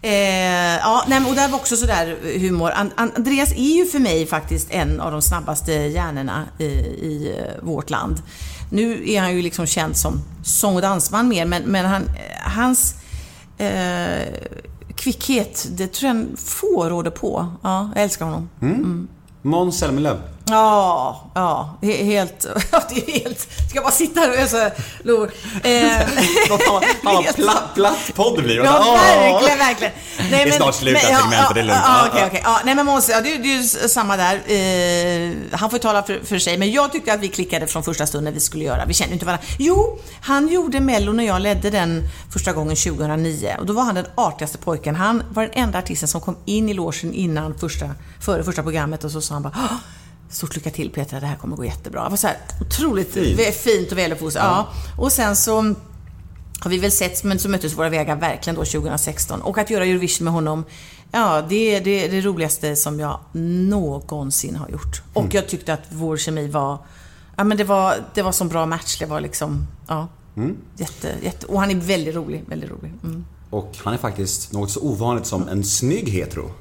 eh, 0.01 0.77
ja, 0.77 1.03
nej, 1.07 1.21
och 1.29 1.35
där 1.35 1.47
var 1.47 1.57
också 1.59 1.75
sådär 1.77 2.17
humor. 2.39 2.71
An- 2.71 2.91
An- 2.95 3.11
Andreas 3.15 3.51
är 3.51 3.75
ju 3.77 3.85
för 3.85 3.99
mig 3.99 4.27
faktiskt 4.27 4.67
en 4.71 4.99
av 5.01 5.11
de 5.11 5.21
snabbaste 5.21 5.71
hjärnorna 5.73 6.43
i, 6.57 6.63
i 6.63 7.35
eh, 7.37 7.63
vårt 7.65 7.89
land. 7.89 8.21
Nu 8.69 9.09
är 9.09 9.21
han 9.21 9.35
ju 9.35 9.41
liksom 9.41 9.65
känd 9.65 9.97
som 9.97 10.21
sång 10.43 10.75
och 10.75 10.81
dansman 10.81 11.27
mer, 11.27 11.45
men, 11.45 11.63
men 11.63 11.85
han, 11.85 12.03
eh, 12.03 12.51
hans 12.51 12.95
eh, 13.57 14.33
kvickhet, 14.95 15.67
det 15.71 15.87
tror 15.87 16.15
jag 16.15 16.25
få 16.39 16.89
råder 16.89 17.11
på. 17.11 17.47
Ja, 17.61 17.89
jag 17.95 18.03
älskar 18.03 18.25
honom. 18.25 18.49
Måns 19.41 19.79
Zelmerlöw. 19.79 20.17
Ja, 20.51 21.31
ja, 21.35 21.77
he- 21.81 22.03
helt, 22.05 22.45
ja, 22.71 22.81
det 22.89 22.95
är 23.11 23.19
helt, 23.23 23.39
ska 23.39 23.73
jag 23.73 23.83
bara 23.83 23.91
sitta 23.93 24.19
här 24.19 24.29
och 24.29 24.35
ösa 24.37 24.71
lor. 25.03 25.31
Eh, 25.63 26.07
vad 26.49 26.59
platt, 27.35 27.75
platt 27.75 27.97
podd 28.15 28.35
det 28.37 28.41
blir. 28.41 28.55
Ja, 28.55 28.83
Åh! 28.87 28.93
verkligen, 29.01 29.57
verkligen. 29.57 29.93
Nej, 30.31 30.41
är 30.47 30.51
snart 30.51 30.75
slut, 30.75 30.93
det 30.93 30.99
här 30.99 31.21
segmentet, 31.21 31.53
det 31.55 31.59
är 31.59 31.63
lugnt. 31.63 31.81
Ja, 31.85 32.07
Ja, 32.15 32.29
ja. 32.33 32.39
Ja, 32.43 32.59
nej, 32.65 32.75
men 32.75 32.85
Måns, 32.85 33.09
ja, 33.09 33.21
det, 33.21 33.37
det 33.37 33.53
är 33.53 33.57
ju 33.57 33.63
samma 33.63 34.17
där. 34.17 34.35
Eh, 34.35 35.57
han 35.59 35.69
får 35.69 35.77
tala 35.77 36.03
för, 36.03 36.19
för 36.25 36.39
sig, 36.39 36.57
men 36.57 36.71
jag 36.71 36.91
tyckte 36.91 37.13
att 37.13 37.19
vi 37.19 37.27
klickade 37.27 37.67
från 37.67 37.83
första 37.83 38.07
stund 38.07 38.23
när 38.23 38.31
vi 38.31 38.39
skulle 38.39 38.63
göra. 38.63 38.85
Vi 38.85 38.93
kände 38.93 39.13
inte 39.13 39.25
varandra. 39.25 39.45
Jo, 39.59 39.99
han 40.21 40.47
gjorde 40.47 40.79
Mello 40.79 41.11
när 41.13 41.23
jag 41.23 41.41
ledde 41.41 41.69
den 41.69 42.03
första 42.33 42.51
gången 42.53 42.75
2009 42.75 43.55
och 43.59 43.65
då 43.65 43.73
var 43.73 43.83
han 43.83 43.95
den 43.95 44.05
artigaste 44.15 44.57
pojken. 44.57 44.95
Han 44.95 45.23
var 45.31 45.43
den 45.43 45.51
enda 45.53 45.79
artisten 45.79 46.07
som 46.07 46.21
kom 46.21 46.37
in 46.45 46.69
i 46.69 46.73
logen 46.73 47.13
innan 47.13 47.57
första, 47.59 47.89
före 48.21 48.43
första 48.43 48.63
programmet 48.63 49.03
och 49.03 49.11
så 49.11 49.21
sa 49.21 49.33
han 49.33 49.43
bara 49.43 49.53
"Åh, 49.57 49.75
Stort 50.29 50.55
lycka 50.55 50.69
till 50.69 50.89
Petra, 50.89 51.19
det 51.19 51.25
här 51.25 51.35
kommer 51.35 51.55
gå 51.55 51.65
jättebra. 51.65 52.03
Det 52.03 52.09
var 52.09 52.17
så 52.17 52.27
här 52.27 52.37
otroligt 52.61 53.13
Fint. 53.13 53.55
fint, 53.55 53.91
och 53.91 53.97
väluppfostrat. 53.97 54.43
Ja. 54.45 54.67
Och 54.97 55.11
sen 55.11 55.35
så 55.35 55.75
har 56.59 56.69
vi 56.69 56.77
väl 56.77 56.91
sett, 56.91 57.23
men 57.23 57.39
så 57.39 57.49
möttes 57.49 57.77
våra 57.77 57.89
vägar 57.89 58.15
verkligen 58.15 58.55
då 58.55 58.65
2016. 58.65 59.41
Och 59.41 59.57
att 59.57 59.69
göra 59.69 59.85
Eurovision 59.85 60.23
med 60.23 60.33
honom, 60.33 60.65
ja, 61.11 61.41
det 61.49 61.75
är 61.75 61.81
det, 61.81 62.07
det 62.07 62.21
roligaste 62.21 62.75
som 62.75 62.99
jag 62.99 63.19
någonsin 63.33 64.55
har 64.55 64.69
gjort. 64.69 65.01
Och 65.13 65.33
jag 65.33 65.47
tyckte 65.47 65.73
att 65.73 65.83
vår 65.89 66.17
kemi 66.17 66.47
var, 66.47 66.77
ja 67.35 67.43
men 67.43 67.57
det 67.57 67.63
var, 67.63 67.95
det 68.13 68.21
var 68.21 68.31
som 68.31 68.47
bra 68.47 68.65
match. 68.65 68.99
Det 68.99 69.05
var 69.05 69.21
liksom, 69.21 69.67
ja. 69.87 70.07
Jätte, 70.77 71.15
jätte, 71.23 71.45
och 71.45 71.59
han 71.59 71.71
är 71.71 71.75
väldigt 71.75 72.15
rolig, 72.15 72.43
väldigt 72.47 72.69
rolig. 72.69 72.93
Mm. 73.03 73.25
Och 73.49 73.71
han 73.83 73.93
är 73.93 73.97
faktiskt 73.97 74.53
något 74.53 74.71
så 74.71 74.79
ovanligt 74.81 75.25
som 75.25 75.47
en 75.47 75.63
snygg 75.63 76.09
hetero. 76.09 76.51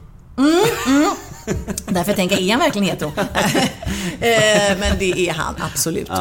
Därför 1.87 2.13
tänker 2.13 2.37
jag, 2.37 2.45
är 2.45 2.51
han 2.51 2.61
verkligen 2.61 2.89
hetero? 2.89 3.13
Eh, 4.21 4.79
men 4.81 4.99
det 4.99 5.29
är 5.29 5.33
han, 5.33 5.55
absolut. 5.73 6.11
Eh, 6.11 6.17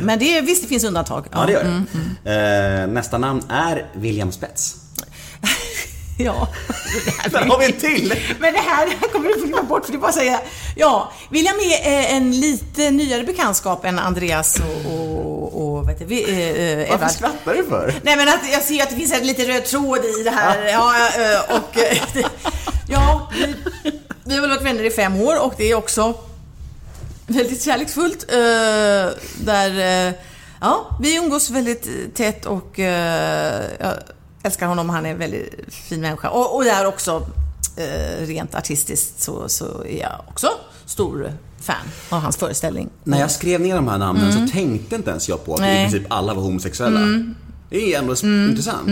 Men 0.00 0.18
det 0.18 0.38
är, 0.38 0.42
visst, 0.42 0.62
det 0.62 0.68
finns 0.68 0.84
undantag. 0.84 1.26
Ja, 1.32 1.46
det 1.46 1.52
gör 1.52 1.64
det. 1.64 1.68
mm, 1.70 2.84
Eh, 2.84 2.86
nästa 2.94 3.18
namn 3.18 3.42
är 3.48 3.86
William 3.94 4.32
Spets. 4.32 4.76
Ja. 6.24 6.48
Där 7.30 7.44
har 7.44 7.58
vi 7.58 7.64
en 7.66 7.72
till! 7.72 8.14
Men 8.40 8.52
det 8.54 8.58
här, 8.60 8.86
det 8.86 8.92
här 9.00 9.08
kommer 9.08 9.28
du 9.28 9.34
få 9.34 9.40
klippa 9.46 9.62
bort 9.62 9.84
för 9.84 9.92
det 9.92 9.98
är 9.98 10.00
bara 10.00 10.08
att 10.08 10.14
säga. 10.14 10.40
Ja, 10.76 11.12
William 11.30 11.56
är 11.56 11.88
eh, 11.88 12.14
en 12.16 12.40
lite 12.40 12.90
nyare 12.90 13.22
bekantskap 13.24 13.84
än 13.84 13.98
Andreas 13.98 14.56
och, 14.56 14.92
och, 14.92 15.62
och 15.62 15.76
vad 15.84 15.88
heter 15.88 16.04
vi, 16.04 16.22
eh, 16.30 16.38
eh, 16.38 16.78
Varför 16.78 16.94
Edvard. 16.94 17.10
skrattar 17.10 17.54
du 17.54 17.64
för? 17.64 17.94
Nej 18.02 18.16
men 18.16 18.28
att 18.28 18.40
jag 18.52 18.62
ser 18.62 18.82
att 18.82 18.90
det 18.90 18.96
finns 18.96 19.12
en 19.12 19.26
lite 19.26 19.44
röd 19.48 19.64
tråd 19.64 20.04
i 20.04 20.22
det 20.22 20.30
här. 20.30 20.66
Ja, 20.68 20.94
eh, 20.96 21.56
och... 21.56 21.78
Ja, 22.90 23.30
vi- 23.34 23.54
vi 24.24 24.34
har 24.34 24.40
väl 24.40 24.50
varit 24.50 24.62
vänner 24.62 24.84
i 24.84 24.90
fem 24.90 25.20
år 25.20 25.44
och 25.44 25.54
det 25.56 25.70
är 25.70 25.74
också 25.74 26.14
väldigt 27.26 27.62
kärleksfullt. 27.64 28.28
där, 29.38 30.14
ja, 30.60 30.96
vi 31.00 31.16
umgås 31.16 31.50
väldigt 31.50 32.14
tätt 32.14 32.46
och 32.46 32.78
jag 32.78 33.94
älskar 34.48 34.66
honom. 34.66 34.90
Han 34.90 35.06
är 35.06 35.10
en 35.10 35.18
väldigt 35.18 35.54
fin 35.68 36.00
människa. 36.00 36.28
Och, 36.28 36.56
och 36.56 36.64
där 36.64 36.86
också, 36.86 37.26
eh, 37.76 38.26
rent 38.26 38.54
artistiskt, 38.54 39.20
så, 39.22 39.48
så 39.48 39.84
är 39.84 40.00
jag 40.00 40.12
också 40.28 40.48
stor 40.86 41.32
fan 41.60 41.76
av 42.08 42.20
hans 42.20 42.36
föreställning. 42.36 42.88
När 43.04 43.20
jag 43.20 43.30
skrev 43.30 43.60
ner 43.60 43.74
de 43.76 43.88
här 43.88 43.98
namnen 43.98 44.32
så 44.32 44.52
tänkte 44.52 44.94
inte 44.94 45.10
ens 45.10 45.28
jag 45.28 45.44
på 45.44 45.54
att 45.54 45.60
i 45.60 45.62
Mm. 45.62 45.74
Nej. 45.74 45.80
Mm. 45.80 45.90
princip 45.92 46.12
alla 46.12 46.34
var 46.34 46.42
homosexuella. 46.42 47.00
Det 47.70 47.94
är 47.94 47.98
ändå 47.98 48.14
intressant. 48.22 48.88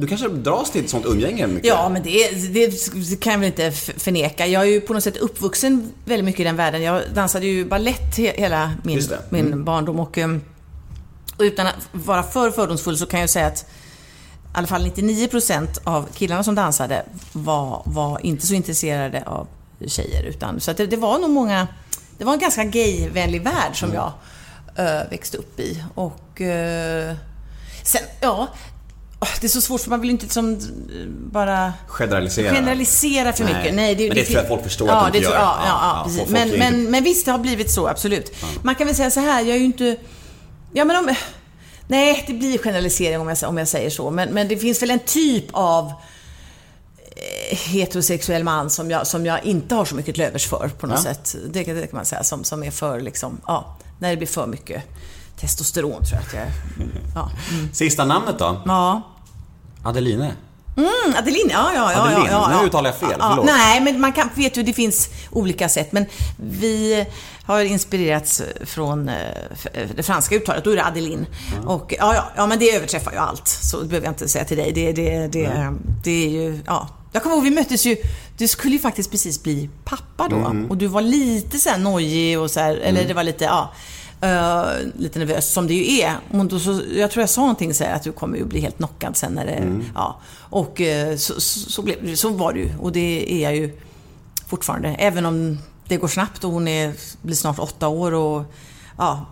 Du 0.00 0.06
kanske 0.06 0.28
dras 0.28 0.70
till 0.70 0.84
ett 0.84 0.90
sånt 0.90 1.06
umgänge 1.06 1.46
mycket? 1.46 1.68
Ja, 1.68 1.88
men 1.88 2.02
det, 2.02 2.30
det, 2.54 3.20
kan 3.20 3.32
jag 3.32 3.40
väl 3.40 3.46
inte 3.46 3.70
förneka. 3.96 4.46
Jag 4.46 4.62
är 4.62 4.66
ju 4.66 4.80
på 4.80 4.92
något 4.94 5.04
sätt 5.04 5.16
uppvuxen 5.16 5.92
väldigt 6.04 6.24
mycket 6.24 6.40
i 6.40 6.44
den 6.44 6.56
världen. 6.56 6.82
Jag 6.82 7.02
dansade 7.14 7.46
ju 7.46 7.64
ballett 7.64 8.16
he, 8.16 8.32
hela 8.36 8.72
min, 8.82 9.02
min 9.30 9.46
Mm. 9.46 9.64
barndom 9.64 10.00
och, 10.00 10.18
ehm, 10.18 10.40
och 11.36 11.42
utan 11.42 11.66
att 11.66 11.88
vara 11.92 12.22
för 12.22 12.50
fördomsfull 12.50 12.98
så 12.98 13.06
kan 13.06 13.20
jag 13.20 13.30
säga 13.30 13.46
att 13.46 13.58
i 13.58 13.64
alla 14.58 14.66
fall 14.66 14.86
99% 14.86 15.78
av 15.84 16.08
killarna 16.14 16.42
som 16.42 16.54
dansade 16.54 17.04
var, 17.32 17.82
var 17.86 18.26
inte 18.26 18.46
så 18.46 18.54
intresserade 18.54 19.22
av 19.26 19.46
tjejer. 19.86 20.22
Utan, 20.22 20.60
så 20.60 20.72
det, 20.72 20.86
det 20.86 20.96
var 20.96 21.18
nog 21.18 21.30
många... 21.30 21.68
Det 22.18 22.24
var 22.24 22.32
en 22.32 22.38
ganska 22.38 22.64
gayvänlig 22.64 23.42
värld 23.42 23.80
som 23.80 23.94
jag 23.94 24.12
eh, 24.76 25.10
växte 25.10 25.36
upp 25.36 25.60
i. 25.60 25.84
Och 25.94 26.40
eh, 26.40 27.14
sen, 27.82 28.00
ja... 28.20 28.48
åh, 29.20 29.28
Det 29.40 29.46
är 29.46 29.48
så 29.48 29.60
svårt 29.60 29.80
för 29.80 29.90
man 29.90 30.00
vill 30.00 30.10
inte 30.10 30.24
liksom 30.24 30.52
eh, 30.54 30.60
bara 31.32 31.72
Generalisera. 31.88 32.54
generalisera 32.54 33.32
för 33.32 33.44
Nej. 33.44 33.54
mycket. 33.54 33.74
Nej, 33.74 33.96
Men 34.08 34.16
det 34.16 34.24
tror 34.24 34.38
jag 34.38 34.48
folk 34.48 34.62
förstår 34.62 34.88
att 34.88 35.00
de 35.00 35.06
inte 35.06 35.18
det 35.18 35.24
gör. 35.24 35.34
Ja, 35.34 35.40
ja, 35.40 35.66
Ja, 35.66 35.78
ja, 35.82 35.96
ja, 35.96 36.04
precis. 36.04 36.20
folk 36.20 36.30
Men, 36.30 36.50
men, 36.58 36.90
men 36.90 37.04
visst, 37.04 37.24
det 37.24 37.30
har 37.32 37.38
blivit 37.38 37.70
så, 37.70 37.88
absolut. 37.88 38.32
Man 38.62 38.74
kan 38.74 38.86
väl 38.86 38.96
säga 38.96 39.10
så 39.10 39.20
här, 39.20 39.40
jag 39.42 39.54
är 39.54 39.58
ju 39.58 39.64
inte... 39.64 39.96
Ja, 40.72 40.84
men 40.84 40.96
om... 40.96 41.14
Nej, 41.88 42.24
det 42.26 42.32
blir 42.34 42.58
generalisering 42.58 43.20
om 43.20 43.28
jag, 43.28 43.48
om 43.48 43.58
jag 43.58 43.68
säger 43.68 43.90
så. 43.90 44.10
Men, 44.10 44.28
men 44.34 44.48
det 44.48 44.56
finns 44.58 44.82
väl 44.82 44.90
en 44.90 44.98
typ 44.98 45.44
av 45.52 45.86
eh, 45.90 47.56
heterosexuell 47.58 48.44
man 48.44 48.70
som 48.70 48.90
jag, 48.90 49.06
som 49.06 49.26
jag 49.26 49.44
inte 49.44 49.74
har 49.74 49.84
så 49.84 49.94
mycket 49.94 50.14
till 50.14 50.24
övers 50.24 50.46
för 50.46 50.68
på 50.80 50.86
något 50.86 50.96
Ja. 51.04 51.14
sätt. 51.14 51.36
Det, 51.50 51.64
kan- 51.64 51.74
det 51.76 51.86
kan 51.86 51.96
man 51.96 52.04
säga. 52.06 52.24
Som, 52.24 52.44
som 52.44 52.62
är 52.62 52.70
för 52.70 53.00
liksom, 53.00 53.40
ja, 53.46 53.76
när 53.98 54.10
det 54.10 54.16
blir 54.16 54.26
för 54.28 54.46
mycket 54.46 54.82
testosteron 55.40 56.04
tror 56.04 56.20
jag 56.20 56.22
att 56.22 56.34
jag... 56.34 56.86
Ja. 57.14 57.30
Sista 57.72 58.04
namnet 58.04 58.38
då? 58.38 58.62
ja. 58.66 59.02
Adeline. 59.84 60.26
Mm, 60.78 61.14
Adeline, 61.18 61.50
ja, 61.50 61.70
ja, 61.74 61.92
ja. 61.92 62.02
Adeline, 62.02 62.26
ja, 62.30 62.48
ja, 62.52 62.60
nu 62.60 62.66
uttalar 62.66 62.90
jag 62.90 62.98
fel, 62.98 63.08
Ja, 63.18 63.26
förlåt. 63.30 63.46
nej, 63.46 63.80
men 63.80 64.00
man 64.00 64.12
kan, 64.12 64.30
vet 64.34 64.56
ju, 64.56 64.62
det 64.62 64.72
finns 64.72 65.08
olika 65.30 65.68
sätt. 65.68 65.92
Men 65.92 66.06
vi 66.36 67.06
har 67.44 67.60
inspirerats 67.60 68.42
från 68.66 69.08
eh, 69.08 69.14
f- 69.52 69.66
det 69.96 70.02
franska 70.02 70.34
uttalet, 70.34 70.64
då 70.64 70.70
är 70.70 70.76
det 70.76 70.84
Adeline. 70.84 71.26
Och 71.66 71.94
ja, 71.98 72.14
ja, 72.14 72.24
ja, 72.36 72.46
men 72.46 72.58
det 72.58 72.74
överträffar 72.76 73.12
ju 73.12 73.18
allt. 73.18 73.48
Så 73.48 73.80
det 73.80 73.86
behöver 73.86 74.06
jag 74.06 74.12
inte 74.12 74.28
säga 74.28 74.44
till 74.44 74.56
dig. 74.56 74.72
Det, 74.72 74.92
det, 74.92 75.26
det, 75.26 75.72
det 76.04 76.26
är 76.26 76.30
ju, 76.30 76.60
ja. 76.66 76.88
Jag 77.12 77.22
kommer 77.22 77.36
ihåg, 77.36 77.44
vi 77.44 77.50
möttes 77.50 77.86
ju, 77.86 77.96
du 78.36 78.48
skulle 78.48 78.72
ju 78.74 78.78
faktiskt 78.80 79.10
precis 79.10 79.42
bli 79.42 79.70
pappa 79.84 80.28
då. 80.28 80.36
Mm. 80.36 80.70
Och 80.70 80.76
du 80.76 80.86
var 80.86 81.00
lite 81.00 81.58
så 81.58 81.68
här 81.68 81.78
nojig 81.78 82.38
och 82.38 82.50
så 82.50 82.60
här, 82.60 82.76
eller 82.76 83.04
det 83.08 83.14
var 83.14 83.22
lite, 83.24 83.44
ja. 83.44 83.72
Eh, 84.20 84.62
lite 84.96 85.18
nervös 85.18 85.52
som 85.52 85.66
det 85.66 85.74
ju 85.74 86.00
är. 86.00 86.16
Och 86.30 86.44
då 86.46 86.58
så, 86.58 86.80
jag 86.94 87.10
tror 87.10 87.22
jag 87.22 87.30
sa 87.30 87.40
någonting 87.40 87.74
så 87.74 87.84
här 87.84 87.94
att 87.94 88.02
du 88.02 88.12
kommer 88.12 88.38
ju 88.38 88.44
bli 88.44 88.60
helt 88.60 88.76
knockad 88.76 89.16
sen 89.16 89.32
när 89.32 89.46
det... 89.46 89.52
Mm. 89.52 89.84
Ja. 89.94 90.20
Och 90.34 90.80
eh, 90.80 91.16
så, 91.16 91.40
så, 91.40 91.70
så, 91.70 91.82
blev, 91.82 92.14
så 92.14 92.28
var 92.28 92.52
det 92.52 92.58
ju. 92.58 92.70
Och 92.78 92.92
det 92.92 93.32
är 93.32 93.42
jag 93.42 93.56
ju 93.56 93.78
fortfarande. 94.46 94.88
Även 94.88 95.26
om 95.26 95.58
det 95.88 95.96
går 95.96 96.08
snabbt 96.08 96.44
och 96.44 96.52
hon 96.52 96.68
är, 96.68 96.92
blir 97.22 97.36
snart 97.36 97.58
åtta 97.58 97.88
år 97.88 98.12
och 98.14 98.42
ja, 98.98 99.26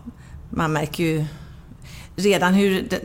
man 0.50 0.72
märker 0.72 1.04
ju 1.04 1.24
redan 2.16 2.54
hur 2.54 2.82
den, 2.90 3.00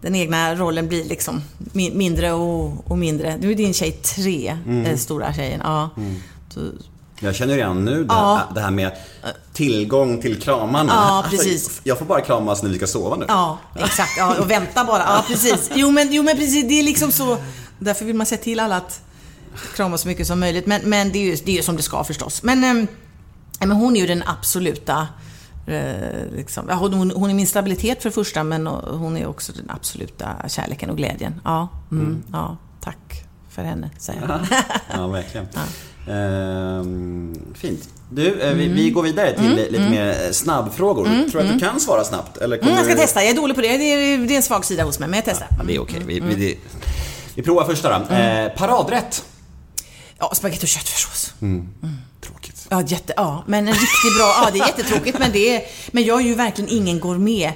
den 0.00 0.14
egna 0.14 0.54
rollen 0.54 0.88
blir 0.88 1.04
liksom 1.04 1.42
mi- 1.58 1.94
mindre 1.96 2.32
och, 2.32 2.90
och 2.90 2.98
mindre. 2.98 3.36
Nu 3.36 3.50
är 3.50 3.54
din 3.54 3.74
tjej 3.74 3.92
tre, 3.92 4.58
den 4.66 4.98
stora 4.98 5.32
tjejen. 5.34 5.60
Ja. 5.64 5.90
Så, 6.48 6.60
Jag 7.22 7.34
känner 7.34 7.56
redan 7.56 7.84
nu 7.84 8.04
det, 8.04 8.14
Ja. 8.14 8.40
det 8.54 8.60
här 8.60 8.70
med 8.70 8.92
tillgång 9.52 10.20
till 10.20 10.40
kramarna. 10.40 10.92
Ja, 10.92 11.24
precis. 11.30 11.66
Alltså, 11.66 11.80
jag 11.84 11.98
får 11.98 12.06
bara 12.06 12.20
kramas 12.20 12.62
när 12.62 12.70
vi 12.70 12.76
ska 12.76 12.86
sova 12.86 13.16
nu. 13.16 13.24
Ja, 13.28 13.58
exakt. 13.78 14.10
Ja, 14.18 14.34
och 14.40 14.50
vänta 14.50 14.84
bara. 14.84 15.02
Ja, 15.02 15.24
precis. 15.26 15.70
Jo 15.74 15.90
men, 15.90 16.12
jo, 16.12 16.22
men 16.22 16.36
precis. 16.36 16.68
Det 16.68 16.78
är 16.78 16.82
liksom 16.82 17.12
så. 17.12 17.36
Därför 17.78 18.04
vill 18.04 18.16
man 18.16 18.26
se 18.26 18.36
till 18.36 18.60
alla 18.60 18.76
att 18.76 19.00
krama 19.76 19.98
så 19.98 20.08
mycket 20.08 20.26
som 20.26 20.40
möjligt. 20.40 20.66
Men, 20.66 20.80
men 20.84 21.12
det 21.12 21.18
är 21.18 21.22
ju 21.22 21.36
det 21.44 21.52
är 21.52 21.56
ju 21.56 21.62
som 21.62 21.76
det 21.76 21.82
ska 21.82 22.04
förstås. 22.04 22.42
Men, 22.42 22.60
nej, 22.60 22.86
men 23.60 23.70
hon 23.70 23.96
är 23.96 24.00
ju 24.00 24.06
den 24.06 24.22
absoluta... 24.26 25.06
Eh, 25.66 26.32
liksom, 26.36 26.66
ja, 26.68 26.74
hon, 26.74 27.10
hon 27.10 27.30
är 27.30 27.34
min 27.34 27.46
stabilitet 27.46 28.02
för 28.02 28.08
det 28.08 28.14
första, 28.14 28.44
men 28.44 28.66
hon 28.66 29.16
är 29.16 29.26
också 29.26 29.52
den 29.52 29.70
absoluta 29.70 30.28
kärleken 30.48 30.90
och 30.90 30.96
glädjen. 30.96 31.40
Ja, 31.44 31.68
mm, 31.90 32.22
ja 32.32 32.56
tack 32.80 33.24
för 33.50 33.62
henne, 33.62 33.90
säger 33.98 34.20
jag. 34.28 34.40
Ja, 34.94 35.06
verkligen. 35.06 35.46
Ehm, 36.08 37.34
fint. 37.54 37.88
Du, 38.10 38.40
eh, 38.40 38.54
vi, 38.54 38.68
vi 38.68 38.90
går 38.90 39.02
vidare 39.02 39.32
till 39.32 39.54
lite 39.70 39.90
mer 39.90 40.08
eh, 40.08 40.30
snabbfrågor. 40.32 41.04
Tror 41.04 41.42
du 41.42 41.48
att 41.48 41.52
du 41.54 41.60
kan 41.66 41.80
svara 41.80 42.04
snabbt? 42.04 42.36
Eller 42.36 42.56
kommer 42.56 42.72
Mm, 42.72 42.76
jag 42.78 42.86
ska 42.86 42.94
du... 42.94 43.00
testa. 43.00 43.22
Jag 43.22 43.30
är 43.30 43.36
dålig 43.36 43.56
på 43.56 43.62
det. 43.62 43.68
Det 43.76 43.84
är, 43.84 44.18
det 44.18 44.34
är 44.34 44.36
en 44.36 44.42
svag 44.42 44.64
sida 44.64 44.84
hos 44.84 44.98
mig, 44.98 45.08
men 45.08 45.16
jag 45.16 45.24
testar. 45.24 45.48
Ja, 45.58 45.64
det 45.64 45.74
är 45.74 45.82
okej. 45.82 46.02
Vi, 46.06 46.20
vi, 46.20 46.34
vi, 46.34 46.58
vi 47.34 47.42
provar 47.42 47.64
första 47.64 47.98
då. 47.98 48.14
Eh, 48.14 48.48
paradrätt. 48.52 49.24
Ja, 50.18 50.30
spagetti 50.34 50.64
och 50.64 50.68
köttfärssås. 50.68 51.32
Tråkigt. 52.20 52.66
Ja, 52.68 52.82
jätte, 52.82 53.12
ja, 53.16 53.44
men 53.46 53.68
en 53.68 53.74
riktigt 53.74 54.16
bra. 54.18 54.34
Ja, 54.44 54.48
det 54.52 54.58
är 54.58 54.66
jättetråkigt, 54.66 55.18
men 55.18 55.32
det 55.32 55.56
är, 55.56 55.62
Men 55.92 56.04
jag 56.04 56.20
är 56.20 56.24
ju 56.24 56.34
verkligen 56.34 56.70
ingen 56.70 57.00
gourmet. 57.00 57.54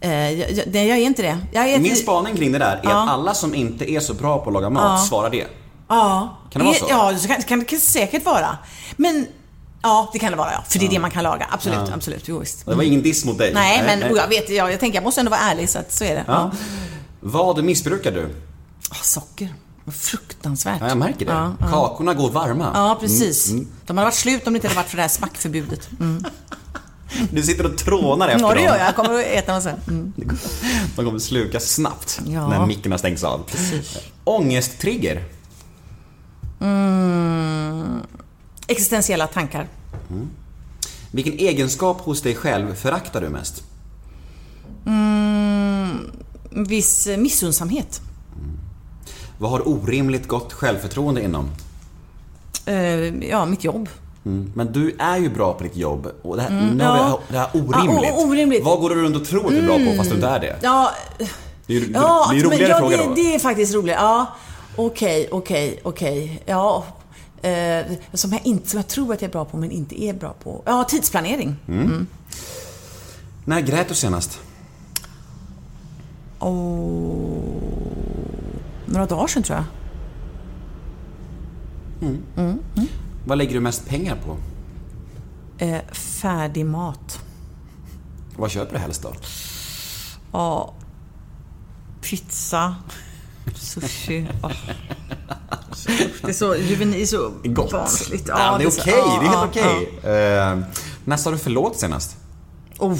Eh, 0.00 0.30
jag, 0.40 0.50
jag, 0.52 0.64
nej, 0.72 0.88
jag 0.88 0.98
är 0.98 1.02
inte 1.02 1.22
det. 1.22 1.38
Jag 1.52 1.68
är 1.70 1.78
Min 1.78 1.96
spaning 1.96 2.36
kring 2.36 2.52
det 2.52 2.58
där 2.58 2.80
är 2.84 2.88
att 2.88 3.08
alla 3.10 3.34
som 3.34 3.54
inte 3.54 3.90
är 3.92 4.00
så 4.00 4.14
bra 4.14 4.38
på 4.38 4.50
att 4.50 4.54
laga 4.54 4.70
mat 4.70 5.06
svarar 5.08 5.30
det. 5.30 5.46
Ja. 5.90 6.36
Kan 6.50 6.60
det 6.60 6.66
vara 6.66 6.78
så? 6.78 6.86
Ja, 6.88 7.12
det 7.12 7.28
kan, 7.28 7.42
kan 7.42 7.58
det 7.58 7.64
kan 7.64 7.78
säkert 7.80 8.24
vara. 8.24 8.58
Men 8.96 9.26
ja, 9.82 10.10
det 10.12 10.18
kan 10.18 10.30
det 10.32 10.38
vara 10.38 10.52
ja. 10.52 10.64
För 10.68 10.78
det 10.78 10.86
är 10.86 10.90
det 10.90 10.98
man 10.98 11.10
kan 11.10 11.22
laga. 11.24 11.46
Absolut, 11.50 11.90
absolut. 11.94 12.22
Jo, 12.28 12.38
visst. 12.38 12.66
Det 12.66 12.74
var 12.74 12.82
ingen 12.82 13.02
diss 13.02 13.24
mot 13.24 13.38
dig. 13.38 13.54
Nej, 13.54 13.82
men 13.86 14.10
och 14.10 14.16
jag 14.16 14.28
vet, 14.28 14.50
jag, 14.50 14.72
jag 14.72 14.80
tänker 14.80 14.96
jag 14.96 15.04
måste 15.04 15.20
ändå 15.20 15.30
vara 15.30 15.40
ärlig 15.40 15.68
så 15.70 15.78
att 15.78 15.92
så 15.92 16.04
är 16.04 16.14
det. 16.14 16.24
Ja. 16.26 16.50
Ja. 16.52 16.58
Vad 17.20 17.64
missbrukar 17.64 18.12
du? 18.12 18.34
Ah, 18.90 18.94
socker. 19.02 19.54
Fruktansvärt. 19.92 20.80
Ja, 20.80 20.88
jag 20.88 20.98
märker 20.98 21.26
det. 21.26 21.32
Ja, 21.32 21.52
ja. 21.60 21.66
Kakorna 21.70 22.14
går 22.14 22.30
varma. 22.30 22.70
Ja, 22.74 22.96
precis. 23.00 23.50
De 23.86 23.98
hade 23.98 24.04
varit 24.06 24.14
slut 24.14 24.46
om 24.46 24.52
det 24.52 24.56
inte 24.56 24.68
hade 24.68 24.76
varit 24.76 24.88
för 24.90 24.96
det 24.96 25.02
här 25.02 25.08
smackförbudet. 25.08 25.88
Mm. 26.00 26.24
Du 27.32 27.42
sitter 27.42 27.66
och 27.66 27.78
trånar 27.78 28.28
efter 28.28 28.40
Ja, 28.44 28.48
det 28.48 28.54
dem. 28.54 28.64
gör 28.64 28.76
jag. 28.76 28.86
Jag 28.86 28.96
kommer 28.96 29.14
att 29.18 29.24
äta 29.24 29.52
dem 29.52 29.62
sen. 29.62 29.76
Mm. 29.88 30.12
De 30.96 31.04
kommer 31.04 31.18
slukas 31.18 31.64
snabbt 31.70 32.20
Ja. 32.26 32.48
när 32.48 32.66
micken 32.66 32.92
har 32.92 32.98
stängts 32.98 33.24
av. 33.24 33.44
Ångesttrigger. 34.24 35.24
Existentiella 38.66 39.26
tankar. 39.26 39.68
Vilken 41.10 41.32
egenskap 41.32 42.00
hos 42.00 42.22
dig 42.22 42.34
själv 42.34 42.74
föraktar 42.74 43.20
du 43.20 43.28
mest? 43.28 43.62
Viss 46.50 47.06
eh, 47.06 47.16
missunnsamhet. 47.16 48.00
Vad 49.38 49.50
har 49.50 49.68
orimligt 49.68 50.28
gott 50.28 50.52
självförtroende 50.52 51.22
inom? 51.24 51.50
Eh, 52.66 52.74
ja, 53.30 53.46
mitt 53.46 53.64
jobb. 53.64 53.88
Mm. 54.24 54.52
Men 54.54 54.72
du 54.72 54.96
är 54.98 55.16
ju 55.16 55.30
bra 55.30 55.54
på 55.54 55.62
ditt 55.64 55.76
jobb 55.76 56.08
och 56.22 56.36
det 56.36 56.42
här, 56.42 56.50
nu 56.74 56.84
har 56.84 56.96
ja. 56.96 57.20
vi 57.28 57.32
det 57.32 57.38
här 57.38 57.48
orimligt. 57.54 58.10
Ja, 58.16 58.24
orimligt. 58.24 58.64
Vad 58.64 58.80
går 58.80 58.90
du 58.90 59.02
runt 59.02 59.16
och 59.16 59.24
tror 59.24 59.46
att 59.46 59.50
du 59.50 59.58
är 59.58 59.66
bra 59.66 59.78
på 59.78 59.96
fast 59.96 60.10
du 60.10 60.16
inte 60.16 60.28
är 60.28 60.40
det? 60.40 60.56
Ja, 60.62 60.90
Det 61.66 61.76
är 61.76 61.80
ju 61.80 61.90
ja, 61.94 62.26
det 62.30 62.34
är 62.34 62.36
ju 62.36 62.48
men 62.48 62.52
roligare 62.52 62.72
ja, 62.72 62.78
fråga 62.78 62.96
det, 62.96 63.04
då. 63.04 63.14
det 63.14 63.34
är 63.34 63.38
faktiskt 63.38 63.74
roligt. 63.74 63.94
Ja, 63.98 64.26
okej, 64.76 65.28
okej, 65.30 65.80
okej. 65.82 66.42
Ja, 66.46 66.84
eh, 67.42 67.86
som, 68.12 68.32
jag 68.32 68.46
inte, 68.46 68.68
som 68.70 68.76
jag 68.76 68.88
tror 68.88 69.12
att 69.14 69.22
jag 69.22 69.28
är 69.28 69.32
bra 69.32 69.44
på 69.44 69.56
men 69.56 69.70
inte 69.70 70.02
är 70.02 70.12
bra 70.12 70.34
på. 70.42 70.62
Ja, 70.66 70.84
tidsplanering. 70.84 71.56
Mm. 71.68 72.06
När 73.44 73.60
grät 73.60 73.88
du 73.88 73.94
senast? 73.94 74.40
Och 76.38 76.50
några 78.86 79.06
dagar 79.06 79.26
sedan 79.26 79.42
tror 79.42 79.58
jag. 79.58 79.64
Vad 83.24 83.38
lägger 83.38 83.54
du 83.54 83.60
mest 83.60 83.88
pengar 83.88 84.16
på? 84.16 84.36
Eh, 85.64 85.80
färdig 85.92 86.66
mat. 86.66 87.20
Vad 88.36 88.50
köper 88.50 88.72
du 88.72 88.78
helst 88.78 89.02
då? 89.02 89.12
Ja, 90.32 90.74
pizza, 92.00 92.76
sushi. 93.54 94.26
åh. 94.42 94.50
Det 96.22 96.28
är 96.28 96.32
så, 96.32 96.56
juveni, 96.56 97.06
så 97.06 97.32
Gott. 97.44 97.72
barnsligt. 97.72 98.28
Ja, 98.28 98.56
det 98.58 98.64
är 98.64 98.68
okej. 98.68 98.94
ja, 98.96 99.18
det 99.20 99.26
är 99.26 99.30
helt 99.30 99.56
ja, 99.56 99.64
okej. 100.02 100.12
Eh, 100.58 100.58
när 101.04 101.16
sa 101.16 101.30
du 101.30 101.38
förlåt 101.38 101.76
senast? 101.78 102.16
ja. 102.78 102.84
Oh, 102.86 102.98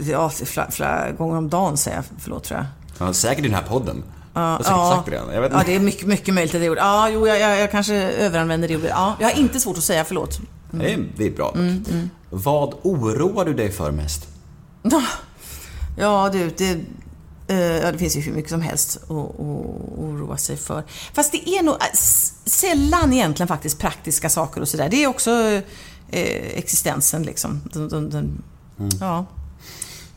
ja, 0.00 0.30
flera, 0.30 0.70
flera 0.70 1.12
gånger 1.12 1.36
om 1.36 1.48
dagen 1.48 1.76
säger 1.76 1.96
jag 1.96 2.04
förlåt 2.18 2.44
tror 2.44 2.58
jag. 2.58 2.66
Ja, 3.08 3.12
säkert 3.12 3.38
i 3.44 3.48
den 3.48 3.54
här 3.54 3.62
podden. 3.68 4.02
Säkert 4.34 4.66
sagt 4.66 5.06
det 5.10 5.14
ja, 5.52 5.62
det 5.66 5.74
är 5.74 5.80
mycket, 5.80 6.06
mycket 6.06 6.34
möjligt 6.34 6.54
att 6.54 6.60
det 6.60 6.64
gjorde. 6.66 6.80
Ja, 6.80 7.08
jo, 7.08 7.26
jag, 7.28 7.40
jag, 7.40 7.60
jag 7.60 7.70
kanske 7.70 7.94
överanvänder 7.94 8.68
det 8.68 8.76
ordet. 8.76 8.90
Ja, 8.90 9.14
jag 9.20 9.28
har 9.28 9.38
inte 9.38 9.60
svårt 9.60 9.76
att 9.78 9.84
säga 9.84 10.04
förlåt. 10.04 10.40
Det 10.70 10.92
är- 10.92 11.04
Det 11.16 11.26
är 11.26 11.30
bra 11.30 11.46
dock. 11.46 11.56
Mm, 11.56 12.10
Vad 12.30 12.74
oroar 12.82 13.44
du 13.44 13.54
dig 13.54 13.72
för 13.72 13.90
mest? 13.90 14.28
Ja, 15.98 16.28
du, 16.32 16.50
det, 16.56 16.78
ja, 17.56 17.92
det 17.92 17.98
finns 17.98 18.16
ju 18.16 18.20
hur 18.20 18.32
mycket 18.32 18.50
som 18.50 18.60
helst 18.60 18.96
att, 19.02 19.10
oroa 19.10 20.36
sig 20.36 20.56
för. 20.56 20.84
Fast 21.12 21.32
det 21.32 21.48
är 21.48 21.62
nog 21.62 21.74
eh, 21.74 21.80
s- 21.92 22.32
sällan 22.44 23.12
egentligen 23.12 23.48
faktiskt 23.48 23.78
praktiska 23.78 24.28
saker 24.30 24.60
och 24.60 24.68
sådär. 24.68 24.88
Det 24.88 25.04
är 25.04 25.06
också 25.08 25.30
eh, 26.10 26.58
existensen 26.58 27.22
liksom. 27.22 27.60
Den, 27.72 27.88
den, 27.88 28.10
den, 28.10 28.42
Ja, 29.00 29.26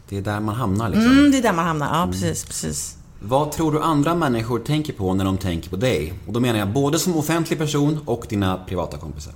Det 0.09 0.17
är 0.17 0.21
där 0.21 0.39
man 0.39 0.55
hamnar 0.55 0.89
liksom. 0.89 1.11
mm, 1.11 1.31
det 1.31 1.37
är 1.37 1.41
där 1.41 1.53
man 1.53 1.65
hamnar. 1.65 1.99
Ja, 1.99 2.07
precis, 2.11 2.43
precis. 2.45 2.95
Vad 3.23 3.51
tror 3.51 3.71
du 3.71 3.81
andra 3.81 4.15
människor 4.15 4.59
tänker 4.59 4.93
på 4.93 5.13
när 5.13 5.25
de 5.25 5.37
tänker 5.37 5.69
på 5.69 5.75
dig? 5.75 6.13
Och 6.27 6.33
då 6.33 6.39
menar 6.39 6.59
jag 6.59 6.73
både 6.73 6.99
som 6.99 7.17
offentlig 7.17 7.59
person 7.59 7.99
och 8.05 8.25
dina 8.29 8.57
privata 8.57 8.97
kompisar. 8.97 9.33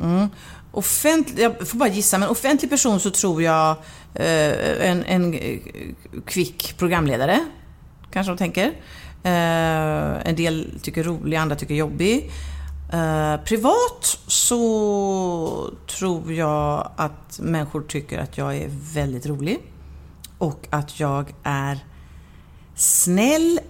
Mm. 0.00 0.28
Offentlig, 0.72 1.44
jag 1.44 1.68
får 1.68 1.78
bara 1.78 1.88
gissa, 1.88 2.18
men 2.18 2.28
offentlig 2.28 2.70
person 2.70 3.00
så 3.00 3.10
tror 3.10 3.42
jag 3.42 3.76
eh, 4.14 4.90
en, 4.90 5.04
en 5.04 5.34
eh, 5.34 5.58
kvick 6.26 6.74
programledare. 6.78 7.44
Kanske 8.10 8.32
de 8.32 8.38
tänker. 8.38 8.66
Eh, 9.22 10.28
en 10.28 10.36
del 10.36 10.80
tycker 10.82 11.04
rolig, 11.04 11.36
andra 11.36 11.56
tycker 11.56 11.74
jobbig. 11.74 12.30
Eh, 12.92 13.36
privat 13.44 14.18
så 14.26 15.70
tror 15.86 16.32
jag 16.32 16.90
att 16.96 17.38
människor 17.42 17.80
tycker 17.80 18.18
att 18.18 18.38
jag 18.38 18.56
är 18.56 18.70
väldigt 18.94 19.26
rolig. 19.26 19.58
Och 20.38 20.66
att 20.70 21.00
jag 21.00 21.34
är 21.42 21.78
snäll, 22.74 23.60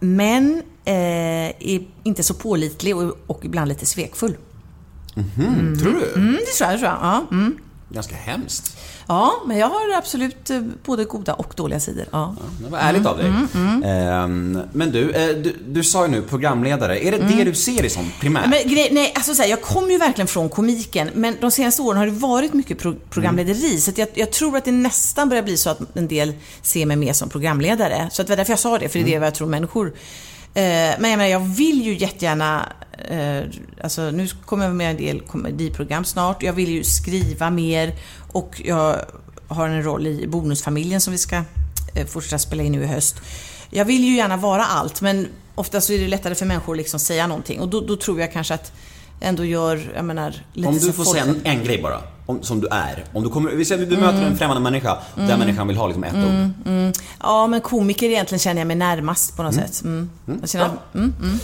men 0.00 0.62
eh, 0.84 1.80
inte 2.02 2.22
så 2.22 2.34
pålitlig 2.34 2.96
och, 2.96 3.16
och 3.26 3.44
ibland 3.44 3.68
lite 3.68 3.86
svekfull. 3.86 4.36
Mm, 5.16 5.78
tror 5.78 5.92
du? 5.92 6.12
Mm, 6.20 6.32
det 6.32 6.52
tror 6.52 6.70
jag. 6.70 6.74
Det 6.74 6.78
tror 6.78 6.90
jag. 6.90 6.98
Ja, 7.02 7.24
mm. 7.30 7.56
Ganska 7.88 8.14
hemskt. 8.14 8.76
ja, 9.08 9.32
men 9.46 9.58
jag 9.58 9.66
har 9.68 9.94
absolut 9.98 10.50
eh, 10.50 10.60
både 10.84 11.04
goda 11.04 11.34
och 11.34 11.52
dåliga 11.56 11.80
sidor. 11.80 12.04
Ja. 12.12 12.36
Det 12.64 12.70
var 12.70 12.78
ärligt 12.78 13.06
av 13.06 13.16
dig. 13.18 13.26
Mm, 13.54 13.82
Ehm, 13.82 14.60
men 14.72 14.90
du, 14.90 15.10
eh, 15.10 15.36
du, 15.36 15.56
du 15.68 15.84
sa 15.84 16.04
ju 16.06 16.10
nu 16.10 16.22
programledare. 16.22 17.04
Är 17.06 17.10
det 17.12 17.18
det 17.18 17.44
du 17.44 17.54
ser 17.54 17.80
dig 17.80 17.90
som 17.90 18.12
primärt? 18.20 18.46
Mm. 18.46 18.58
Men 18.64 18.74
grej, 18.74 18.88
nej, 18.92 19.12
alltså 19.14 19.34
så 19.34 19.42
här, 19.42 19.48
jag 19.50 19.62
kommer 19.62 19.90
ju 19.90 19.98
verkligen 19.98 20.28
från 20.28 20.48
komiken, 20.48 21.10
men 21.14 21.36
de 21.40 21.50
senaste 21.50 21.82
åren 21.82 21.98
har 21.98 22.06
det 22.06 22.12
varit 22.12 22.52
mycket 22.54 22.78
pro- 22.78 22.96
programlederi. 23.10 23.80
Så 23.80 23.92
jag, 23.96 24.08
jag 24.14 24.30
tror 24.32 24.56
att 24.56 24.64
det 24.64 24.72
nästan 24.72 25.28
börjar 25.28 25.42
bli 25.42 25.56
så 25.56 25.70
att 25.70 25.96
en 25.96 26.08
del 26.08 26.32
ser 26.62 26.86
mig 26.86 26.96
mer 26.96 27.12
som 27.12 27.28
programledare. 27.28 28.08
Så 28.12 28.22
att 28.22 28.28
det 28.28 28.32
var 28.32 28.36
därför 28.36 28.52
jag 28.52 28.58
sa 28.60 28.78
det, 28.78 28.88
för 28.88 28.98
det 28.98 29.14
är 29.14 29.20
det 29.20 29.26
jag 29.26 29.34
tror 29.34 29.48
människor 29.48 29.92
men 30.54 31.10
jag 31.10 31.18
menar, 31.18 31.26
jag 31.26 31.40
vill 31.40 31.82
ju 31.84 31.96
jättegärna, 31.98 32.72
eh, 33.08 33.42
alltså 33.82 34.10
nu 34.10 34.28
kommer 34.46 34.64
jag 34.64 34.74
med 34.74 34.90
en 34.90 34.96
del 34.96 35.20
komediprogram 35.20 36.04
snart. 36.04 36.42
Jag 36.42 36.52
vill 36.52 36.68
ju 36.70 36.84
skriva 36.84 37.50
mer 37.50 37.94
och 38.32 38.62
jag 38.64 38.96
har 39.48 39.68
en 39.68 39.82
roll 39.82 40.06
i 40.06 40.26
Bonusfamiljen 40.26 41.00
som 41.00 41.12
vi 41.12 41.18
ska 41.18 41.36
eh, 41.94 42.06
fortsätta 42.06 42.38
spela 42.38 42.62
in 42.62 42.72
nu 42.72 42.82
i 42.82 42.86
höst. 42.86 43.16
Jag 43.70 43.84
vill 43.84 44.04
ju 44.04 44.16
gärna 44.16 44.36
vara 44.36 44.64
allt, 44.64 45.00
men 45.00 45.28
ofta 45.54 45.80
så 45.80 45.92
är 45.92 45.98
det 45.98 46.08
lättare 46.08 46.34
för 46.34 46.46
människor 46.46 46.72
att 46.72 46.78
liksom 46.78 47.00
säga 47.00 47.26
någonting. 47.26 47.60
Och 47.60 47.68
då, 47.68 47.80
då 47.80 47.96
tror 47.96 48.20
jag 48.20 48.32
kanske 48.32 48.54
att 48.54 48.72
ändå 49.20 49.44
gör, 49.44 49.92
jag 49.94 50.04
menar, 50.04 50.34
lite 50.52 50.68
Om 50.68 50.78
du 50.78 50.92
får 50.92 51.04
folk- 51.04 51.18
säga 51.18 51.24
en, 51.24 51.40
en 51.44 51.64
grej 51.64 51.82
bara, 51.82 52.02
om, 52.26 52.42
som 52.42 52.60
du 52.60 52.68
är. 52.68 53.04
Om 53.12 53.22
du, 53.22 53.28
kommer, 53.28 53.50
vi 53.50 53.64
säger 53.64 53.82
att 53.82 53.90
du 53.90 53.96
möter 53.96 54.22
en 54.22 54.36
främmande 54.36 54.62
människa 54.62 54.98
och 55.14 55.20
den 55.20 55.38
människan 55.38 55.68
vill 55.68 55.76
ha 55.76 55.86
liksom 55.86 56.04
ett 56.04 56.14
ord. 56.14 56.96
Ja, 57.20 57.46
men 57.46 57.60
komiker 57.60 58.06
egentligen 58.06 58.38
känner 58.38 58.60
jag 58.60 58.66
mig 58.66 58.76
närmast 58.76 59.36
på 59.36 59.42
något 59.42 59.54
sätt. 59.54 59.82
Mm. 59.84 60.10
Känner, 60.44 60.70
mm, 60.94 61.14
mm. 61.22 61.38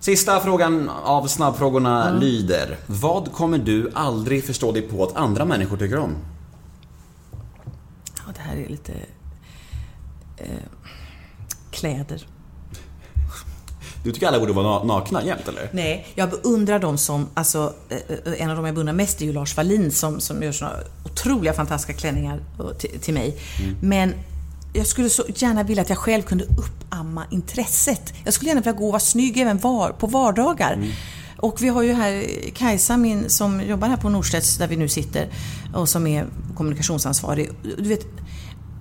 Sista 0.00 0.40
frågan 0.40 0.90
av 1.04 1.26
snabbfrågorna 1.26 2.10
lyder. 2.10 2.76
Vad 2.86 3.32
kommer 3.32 3.58
du 3.58 3.90
aldrig 3.94 4.44
förstå 4.44 4.72
dig 4.72 4.82
på 4.82 5.04
att 5.04 5.16
andra 5.16 5.44
människor 5.44 5.76
tycker 5.76 5.98
om? 5.98 6.14
Ja, 8.16 8.32
det 8.34 8.40
här 8.40 8.56
är 8.56 8.68
lite... 8.68 8.92
Eh, 10.36 10.46
kläder. 11.70 12.26
Du 14.04 14.12
tycker 14.12 14.26
alla 14.28 14.40
borde 14.40 14.52
vara 14.52 14.66
na- 14.80 14.86
nakna 14.86 15.24
jämt 15.24 15.48
eller? 15.48 15.68
Nej, 15.72 16.06
jag 16.14 16.30
beundrar 16.30 16.78
dem 16.78 16.98
som, 16.98 17.28
alltså 17.34 17.74
eh, 17.88 17.96
eh, 18.32 18.42
en 18.42 18.50
av 18.50 18.56
dem 18.56 18.64
jag 18.66 18.74
beundrar 18.74 18.94
mest 18.94 19.20
är 19.22 19.24
ju 19.26 19.32
Lars 19.32 19.56
Wallin 19.56 19.90
som, 19.92 20.20
som 20.20 20.42
gör 20.42 20.52
såna 20.52 20.72
otroliga 21.04 21.52
fantastiska 21.52 21.92
klänningar 22.00 22.40
och- 22.58 22.78
till, 22.78 23.00
till 23.00 23.14
mig. 23.14 23.36
Men 23.82 24.14
jag 24.72 24.86
skulle 24.86 25.10
så 25.10 25.24
gärna 25.36 25.62
vilja 25.62 25.82
att 25.82 25.88
jag 25.88 25.98
själv 25.98 26.22
kunde 26.22 26.44
uppamma 26.44 27.24
intresset. 27.30 28.14
Jag 28.24 28.34
skulle 28.34 28.48
gärna 28.48 28.60
vilja 28.60 28.72
gå 28.72 28.84
och 28.86 28.92
vara 28.92 29.00
snygg 29.00 29.38
även 29.38 29.58
var, 29.58 29.90
på 29.90 30.06
vardagar. 30.06 30.78
Och 31.36 31.62
vi 31.62 31.68
har 31.68 31.82
ju 31.82 31.92
här 31.92 32.24
Kajsa 32.54 32.96
min, 32.96 33.30
som 33.30 33.60
jobbar 33.62 33.88
här 33.88 33.96
på 33.96 34.08
Norstedts 34.08 34.56
där 34.58 34.66
vi 34.66 34.76
nu 34.76 34.88
sitter 34.88 35.28
och 35.74 35.88
som 35.88 36.06
är 36.06 36.26
kommunikationsansvarig. 36.56 37.50
Du 37.78 37.88
vet, 37.88 38.06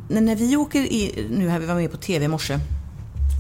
när, 0.10 0.22
när 0.22 0.36
vi 0.36 0.56
åker 0.58 0.80
i, 0.82 1.28
nu 1.32 1.50
här, 1.50 1.60
vi 1.60 1.66
var 1.66 1.76
med 1.76 1.92
på 1.92 1.98
TV 1.98 2.26
i 2.26 2.28
morse 2.28 2.60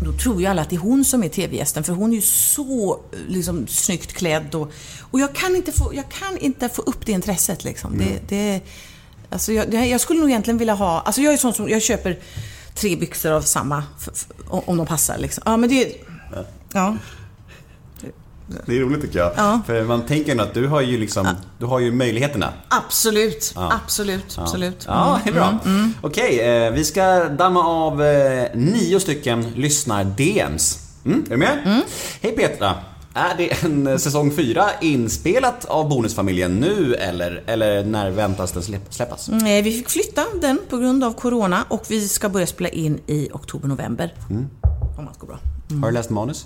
då 0.05 0.13
tror 0.13 0.41
ju 0.41 0.47
alla 0.47 0.61
att 0.61 0.69
det 0.69 0.75
är 0.75 0.79
hon 0.79 1.05
som 1.05 1.23
är 1.23 1.29
TV-gästen 1.29 1.83
för 1.83 1.93
hon 1.93 2.11
är 2.11 2.15
ju 2.15 2.21
så 2.21 2.99
liksom, 3.27 3.67
snyggt 3.67 4.13
klädd 4.13 4.55
och, 4.55 4.71
och 5.11 5.19
jag, 5.19 5.35
kan 5.35 5.55
inte 5.55 5.71
få, 5.71 5.93
jag 5.93 6.09
kan 6.09 6.37
inte 6.37 6.69
få 6.69 6.81
upp 6.81 7.05
det 7.05 7.11
intresset 7.11 7.63
liksom. 7.63 7.97
Det, 7.97 8.19
det, 8.29 8.61
alltså 9.29 9.53
jag, 9.53 9.87
jag 9.87 10.01
skulle 10.01 10.19
nog 10.19 10.29
egentligen 10.29 10.57
vilja 10.57 10.73
ha, 10.73 11.01
alltså 11.01 11.21
jag 11.21 11.33
är 11.33 11.37
sån 11.37 11.53
som, 11.53 11.69
jag 11.69 11.81
köper 11.81 12.19
tre 12.75 12.95
byxor 12.95 13.31
av 13.31 13.41
samma 13.41 13.83
om 14.47 14.77
de 14.77 14.85
passar 14.85 15.17
liksom. 15.17 15.43
Ja 15.45 15.57
men 15.57 15.69
det, 15.69 15.95
ja. 16.73 16.97
Det 18.65 18.77
är 18.77 18.81
roligt 18.81 19.01
tycker 19.01 19.19
jag. 19.19 19.31
Ja. 19.37 19.61
För 19.65 19.83
man 19.83 20.05
tänker 20.05 20.31
ändå 20.31 20.43
att 20.43 20.53
du 20.53 20.67
har 20.67 20.81
ju 20.81 20.97
liksom, 20.97 21.27
du 21.57 21.65
har 21.65 21.79
ju 21.79 21.91
möjligheterna. 21.91 22.53
Absolut, 22.67 23.53
absolut, 23.55 24.37
absolut. 24.37 24.85
Ja, 24.87 25.19
det 25.23 25.29
är 25.29 25.33
bra. 25.33 25.59
Okej, 26.01 26.39
eh, 26.39 26.71
vi 26.71 26.85
ska 26.85 27.29
damma 27.29 27.63
av 27.67 28.03
eh, 28.03 28.47
nio 28.53 28.99
stycken 28.99 29.45
lyssnar-DMs. 29.55 30.79
Mm, 31.05 31.23
är 31.25 31.29
du 31.29 31.37
med? 31.37 31.81
Hej 32.21 32.31
Petra! 32.31 32.75
Är 33.13 33.37
det 33.37 33.63
en 33.63 33.87
eh, 33.87 33.97
säsong 33.97 34.31
4 34.31 34.65
inspelat 34.81 35.65
av 35.65 35.89
Bonusfamiljen 35.89 36.55
nu 36.59 36.95
eller, 36.95 37.43
eller 37.45 37.83
när 37.83 38.11
väntas 38.11 38.51
den 38.51 38.63
släpp, 38.63 38.93
släppas? 38.93 39.29
Nej, 39.31 39.61
vi 39.61 39.71
fick 39.71 39.89
flytta 39.89 40.25
den 40.41 40.59
på 40.69 40.77
grund 40.77 41.03
av 41.03 41.13
Corona 41.13 41.65
och 41.67 41.85
vi 41.87 42.07
ska 42.07 42.29
börja 42.29 42.47
spela 42.47 42.69
in 42.69 42.99
i 43.07 43.29
oktober-november. 43.33 44.13
Om 44.97 45.07
allt 45.07 45.19
går 45.19 45.27
bra. 45.27 45.39
Har 45.81 45.87
du 45.87 45.93
läst 45.93 46.09
manus? 46.09 46.45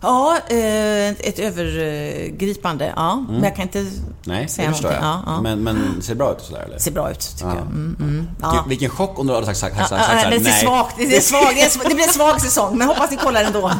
Ja, 0.00 0.38
eh, 0.48 1.08
ett 1.08 1.38
övergripande. 1.38 2.92
Ja, 2.96 3.24
men 3.30 3.42
jag 3.42 3.56
kan 3.56 3.62
inte 3.62 3.86
Nej, 4.24 4.42
det 4.42 4.48
säga 4.48 4.72
förstår 4.72 4.92
jag. 4.92 5.02
någonting. 5.02 5.24
Ja, 5.26 5.34
ja. 5.36 5.40
Men, 5.42 5.62
men 5.62 6.02
ser 6.02 6.12
det 6.12 6.18
bra 6.18 6.32
ut 6.32 6.38
och 6.38 6.44
sådär 6.46 6.62
eller? 6.62 6.78
ser 6.78 6.90
bra 6.90 7.10
ut, 7.10 7.20
tycker 7.36 7.46
Ja. 7.50 7.54
jag. 7.54 7.66
Mm, 7.66 7.96
mm. 8.00 8.26
Vilken, 8.42 8.68
vilken 8.68 8.90
chock 8.90 9.18
om 9.18 9.26
du 9.26 9.34
hade 9.34 9.46
sagt, 9.46 9.58
sagt, 9.58 9.76
sagt, 9.76 9.88
sagt, 9.88 10.02
ja, 10.08 10.14
men 10.14 10.30
det 10.30 10.36
är 10.36 10.52
nej. 10.52 10.62
svagt. 10.64 10.96
Det, 10.96 11.16
är 11.16 11.20
svag, 11.20 11.54
det, 11.54 11.88
det 11.88 11.94
blir 11.94 12.04
en 12.06 12.12
svag 12.12 12.40
säsong, 12.40 12.78
men 12.78 12.88
hoppas 12.88 13.10
ni 13.10 13.16
kollar 13.16 13.44
ändå. 13.44 13.70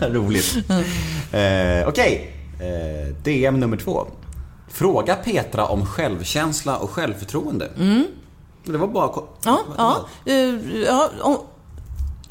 Roligt. 0.00 0.56
Eh, 1.32 1.88
Okej, 1.88 2.36
eh, 2.60 3.14
DM 3.24 3.60
nummer 3.60 3.76
två. 3.76 4.06
Fråga 4.68 5.14
Petra 5.16 5.66
om 5.66 5.86
självkänsla 5.86 6.76
och 6.76 6.90
självförtroende. 6.90 7.70
Det 8.64 8.78
var 8.78 8.88
bara... 8.88 9.10
Ja, 9.44 9.60
ja, 9.76 10.06
eh, 10.26 10.34
ja 10.86 11.42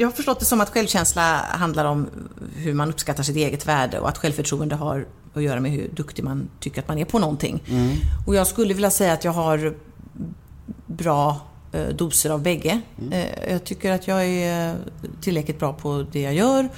jag 0.02 0.08
har 0.08 0.12
förstått 0.12 0.40
det 0.40 0.46
som 0.46 0.62
att 0.62 0.70
självkänsla 0.70 1.38
handlar 1.50 1.86
om 1.86 2.10
hur 2.56 2.74
man 2.74 2.90
uppskattar 2.90 3.24
sitt 3.24 3.36
eget 3.36 3.68
värde 3.68 4.00
och 4.00 4.10
att 4.10 4.18
självförtroende 4.18 4.76
har 4.76 5.06
att 5.34 5.44
göra 5.44 5.60
med 5.60 5.72
hur 5.72 5.90
duktig 5.94 6.24
man 6.24 6.50
tycker 6.60 6.82
att 6.82 6.88
man 6.88 6.98
är 6.98 7.06
på 7.06 7.20
någonting. 7.20 7.64
Och 8.28 8.36
jag 8.36 8.48
skulle 8.48 8.74
vilja 8.74 8.92
säga 8.92 9.14
att 9.14 9.24
jag 9.24 9.32
har 9.32 9.74
bra 10.86 11.42
eh, 11.72 11.88
doser 11.88 12.30
av 12.30 12.42
bägge. 12.42 12.82
Eh, 13.12 13.52
jag 13.52 13.64
tycker 13.64 13.92
att 13.92 14.08
jag 14.08 14.26
är 14.26 14.76
tillräckligt 15.22 15.60
bra 15.60 15.74
på 15.74 16.06
det 16.12 16.22
jag 16.22 16.34
gör. 16.34 16.70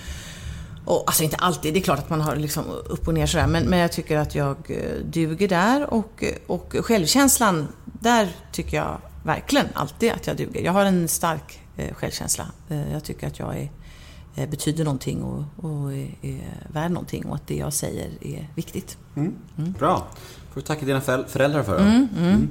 Och, 0.86 1.03
alltså 1.07 1.24
inte 1.24 1.36
alltid, 1.36 1.74
det 1.74 1.80
är 1.80 1.84
klart 1.84 1.99
att 1.99 2.09
man 2.09 2.21
har 2.21 2.36
liksom 2.36 2.63
upp 2.89 3.07
och 3.07 3.13
ner 3.13 3.26
sådär, 3.26 3.47
men, 3.47 3.63
men 3.63 3.80
jag 3.80 3.91
tycker 3.91 4.17
att 4.17 4.36
jag 4.36 4.57
eh, 4.69 5.05
duger 5.05 5.47
där 5.47 5.93
och, 5.93 6.24
och 6.47 6.76
självkänslan, 6.80 7.67
där 7.86 8.30
tycker 8.51 8.78
jag 8.78 9.01
verkligen 9.24 9.67
alltid 9.74 10.11
att 10.11 10.28
jag 10.28 10.38
duger. 10.38 10.61
Jag 10.61 10.71
har 10.71 10.86
en 10.86 11.07
stark 11.07 11.59
eh, 11.59 11.62
självkänsla. 11.93 12.47
Eh, 12.69 12.91
jag 12.91 13.03
tycker 13.03 13.28
att 13.28 13.39
jag 13.39 13.57
är, 13.57 13.69
eh, 14.36 14.49
betyder 14.49 14.84
någonting 14.84 15.24
och, 15.24 15.43
och 15.65 15.93
är, 15.93 16.15
är 16.21 16.57
värd 16.74 16.91
någonting 16.91 17.26
och 17.26 17.36
att 17.36 17.47
det 17.47 17.55
jag 17.55 17.74
säger 17.74 18.09
är 18.21 18.49
viktigt. 18.55 18.97
Bra. 19.55 20.07
får 20.53 20.61
du 20.61 20.61
tacka 20.61 20.86
dina 20.86 21.01
föräl- 21.01 21.26
föräldrar 21.28 21.63
för. 21.63 21.80
Mm. 21.80 22.47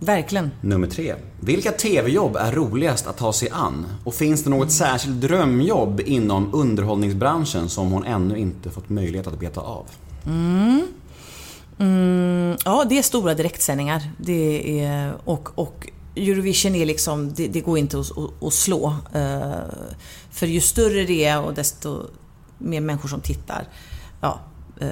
Verkligen. 0.00 0.50
Nummer 0.60 0.86
tre. 0.86 1.14
Vilka 1.40 1.72
TV-jobb 1.72 2.36
är 2.36 2.52
roligast 2.52 3.06
att 3.06 3.16
ta 3.16 3.32
sig 3.32 3.48
an? 3.52 3.86
Och 4.04 4.14
finns 4.14 4.44
det 4.44 4.50
något 4.50 4.70
särskilt 4.72 5.20
drömjobb 5.20 6.00
inom 6.00 6.54
underhållningsbranschen 6.54 7.68
som 7.68 7.90
hon 7.92 8.04
ännu 8.04 8.36
inte 8.38 8.70
fått 8.70 8.88
möjlighet 8.88 9.26
att 9.26 9.40
beta 9.40 9.60
av? 9.60 9.86
Mm, 11.78 12.56
ja, 12.64 12.84
det 12.88 12.98
är 12.98 13.02
stora 13.02 13.34
direktsändningar. 13.34 14.02
Det 14.18 14.80
är, 14.80 15.14
och, 15.24 15.58
och 15.58 15.90
Eurovision 16.16 16.74
är 16.74 16.86
liksom, 16.86 17.32
det, 17.34 17.48
det 17.48 17.60
går 17.60 17.78
inte 17.78 17.98
att, 17.98 18.18
att, 18.18 18.42
att 18.42 18.52
slå. 18.52 18.96
Eh, 19.12 19.52
för 20.30 20.46
ju 20.46 20.60
större 20.60 21.04
det 21.04 21.24
är 21.24 21.40
och 21.40 21.54
desto 21.54 22.06
mer 22.58 22.80
människor 22.80 23.08
som 23.08 23.20
tittar, 23.20 23.68
ja, 24.20 24.40
eh, 24.80 24.88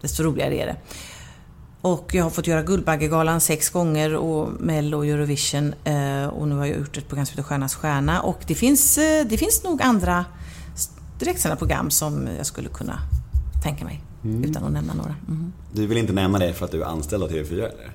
desto 0.00 0.22
roligare 0.22 0.56
är 0.56 0.66
det. 0.66 0.76
Och 1.80 2.10
jag 2.14 2.24
har 2.24 2.30
fått 2.30 2.46
göra 2.46 2.62
Guldbaggegalan 2.62 3.40
sex 3.40 3.70
gånger 3.70 4.14
och 4.16 4.48
Mello 4.60 4.96
och 4.98 5.06
Eurovision. 5.06 5.74
eh, 5.84 6.26
Och 6.26 6.48
nu 6.48 6.54
har 6.54 6.66
jag 6.66 6.78
gjort 6.78 6.96
ett 6.96 7.08
program 7.08 7.26
som 7.26 7.32
heter 7.32 7.42
Stjärnas 7.42 7.74
stjärna. 7.74 8.20
Och 8.20 8.40
det 8.46 8.54
finns, 8.54 8.94
det 9.28 9.38
finns 9.38 9.64
nog 9.64 9.82
andra 9.82 10.24
direktsända 11.18 11.56
program 11.56 11.90
som 11.90 12.28
jag 12.36 12.46
skulle 12.46 12.68
kunna 12.68 12.98
tänka 13.62 13.84
mig. 13.84 14.02
Utan 14.44 14.64
att 14.64 14.72
nämna 14.72 14.94
några. 14.94 15.14
Mhm. 15.26 15.52
Du 15.72 15.86
vill 15.86 15.98
inte 15.98 16.12
nämna 16.12 16.38
det 16.38 16.54
för 16.54 16.64
att 16.64 16.70
du 16.70 16.82
är 16.82 16.86
anställd 16.86 17.22
av 17.22 17.30
TV4 17.30 17.52
eller? 17.52 17.92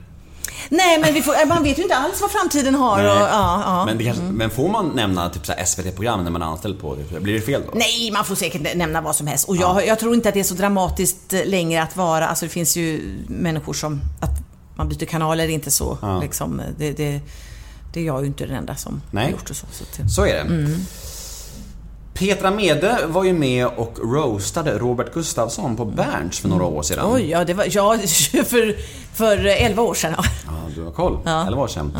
Nej, 0.69 0.99
men 0.99 1.13
vi 1.13 1.21
får, 1.21 1.45
man 1.45 1.63
vet 1.63 1.79
ju 1.79 1.83
inte 1.83 1.95
alls 1.95 2.21
vad 2.21 2.31
framtiden 2.31 2.75
har. 2.75 2.99
Och, 2.99 3.09
ja, 3.09 3.61
ja. 3.65 3.85
Men, 3.85 3.97
det 3.97 4.03
kanske, 4.03 4.23
men 4.23 4.49
får 4.49 4.69
man 4.69 4.89
nämna 4.89 5.29
typ 5.29 5.45
SVT-program 5.67 6.23
när 6.23 6.31
man 6.31 6.41
är 6.41 6.45
anställd 6.45 6.79
på 6.79 6.95
TV4? 6.95 7.19
Blir 7.19 7.33
det 7.33 7.41
fel 7.41 7.61
då? 7.65 7.71
Nej, 7.77 8.11
man 8.13 8.25
får 8.25 8.35
säkert 8.35 8.75
nämna 8.75 9.01
vad 9.01 9.15
som 9.15 9.27
helst. 9.27 9.47
Och 9.49 9.55
jag, 9.55 9.87
jag 9.87 9.99
tror 9.99 10.13
inte 10.13 10.29
att 10.29 10.33
det 10.35 10.39
är 10.39 10.43
så 10.43 10.53
dramatiskt 10.53 11.33
eh, 11.33 11.45
längre 11.45 11.83
att 11.83 11.95
vara, 11.97 12.27
alltså 12.27 12.45
det 12.45 12.49
finns 12.49 12.77
ju 12.77 13.15
människor 13.27 13.73
som, 13.73 14.01
att 14.21 14.31
man 14.75 14.89
byter 14.89 15.05
kanaler 15.05 15.43
är 15.43 15.49
inte 15.49 15.71
så 15.71 15.97
Ja. 16.01 16.19
liksom, 16.21 16.61
det, 16.77 16.91
det, 16.91 17.19
det 17.93 17.99
är 17.99 18.03
jag 18.03 18.21
ju 18.21 18.27
inte 18.27 18.45
den 18.45 18.55
enda 18.55 18.75
som 18.75 19.01
Nej. 19.11 19.23
har 19.23 19.31
gjort 19.31 19.47
det 19.47 19.53
så. 19.53 19.65
så 19.71 19.83
Så 20.09 20.25
är 20.25 20.33
det. 20.33 20.39
Mm. 20.39 20.85
Petra 22.13 22.51
Mede 22.51 23.05
var 23.07 23.23
ju 23.23 23.33
med 23.33 23.67
och 23.67 23.99
roastade 24.03 24.77
Robert 24.77 25.13
Gustafsson 25.13 25.75
på 25.77 25.85
Berns 25.85 26.39
för 26.39 26.49
några 26.49 26.65
år 26.65 26.83
sedan. 26.83 27.11
Oj, 27.11 27.29
ja, 27.29 27.43
det 27.45 27.53
var, 27.53 27.65
ja, 27.69 27.97
för, 28.45 28.75
för 29.13 29.45
11 29.45 29.81
år 29.83 29.93
sedan. 29.93 30.13
Ja. 30.17 30.23
Ja, 30.45 30.51
du 30.75 30.83
har 30.83 30.91
koll. 30.91 31.19
Eller 31.25 31.57
var 31.57 31.67
sedan. 31.67 31.97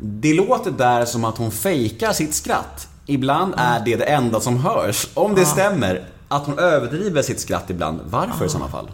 Det 0.00 0.34
låter 0.34 0.70
där 0.70 1.04
som 1.04 1.24
att 1.24 1.38
hon 1.38 1.50
fejkar 1.50 2.12
sitt 2.12 2.34
skratt. 2.34 2.88
Ibland 3.06 3.54
är 3.56 3.80
det 3.84 3.96
det 3.96 4.04
enda 4.04 4.40
som 4.40 4.56
hörs. 4.56 5.06
Om 5.14 5.34
det 5.34 5.46
stämmer, 5.46 6.04
att 6.28 6.46
hon 6.46 6.58
överdriver 6.58 7.22
sitt 7.22 7.40
skratt 7.40 7.70
ibland. 7.70 8.00
Varför 8.10 8.44
i 8.44 8.48
sådana 8.48 8.70
fall? 8.70 8.90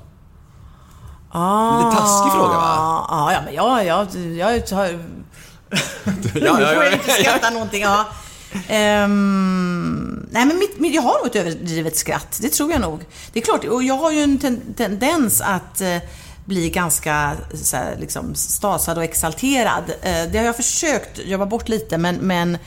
Lite 1.78 1.96
taskig 1.96 2.32
fråga 2.32 2.54
va? 2.54 3.06
Ja, 3.08 3.32
ja, 3.32 3.40
men 3.44 3.54
jag, 3.54 3.86
jag, 3.86 4.06
jag, 4.36 4.62
jag 4.68 4.76
har... 4.76 4.86
Ja, 6.34 6.58
Nu 6.58 6.66
får 6.74 6.84
jag 6.84 6.92
inte 6.92 7.10
skratta 7.10 7.50
någonting. 7.50 7.82
Ja. 7.82 8.04
Ehm, 8.68 10.01
nej, 10.32 10.46
men 10.46 10.58
mitt, 10.58 10.78
mitt, 10.78 10.94
jag 10.94 11.02
har 11.02 11.18
nog 11.18 11.26
ett 11.26 11.36
överdrivet 11.36 11.96
skratt. 11.96 12.38
Det 12.42 12.48
tror 12.48 12.72
jag 12.72 12.80
nog. 12.80 13.00
Det 13.32 13.40
är 13.40 13.44
klart, 13.44 13.64
och 13.64 13.82
jag 13.82 13.94
har 13.94 14.12
ju 14.12 14.20
en 14.20 14.38
ten, 14.38 14.60
tendens 14.76 15.40
att 15.40 15.80
eh, 15.80 15.98
bli 16.44 16.70
ganska 16.70 17.36
så 17.54 17.76
här, 17.76 17.96
liksom, 18.00 18.34
stasad 18.34 18.98
och 18.98 19.04
exalterad. 19.04 19.84
Eh, 20.02 20.22
det 20.32 20.38
har 20.38 20.44
jag 20.44 20.56
försökt 20.56 21.18
jobba 21.24 21.46
bort 21.46 21.68
lite, 21.68 21.98
men, 21.98 22.16
men 22.16 22.58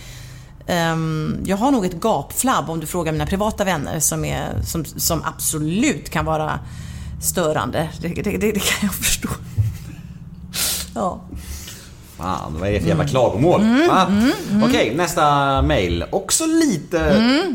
Um, 0.67 1.43
jag 1.45 1.57
har 1.57 1.71
nog 1.71 1.85
ett 1.85 1.93
gapflabb 1.93 2.69
om 2.69 2.79
du 2.79 2.87
frågar 2.87 3.11
mina 3.11 3.25
privata 3.25 3.63
vänner 3.63 3.99
som, 3.99 4.25
är, 4.25 4.61
som, 4.61 4.85
som 4.85 5.21
absolut 5.23 6.09
kan 6.09 6.25
vara 6.25 6.59
störande. 7.21 7.89
Det, 8.01 8.07
det, 8.07 8.21
det, 8.21 8.51
det 8.51 8.59
kan 8.59 8.87
jag 8.87 8.95
förstå. 8.95 9.29
Ja. 10.95 11.21
Fan, 12.17 12.57
vad 12.59 12.69
är 12.69 12.73
det 12.73 12.79
för 12.79 12.87
jävla 12.87 13.07
klagomål? 13.07 13.61
Mm, 13.61 13.87
va? 13.87 14.07
Okej, 14.63 14.95
nästa 14.95 15.61
mail. 15.61 16.05
Också 16.11 16.45
lite 16.45 16.99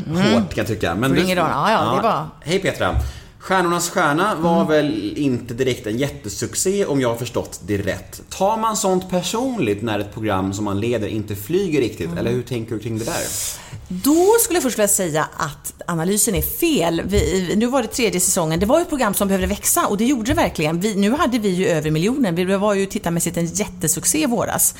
hårt 0.08 0.54
kan 0.54 0.56
jag 0.56 0.66
tycka. 0.66 0.94
Men 0.94 1.12
on. 1.42 1.48
Ja, 1.50 1.70
ja, 1.70 1.98
bra. 2.02 2.28
Hej 2.40 2.58
Petra. 2.58 2.96
Stjärnornas 3.40 3.90
stjärna 3.90 4.34
var 4.34 4.54
Mm. 4.56 4.68
väl 4.68 5.12
inte 5.16 5.54
direkt 5.54 5.86
en 5.86 5.98
jättesuccé 5.98 6.84
om 6.86 7.00
jag 7.00 7.08
har 7.08 7.16
förstått 7.16 7.60
det 7.66 7.76
rätt. 7.78 8.22
Tar 8.28 8.56
man 8.56 8.76
sånt 8.76 9.10
personligt 9.10 9.82
när 9.82 9.98
ett 9.98 10.14
program 10.14 10.52
som 10.52 10.64
man 10.64 10.80
leder 10.80 11.08
inte 11.08 11.36
flyger 11.36 11.80
riktigt? 11.80 12.06
Mm. 12.06 12.18
Eller 12.18 12.30
hur 12.30 12.42
tänker 12.42 12.74
du 12.74 12.80
kring 12.80 12.98
det 12.98 13.04
där? 13.04 13.20
Då 13.88 14.26
skulle 14.40 14.56
jag 14.56 14.62
först 14.62 14.78
vilja 14.78 14.88
säga 14.88 15.28
att 15.36 15.72
analysen 15.86 16.34
är 16.34 16.42
fel. 16.42 17.02
Vi, 17.06 17.52
nu 17.56 17.66
var 17.66 17.82
det 17.82 17.88
tredje 17.88 18.20
säsongen. 18.20 18.60
Det 18.60 18.66
var 18.66 18.80
ett 18.80 18.88
program 18.88 19.14
som 19.14 19.28
behövde 19.28 19.46
växa 19.46 19.86
och 19.86 19.96
det 19.96 20.04
gjorde 20.04 20.30
det 20.30 20.34
verkligen. 20.34 20.80
Vi, 20.80 20.94
nu 20.94 21.10
hade 21.10 21.38
vi 21.38 21.48
ju 21.48 21.66
över 21.66 21.90
miljonen. 21.90 22.34
Vi 22.34 22.44
var 22.44 22.74
ju 22.74 22.86
tittarmässigt 22.86 23.36
en 23.36 23.46
jättesuccé 23.46 24.22
i 24.22 24.26
våras. 24.26 24.74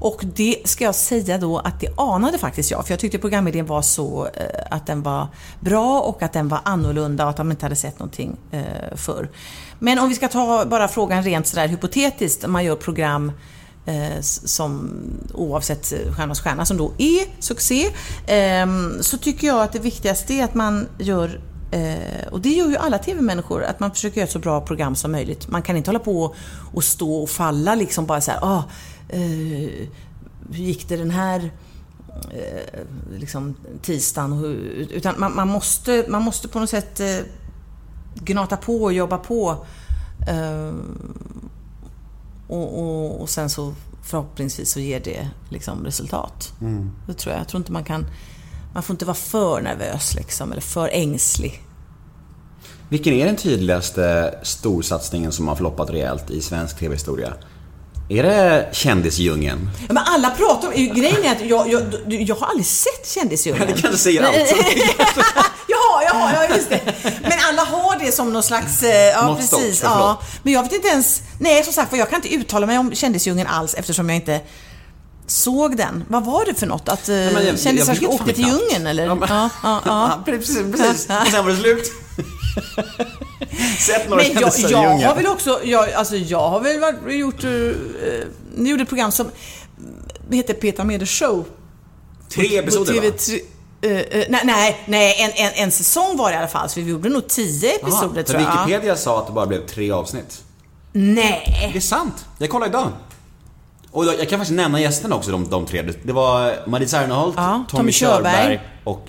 Och 0.00 0.24
det 0.34 0.56
ska 0.64 0.84
jag 0.84 0.94
säga 0.94 1.38
då 1.38 1.58
att 1.58 1.80
det 1.80 1.88
anade 1.96 2.38
faktiskt 2.38 2.70
jag. 2.70 2.86
För 2.86 2.92
jag 2.92 3.00
tyckte 3.00 3.18
programidén 3.18 3.66
var 3.66 3.82
så 3.82 4.28
eh, 4.34 4.42
att 4.70 4.86
den 4.86 5.02
var 5.02 5.28
bra 5.60 6.00
och 6.00 6.22
att 6.22 6.32
den 6.32 6.48
var 6.48 6.60
annorlunda 6.64 7.24
och 7.24 7.30
att 7.30 7.36
de 7.36 7.50
inte 7.50 7.64
hade 7.64 7.76
sett 7.76 7.98
någonting 7.98 8.36
eh, 8.50 8.96
förr. 8.96 9.28
Men 9.78 9.98
om 9.98 10.08
vi 10.08 10.14
ska 10.14 10.28
ta 10.28 10.64
bara 10.64 10.88
frågan 10.88 11.22
rent 11.22 11.46
sådär 11.46 11.68
hypotetiskt. 11.68 12.44
Om 12.44 12.52
man 12.52 12.64
gör 12.64 12.76
program 12.76 13.32
eh, 13.86 14.20
som 14.20 14.90
oavsett 15.34 15.86
Stjärnornas 15.86 16.40
stjärna 16.40 16.64
som 16.64 16.76
då 16.76 16.92
är 16.98 17.42
succé, 17.42 17.86
ehm, 18.26 19.02
så 19.02 19.18
tycker 19.18 19.46
jag 19.46 19.62
att 19.62 19.72
det 19.72 19.78
viktigaste 19.78 20.34
är 20.34 20.44
att 20.44 20.54
man 20.54 20.88
gör 20.98 21.40
eh, 21.70 22.28
och 22.30 22.40
det 22.40 22.48
gör 22.48 22.68
ju 22.68 22.76
alla 22.76 22.98
TV-människor, 22.98 23.62
att 23.62 23.80
man 23.80 23.90
försöker 23.90 24.16
göra 24.16 24.26
ett 24.26 24.32
så 24.32 24.38
bra 24.38 24.60
program 24.60 24.94
som 24.94 25.12
möjligt. 25.12 25.48
Man 25.48 25.62
kan 25.62 25.76
inte 25.76 25.90
hålla 25.90 25.98
på 25.98 26.34
och 26.72 26.84
stå 26.84 27.22
och 27.22 27.30
falla 27.30 27.74
liksom 27.74 28.06
bara 28.06 28.20
så 28.20 28.30
här, 28.30 28.40
ah, 28.42 28.64
eh, 29.08 29.20
hur 30.50 30.64
gick 30.64 30.88
det 30.88 30.96
den 30.96 31.10
här 31.10 31.50
eh, 32.30 32.80
liksom, 33.18 33.54
tisdagen? 33.82 34.44
Utan 34.90 35.14
man, 35.18 35.36
man, 35.36 35.48
måste, 35.48 36.04
man 36.08 36.22
måste 36.22 36.48
på 36.48 36.60
något 36.60 36.70
sätt 36.70 37.00
eh, 37.00 37.18
gnata 38.14 38.56
på 38.56 38.82
och 38.82 38.92
jobba 38.92 39.18
på. 39.18 39.66
Eh, 40.28 40.74
och, 42.48 42.78
och, 42.80 43.20
och 43.20 43.30
sen 43.30 43.50
så 43.50 43.74
förhoppningsvis 44.02 44.70
så 44.70 44.80
ger 44.80 45.00
det 45.00 45.28
liksom 45.48 45.84
resultat. 45.84 46.52
Det 47.06 47.14
tror 47.14 47.32
jag. 47.32 47.40
Jag 47.40 47.48
tror 47.48 47.60
inte 47.60 47.72
man 47.72 47.84
kan... 47.84 48.06
Man 48.78 48.82
får 48.82 48.94
inte 48.94 49.04
vara 49.04 49.14
för 49.14 49.60
nervös 49.60 50.14
liksom, 50.14 50.52
eller 50.52 50.62
för 50.62 50.88
ängslig. 50.88 51.62
Vilken 52.88 53.12
är 53.12 53.26
den 53.26 53.36
tydligaste 53.36 54.34
storsatsningen 54.42 55.32
som 55.32 55.48
har 55.48 55.56
floppat 55.56 55.90
rejält 55.90 56.30
i 56.30 56.42
svensk 56.42 56.78
TV-historia? 56.78 57.32
Är 58.08 58.22
det 58.22 58.68
Kändisdjungeln? 58.72 59.70
Ja, 59.88 59.94
Men 59.94 60.02
alla 60.06 60.30
pratar 60.30 60.68
om... 60.68 60.74
Grejen 60.74 61.24
är 61.24 61.32
att 61.32 61.40
jag, 61.40 61.68
jag, 61.70 61.82
jag 62.08 62.34
har 62.36 62.46
aldrig 62.46 62.66
sett 62.66 63.06
Kändisdjungeln. 63.14 63.66
Det 63.74 63.80
kanske 63.80 63.98
säger 63.98 64.22
allt. 64.22 64.36
ja, 65.66 66.02
ja, 66.12 66.32
ja, 66.34 66.56
just 66.56 66.70
det. 66.70 66.80
Men 67.22 67.32
alla 67.48 67.62
har 67.64 67.98
det 68.04 68.12
som 68.12 68.32
någon 68.32 68.42
slags... 68.42 68.82
eh, 68.82 69.08
Ja, 69.08 69.36
precis. 69.40 69.82
Ja. 69.82 70.20
Men 70.42 70.52
jag 70.52 70.62
vet 70.62 70.72
inte 70.72 70.88
ens... 70.88 71.22
Nej, 71.38 71.64
som 71.64 71.72
sagt 71.72 71.90
för 71.90 71.96
jag 71.96 72.10
kan 72.10 72.16
inte 72.16 72.34
uttala 72.34 72.66
mig 72.66 72.78
om 72.78 72.94
Kändisdjungeln 72.94 73.48
alls 73.48 73.74
eftersom 73.74 74.08
jag 74.08 74.16
inte 74.16 74.40
såg 75.28 75.76
den. 75.76 76.04
Vad 76.08 76.24
var 76.24 76.44
det 76.44 76.54
för 76.54 76.66
något? 76.66 76.88
Att 76.88 77.08
men 77.08 77.32
jag- 77.34 77.54
uh, 77.54 77.94
jag 78.02 78.10
åkte 78.10 78.32
till 78.32 78.44
djungeln 78.46 78.86
eller? 78.86 79.04
Ja, 79.06 79.14
men- 79.14 79.28
Ja, 79.28 79.50
ja, 79.62 79.82
ja. 79.84 80.22
Precis, 80.24 80.56
precis. 80.56 81.08
Och 81.22 81.26
sen 81.26 81.44
var 81.44 81.50
det 81.52 81.56
slut. 81.56 81.92
Sett 83.86 84.08
några 84.08 84.22
Men 84.22 84.32
jag, 84.42 84.52
jag 85.00 85.08
har 85.08 85.14
väl 85.14 85.26
också, 85.26 85.60
jag, 85.64 85.92
alltså 85.92 86.16
jag 86.16 86.48
har 86.48 86.60
väl 86.60 86.80
varit, 86.80 87.18
gjort, 87.18 87.44
uh, 87.44 87.74
ni 88.56 88.70
gjorde 88.70 88.82
ett 88.82 88.88
program 88.88 89.12
som 89.12 89.26
heter 90.30 90.54
Peter 90.54 90.84
Mede 90.84 91.06
Show. 91.06 91.44
Tre 92.28 92.58
episoder 92.58 92.94
på 92.94 93.00
va? 93.00 93.06
TV3, 93.06 93.40
eh, 93.82 93.90
eh, 93.90 94.26
nej, 94.28 94.40
nej, 94.44 94.84
nej 94.86 95.16
en, 95.18 95.46
en, 95.46 95.52
en 95.64 95.70
säsong 95.70 96.16
var 96.16 96.28
det 96.30 96.34
i 96.34 96.38
alla 96.38 96.48
fall, 96.48 96.68
så 96.68 96.80
vi 96.80 96.90
gjorde 96.90 97.08
nog 97.08 97.28
tio 97.28 97.74
episoder 97.74 98.14
Aha, 98.20 98.22
tror 98.22 98.40
jag. 98.42 98.66
Wikipedia 98.66 98.96
sa 98.96 99.18
att 99.20 99.26
det 99.26 99.32
bara 99.32 99.46
blev 99.46 99.66
tre 99.66 99.90
avsnitt. 99.90 100.42
Nej! 100.92 101.70
Det 101.72 101.78
är 101.78 101.80
sant. 101.80 102.24
Jag 102.38 102.50
kollade 102.50 102.70
idag. 102.70 102.92
Och 103.90 104.04
jag 104.04 104.28
kan 104.28 104.38
faktiskt 104.38 104.56
nämna 104.56 104.80
gästerna 104.80 105.16
också, 105.16 105.30
de, 105.30 105.48
de 105.48 105.66
tre. 105.66 105.82
Det 106.02 106.12
var 106.12 106.54
Marie 106.66 106.88
Serneholt, 106.88 107.34
Ja, 107.36 107.64
Tommy, 107.68 107.80
Tommy 107.80 107.92
Körberg. 107.92 108.32
Körberg 108.32 108.60
och 108.84 109.08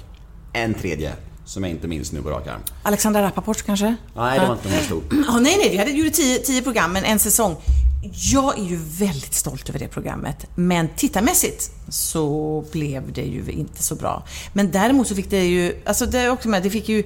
en 0.53 0.73
tredje 0.73 1.13
som 1.45 1.63
jag 1.63 1.71
inte 1.71 1.87
minns 1.87 2.11
nu 2.11 2.21
på 2.21 2.29
rak 2.29 2.47
arm. 2.47 2.61
Alexandra 2.83 3.21
Rappaport 3.21 3.61
kanske? 3.65 3.95
Nej, 4.15 4.39
det 4.39 4.45
var 4.45 4.53
inte 4.53 4.69
hon 4.69 4.79
stod. 4.79 5.03
Ja, 5.27 5.39
nej, 5.39 5.57
nej, 5.57 5.69
vi 5.69 5.77
hade 5.77 5.91
gjort 5.91 6.13
tio, 6.13 6.37
tio 6.37 6.61
program, 6.61 6.93
men 6.93 7.03
en 7.03 7.19
säsong. 7.19 7.55
Jag 8.31 8.59
är 8.59 8.63
ju 8.63 8.79
väldigt 8.99 9.33
stolt 9.33 9.69
över 9.69 9.79
det 9.79 9.87
programmet, 9.87 10.45
men 10.55 10.89
tittarmässigt 10.95 11.71
så 11.89 12.63
blev 12.71 13.13
det 13.13 13.21
ju 13.21 13.51
inte 13.51 13.83
så 13.83 13.95
bra. 13.95 14.23
Men 14.53 14.71
däremot 14.71 15.07
så 15.07 15.15
fick 15.15 15.29
det 15.29 15.45
ju, 15.45 15.81
alltså 15.85 16.05
det 16.05 16.19
är 16.19 16.29
också 16.29 16.49
med, 16.49 16.63
det 16.63 16.69
fick 16.69 16.89
ju, 16.89 17.03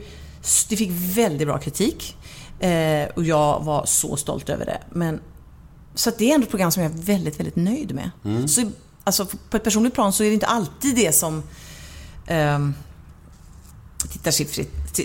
det 0.69 0.75
fick 0.75 0.91
väldigt 0.93 1.47
bra 1.47 1.57
kritik. 1.57 2.17
Eh, 2.59 3.07
och 3.15 3.23
jag 3.23 3.63
var 3.63 3.85
så 3.85 4.15
stolt 4.15 4.49
över 4.49 4.65
det. 4.65 4.77
Men, 4.89 5.19
så 5.95 6.11
det 6.17 6.31
är 6.31 6.35
ändå 6.35 6.43
ett 6.43 6.49
program 6.49 6.71
som 6.71 6.83
jag 6.83 6.91
är 6.91 6.97
väldigt, 6.97 7.39
väldigt 7.39 7.55
nöjd 7.55 7.95
med. 7.95 8.09
Så, 8.49 8.71
alltså, 9.03 9.27
på 9.49 9.57
ett 9.57 9.63
personligt 9.63 9.93
plan 9.93 10.13
så 10.13 10.23
är 10.23 10.27
det 10.27 10.33
inte 10.33 10.47
alltid 10.47 10.95
det 10.95 11.15
som 11.15 11.43
ehm, 12.27 12.73
tittarsiffrigt, 14.11 14.99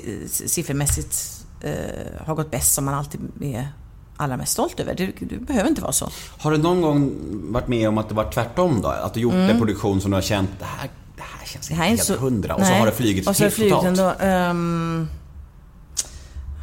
eh, 1.60 2.26
har 2.26 2.34
gått 2.34 2.50
bäst 2.50 2.74
som 2.74 2.84
man 2.84 2.94
alltid 2.94 3.20
är 3.42 3.68
allra 4.16 4.36
mest 4.36 4.52
stolt 4.52 4.80
över. 4.80 4.94
Det, 4.94 5.12
det 5.20 5.36
behöver 5.36 5.68
inte 5.68 5.82
vara 5.82 5.92
så. 5.92 6.10
Har 6.38 6.50
du 6.50 6.58
någon 6.58 6.82
gång 6.82 7.12
varit 7.52 7.68
med 7.68 7.88
om 7.88 7.98
att 7.98 8.08
det 8.08 8.14
var 8.14 8.32
tvärtom 8.32 8.82
då? 8.82 8.88
Att 8.88 9.14
du 9.14 9.20
gjort 9.20 9.34
en 9.34 9.58
produktion 9.58 10.00
som 10.00 10.10
du 10.10 10.16
har 10.16 10.22
känt, 10.22 10.50
det 10.58 10.64
här, 10.64 10.90
det 11.16 11.22
här 11.22 11.46
känns 11.46 11.70
Mm. 11.70 11.78
Det 11.78 11.84
här 11.84 11.84
är 11.84 11.88
helt 11.88 12.00
inte 12.00 12.20
så... 12.20 12.24
hundra. 12.24 12.54
Och 12.54 12.66
så 12.66 12.72
har 12.72 12.86
det 12.86 12.92
flugit 12.92 13.28
Och 13.28 13.36
så 13.36 13.42
helt 13.42 13.56
det 13.56 13.56
flugit 13.56 13.74
totalt. 13.74 14.20
ändå. 14.20 14.50
Um, 14.50 15.08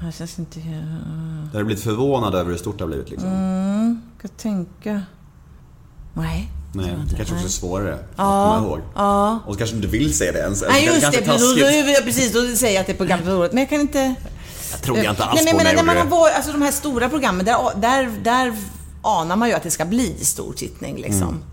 det 0.06 0.12
känns 0.12 0.40
inte... 0.40 0.60
Jag 0.60 0.76
Där 1.52 1.58
har 1.58 1.64
blivit 1.64 1.84
förvånad 1.84 2.36
över 2.36 2.52
hur 2.52 2.58
stort 2.58 2.78
det 2.78 2.84
har 2.84 2.90
blivit 2.90 3.10
liksom. 3.10 3.30
Mm. 3.30 3.85
Ska 4.20 4.28
tänka... 4.28 5.02
Nej. 6.14 6.52
Nej, 6.74 6.96
det 7.10 7.16
kanske 7.16 7.34
också 7.34 7.46
är 7.46 7.50
svårare 7.50 7.94
att 7.94 8.02
Ja, 8.18 8.56
komma 8.56 8.68
ihåg. 8.68 8.80
ja. 8.96 9.40
Och 9.46 9.54
så 9.54 9.58
kanske 9.58 9.76
du 9.76 9.78
inte 9.78 9.98
vill 9.98 10.14
säga 10.18 10.32
det 10.32 10.40
ens. 10.40 10.64
Nej 10.70 10.86
just 10.86 11.12
det, 11.12 11.20
då, 12.00 12.04
precis, 12.04 12.34
då 12.34 12.56
säger 12.56 12.74
jag 12.74 12.82
att 12.82 12.88
det 12.88 12.94
är 12.94 12.98
programmet 12.98 13.26
för 13.26 13.38
året. 13.40 13.54
Men 13.54 13.62
jag 13.62 13.70
kan 13.70 13.82
inte... 13.82 14.16
Jag 14.72 14.82
trodde 14.82 15.04
jag 15.04 15.12
inte 15.12 15.24
alls 15.24 15.42
Nej, 15.44 15.54
men 15.54 15.62
på 15.64 15.68
jag 15.68 15.76
när 15.76 15.84
man 15.84 15.98
har 15.98 16.06
varit, 16.06 16.36
alltså 16.36 16.52
de 16.52 16.62
här 16.62 16.72
stora 16.72 17.10
programmen, 17.10 17.46
där, 17.46 17.58
där, 17.76 18.12
där 18.24 18.54
anar 19.02 19.36
man 19.36 19.50
ju 19.50 19.56
att 19.56 19.64
det 19.64 19.72
ska 19.72 19.86
bli 19.86 20.16
stor 20.22 20.54
tittning 20.54 20.96
liksom. 20.96 21.22
Mm. 21.22 21.44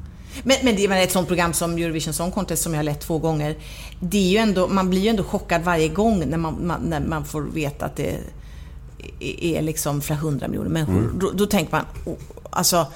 Men, 0.43 0.57
men 0.63 0.77
det 0.77 0.85
är 0.85 1.03
ett 1.05 1.13
sånt 1.13 1.29
program 1.29 1.53
som 1.53 1.73
Eurovision 1.79 2.15
Song 2.15 2.31
Contest 2.31 2.63
som 2.63 2.73
jag 2.75 2.79
har 2.79 2.85
lett 2.85 3.01
två 3.01 3.19
gånger. 3.19 3.57
Det 4.01 4.19
är 4.19 4.31
ju 4.31 4.39
ändå, 4.39 4.69
man 4.69 4.91
blir 4.91 5.01
ju 5.01 5.09
ändå 5.09 5.25
chockad 5.25 5.63
varje 5.63 5.89
gång 5.89 6.25
när 6.27 6.39
man, 6.39 6.67
man, 6.67 6.81
när 6.81 7.01
man 7.01 7.25
får 7.25 7.43
veta 7.43 7.85
att 7.87 7.97
det 7.97 8.19
är, 9.21 9.63
liksom 9.63 10.01
flera 10.01 10.21
hundra 10.21 10.49
miljoner 10.49 10.71
människor. 10.71 10.99
Mm. 10.99 11.19
Då, 11.19 11.31
då 11.31 11.47
tänker 11.47 11.73
man, 11.73 11.85
oh, 12.05 12.17
alltså, 12.51 12.87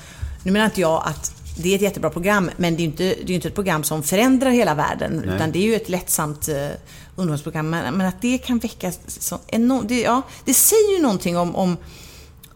nu 0.42 0.52
menar 0.52 0.66
inte 0.66 0.80
jag 0.80 1.02
att 1.07 1.32
det 1.59 1.70
är 1.70 1.74
ett 1.74 1.82
jättebra 1.82 2.11
program, 2.11 2.50
men 2.57 2.76
det 2.76 2.80
är 2.80 2.84
ju 2.84 2.90
inte, 2.90 3.04
det 3.24 3.32
är 3.32 3.34
inte 3.34 3.48
ett 3.48 3.54
program 3.54 3.84
som 3.84 4.02
förändrar 4.02 4.50
hela 4.50 4.74
världen. 4.74 5.22
Nej. 5.26 5.34
Utan 5.34 5.52
det 5.52 5.59
är 5.59 5.62
ju 5.62 5.74
ett 5.74 5.88
lättsamt 5.88 6.48
eh, 6.48 6.68
underhållsprogram. 7.16 7.70
Men, 7.70 7.94
men 7.94 8.07
att 8.07 8.22
det 8.22 8.38
kan 8.38 8.59
väcka 8.59 8.92
så 9.07 9.38
enormt... 9.46 9.88
Det, 9.88 10.00
ja, 10.00 10.22
det 10.44 10.54
säger 10.54 10.96
ju 10.96 11.02
någonting 11.02 11.38
om, 11.38 11.57
om, 11.57 11.76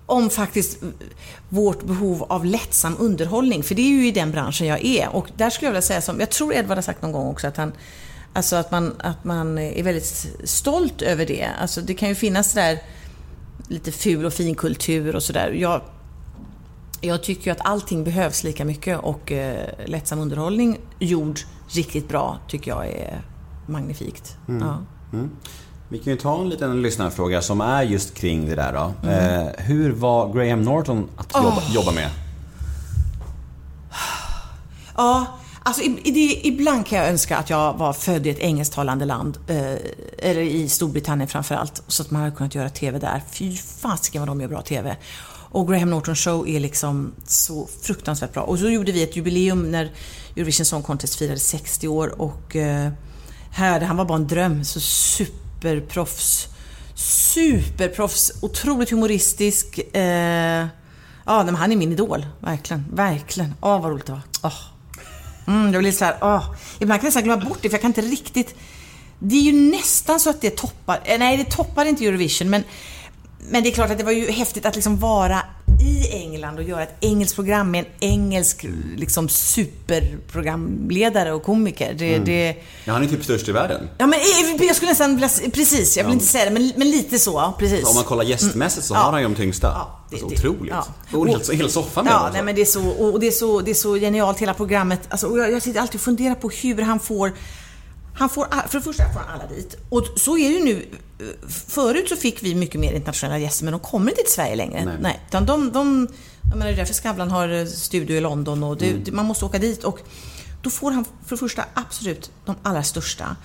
om 0.07 0.31
faktiskt 0.31 0.79
vårt 1.49 1.83
behov 1.83 2.23
av 2.23 2.45
lättsam 2.45 2.97
underhållning. 2.99 3.63
För 3.63 3.75
det 3.75 3.83
är 3.83 3.89
ju 3.89 4.09
i 4.09 4.13
den 4.13 4.31
branschen 4.31 4.67
jag 4.67 4.85
är. 4.85 5.09
Och 5.09 5.29
där 5.37 5.51
skulle 5.51 5.67
jag 5.67 5.73
vilja 5.73 5.83
säga 5.83 6.01
som, 6.01 6.21
jag 6.21 6.31
tror 6.31 6.55
Edvard 6.55 6.77
har 6.77 6.83
sagt 6.83 7.03
någon 7.03 7.13
gång 7.13 7.27
också 7.27 7.47
att 7.47 7.57
han 7.57 7.73
Alltså 8.33 8.57
att 8.57 8.71
man, 8.71 8.95
att 8.99 9.25
man 9.25 9.59
är 9.59 9.83
väldigt 9.83 10.27
stolt 10.45 11.03
över 11.03 11.27
det. 11.27 11.49
Alltså 11.61 11.81
det 11.81 11.95
kan 11.95 12.09
ju 12.09 12.15
finnas 12.15 12.53
där 12.53 12.79
lite 13.71 13.93
ful 13.93 14.25
och 14.25 14.33
fin 14.33 14.55
kultur 14.55 15.17
och 15.17 15.23
sådär. 15.23 15.51
Jag, 15.51 15.81
jag 17.01 17.23
tycker 17.23 17.45
ju 17.45 17.53
att 17.53 17.67
allting 17.67 18.05
behövs 18.05 18.45
lika 18.45 18.65
mycket 18.65 18.99
och 18.99 19.33
eh, 19.33 19.67
lättsam 19.87 20.19
underhållning 20.19 20.79
gjord 20.99 21.41
riktigt 21.69 22.09
bra 22.09 22.39
tycker 22.49 22.71
jag 22.71 22.87
är 22.89 23.23
magnifikt. 23.67 24.37
Ja. 24.47 24.79
Vi 25.89 25.99
kan 25.99 26.13
ju 26.13 26.19
ta 26.19 26.41
en 26.41 26.49
liten 26.49 26.83
lyssnarfråga 26.83 27.43
som 27.43 27.61
är 27.61 27.83
just 27.83 28.15
kring 28.15 28.47
det 28.47 28.55
där 28.55 28.73
då. 28.73 29.09
Mm. 29.09 29.47
Eh, 29.47 29.53
hur 29.59 29.93
var 29.93 30.33
Graham 30.33 30.63
Norton 30.63 31.09
att 31.17 31.35
jobba, 31.35 31.63
jobba 31.71 31.93
med? 31.93 32.11
Ja, 34.97 35.27
alltså 35.63 35.83
i, 35.83 36.11
det, 36.11 36.49
ibland 36.49 36.87
kan 36.87 36.99
jag 36.99 37.09
önska 37.09 37.37
att 37.37 37.51
jag 37.51 37.75
var 37.75 37.93
född 37.93 38.27
i 38.27 38.31
ett 38.31 38.39
engelsktalande 38.39 39.05
land. 39.05 39.39
Eh, 39.47 39.75
eller 40.19 40.41
i 40.41 40.69
Storbritannien 40.69 41.29
framförallt. 41.29 41.83
Så 41.87 42.03
att 42.03 42.11
man 42.11 42.23
hade 42.23 42.37
kunnat 42.37 42.55
göra 42.55 42.71
TV 42.71 42.99
där. 42.99 43.23
Fy 43.31 43.57
fasiken 43.57 44.21
vad 44.21 44.29
de 44.29 44.41
gör 44.41 44.49
bra 44.49 44.63
TV. 44.63 44.97
Och 45.53 45.69
Graham 45.69 45.91
Norton 45.91 46.17
Show 46.17 46.49
är 46.49 46.61
liksom 46.61 47.13
så 47.27 47.69
fruktansvärt 47.83 48.33
bra. 48.33 48.43
Och 48.43 48.59
så 48.59 48.71
gjorde 48.71 48.93
vi 48.93 49.03
ett 49.03 49.17
jubileum 49.17 49.71
när 49.71 49.93
Eurovision 50.37 50.67
Song 50.67 50.83
Contest 50.83 51.15
firade 51.15 51.39
60 51.39 51.89
år 51.89 52.21
och 52.21 52.57
eh, 52.57 52.93
här, 53.51 53.81
han 53.81 53.97
var 53.97 54.05
bara 54.05 54.17
en 54.17 54.27
dröm. 54.27 54.65
Så 54.65 54.81
superproffs. 54.81 56.49
Superproffs. 56.95 58.33
Otroligt 58.43 58.91
humoristisk. 58.91 59.79
Eh, 59.79 60.67
ja, 61.27 61.45
men 61.45 61.55
han 61.55 61.73
är 61.73 61.77
min 61.77 61.93
idol. 61.93 62.27
Verkligen. 62.41 62.85
Verkligen. 62.93 63.55
Åh, 63.61 63.83
vad 63.83 63.91
roligt 63.91 64.07
det 64.07 64.13
var. 64.13 64.23
Oh. 64.43 64.80
Mm, 65.51 65.73
det 65.73 65.79
blir 65.79 65.93
så 65.93 66.05
här, 66.05 66.17
åh. 66.21 66.45
Ibland 66.79 67.01
kan 67.01 67.07
jag 67.07 67.09
nästan 67.09 67.25
glömma 67.25 67.45
bort 67.45 67.59
det 67.63 67.69
för 67.69 67.75
jag 67.75 67.81
kan 67.81 67.91
inte 67.91 68.01
riktigt... 68.01 68.55
Det 69.19 69.37
är 69.37 69.43
ju 69.43 69.53
nästan 69.53 70.21
så 70.21 70.31
att 70.31 70.41
det 70.41 70.57
toppar... 70.57 71.01
Eh, 71.05 71.19
nej, 71.19 71.37
det 71.37 71.45
toppar 71.45 71.85
inte 71.85 72.07
Eurovision 72.07 72.51
men... 72.51 72.65
Men 73.49 73.63
det 73.63 73.69
är 73.69 73.73
klart 73.73 73.91
att 73.91 73.99
det 73.99 74.05
var 74.05 74.13
ju 74.13 74.31
häftigt 74.31 74.67
att 74.67 74.75
liksom 74.75 74.99
vara 74.99 75.39
i 75.83 76.09
England 76.13 76.59
och 76.59 76.65
göra 76.65 76.83
ett 76.83 76.95
engelskt 77.01 77.35
program 77.37 77.71
med 77.71 77.81
en 77.81 77.87
engelsk 78.11 78.67
liksom 78.97 79.29
superprogramledare 79.29 81.33
och 81.33 81.43
komiker. 81.43 81.95
Det, 81.99 82.19
det, 82.19 82.57
Ja, 82.85 82.93
han 82.93 83.03
är 83.03 83.07
typ 83.07 83.25
störst 83.25 83.49
i 83.49 83.53
världen. 83.53 83.89
ja, 83.99 84.07
men 84.07 84.19
eh, 84.59 84.67
jag 84.67 84.77
skulle 84.77 84.91
nästan 84.91 85.15
vilja... 85.15 85.29
Precis, 85.53 85.97
jag 85.97 86.05
vill 86.05 86.11
Ja. 86.11 86.15
inte 86.15 86.27
säga 86.27 86.45
det, 86.45 86.51
men, 86.51 86.73
men 86.77 86.91
lite 86.91 87.19
så. 87.19 87.55
Precis. 87.59 87.89
Om 87.89 87.95
man 87.95 88.05
kollar 88.05 88.25
gästmässigt 88.25 88.87
så 88.87 88.95
Mm. 88.95 89.05
Har 89.05 89.13
han 89.13 89.21
ju 89.23 89.29
de 89.29 89.35
tyngsta. 89.35 89.67
Ja, 89.67 90.01
det- 90.11 90.23
alltså, 90.23 90.47
otroligt. 90.49 90.73
ja. 91.13 91.19
Och 91.19 91.29
en 91.29 91.41
hel, 91.59 91.71
soffa 91.71 92.03
med 92.03 92.11
Ja, 92.13 92.17
alltså. 92.17 92.33
nej, 92.33 92.43
men 92.43 92.55
det 92.55 92.61
är 92.61 92.65
så, 92.65 92.89
och 92.89 93.21
det 93.21 93.27
är 93.27 93.31
så, 93.31 93.61
det 93.61 93.71
är 93.71 93.75
så 93.75 93.95
genialt 93.95 94.39
hela 94.39 94.55
programmet. 94.55 95.01
Alltså, 95.09 95.27
och 95.27 95.39
jag, 95.39 95.53
jag 95.53 95.63
sitter 95.63 95.81
alltid 95.81 95.95
och 95.95 96.01
funderar 96.05 96.35
på 96.35 96.49
hur 96.49 96.83
han 96.83 97.01
får 97.01 97.33
han 98.21 98.29
får, 98.29 98.47
all- 98.51 98.69
för 98.69 98.79
det 98.79 98.85
första 98.85 99.13
får 99.13 99.21
han 99.21 99.41
alla 99.41 99.47
dit. 99.47 99.77
Och 99.89 100.07
så 100.17 100.39
är 100.39 100.51
det 100.59 100.65
nu. 100.65 100.87
Förut 101.69 102.09
så 102.09 102.17
fick 102.17 102.43
vi 102.43 102.55
mycket 102.55 102.81
mer 102.81 102.93
internationella 102.93 103.39
gäster, 103.39 103.65
men 103.65 103.73
de 103.73 103.81
kommer 103.81 104.11
inte 104.11 104.23
till 104.23 104.33
Sverige 104.33 104.57
längre. 104.57 104.85
Nej. 104.85 104.95
Nej. 105.01 105.21
utan 105.29 105.47
de, 105.47 105.73
de, 105.73 106.09
jag 106.43 106.51
menar, 106.51 106.67
det 106.67 106.73
är 106.73 106.77
därför 106.77 106.95
Skavlan 106.95 107.31
har 107.31 107.49
eh, 107.49 107.67
studio 107.67 108.17
i 108.17 108.21
London 108.21 108.63
och 108.63 108.77
det, 108.77 108.93
det, 108.93 109.13
man 109.13 109.27
måste 109.27 109.45
åka 109.45 109.59
dit. 109.59 109.85
Och 109.85 109.99
då 110.63 110.71
får 110.71 110.91
han 110.91 111.05
för 111.05 111.37
det 111.37 111.37
första 111.37 111.65
absolut 111.75 112.31
de 112.47 112.57
allra 112.63 112.83
största. 112.83 113.37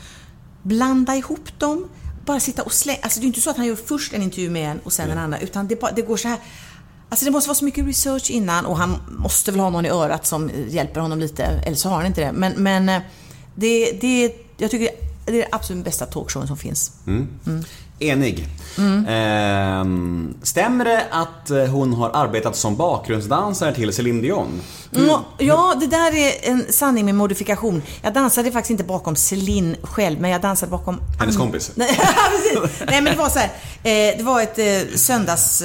Blanda 0.63 1.15
ihop 1.15 1.59
dem, 1.59 1.87
bara 2.25 2.39
sitta 2.39 2.63
och 2.63 2.73
slänga. 2.73 2.99
Alltså 3.01 3.19
det 3.19 3.23
är 3.25 3.27
inte 3.27 3.41
så 3.41 3.49
att 3.49 3.57
han 3.57 3.65
gör 3.65 3.75
först 3.75 4.13
en 4.13 4.21
intervju 4.21 4.49
med 4.49 4.71
en 4.71 4.79
och 4.79 4.93
sen 4.93 5.09
en 5.09 5.17
annan, 5.17 5.39
utan 5.41 5.67
det, 5.67 5.79
bara, 5.81 5.91
det 5.91 6.01
går 6.01 6.17
så 6.17 6.27
här. 6.27 6.39
Alltså 7.09 7.25
det 7.25 7.31
måste 7.31 7.47
vara 7.47 7.55
så 7.55 7.65
mycket 7.65 7.85
research 7.85 8.31
innan 8.31 8.65
och 8.65 8.77
han 8.77 8.97
måste 9.09 9.51
väl 9.51 9.59
ha 9.59 9.69
någon 9.69 9.85
i 9.85 9.89
örat 9.89 10.25
som 10.25 10.51
hjälper 10.67 10.99
honom 11.01 11.19
lite, 11.19 11.43
eller 11.43 11.75
så 11.77 11.89
har 11.89 11.95
han 11.95 12.05
inte 12.05 12.21
det. 12.21 12.31
Men, 12.31 12.53
men 12.53 12.89
eh, 12.89 13.01
det, 13.55 13.91
det, 14.01 14.44
jag 14.57 14.71
tycker 14.71 14.89
det 15.25 15.31
är 15.31 15.37
den 15.37 15.47
absolut 15.51 15.85
bästa 15.85 16.05
talkshowen 16.05 16.47
som 16.47 16.57
finns. 16.57 16.91
Enig. 17.99 18.47
Mm. 18.77 19.05
Ehm, 19.07 20.33
stämmer 20.41 20.85
det 20.85 21.05
att 21.11 21.49
eh, 21.49 21.65
hon 21.65 21.93
har 21.93 22.09
arbetat 22.13 22.55
som 22.55 22.75
bakgrundsdansare 22.75 23.75
till 23.75 23.93
Céline 23.93 24.21
Dion? 24.21 24.61
Mm, 24.95 25.09
ja, 25.37 25.75
det 25.79 25.87
där 25.87 26.15
är 26.15 26.49
en 26.49 26.65
sanning 26.69 27.05
med 27.05 27.15
modifikation. 27.15 27.81
Jag 28.01 28.13
dansade 28.13 28.51
faktiskt 28.51 28.71
inte 28.71 28.83
bakom 28.83 29.15
Celine 29.15 29.75
själv, 29.83 30.21
men 30.21 30.31
jag 30.31 30.41
dansade 30.41 30.69
bakom... 30.69 31.01
Hennes 31.19 31.37
kompis? 31.37 31.71
Nej, 31.75 31.97
men 32.87 33.05
det 33.05 33.15
var 33.15 33.29
så 33.29 33.39
här. 33.39 33.49
Eh, 33.83 34.17
det 34.17 34.23
var 34.23 34.41
ett 34.41 34.59
eh, 34.59 34.95
söndags... 34.95 35.63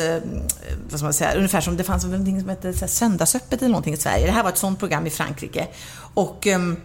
Vad 0.90 0.98
ska 0.98 1.04
man 1.04 1.12
säga? 1.12 1.34
Ungefär 1.34 1.60
som 1.60 1.76
det 1.76 1.84
fanns 1.84 2.04
någonting 2.04 2.40
som 2.40 2.48
hette 2.48 2.88
Söndagsöppet 2.88 3.60
eller 3.60 3.70
någonting 3.70 3.94
i 3.94 3.96
Sverige. 3.96 4.26
Det 4.26 4.32
här 4.32 4.42
var 4.42 4.50
ett 4.50 4.58
sånt 4.58 4.78
program 4.78 5.06
i 5.06 5.10
Frankrike. 5.10 5.66
Och 6.14 6.46
ehm, 6.46 6.76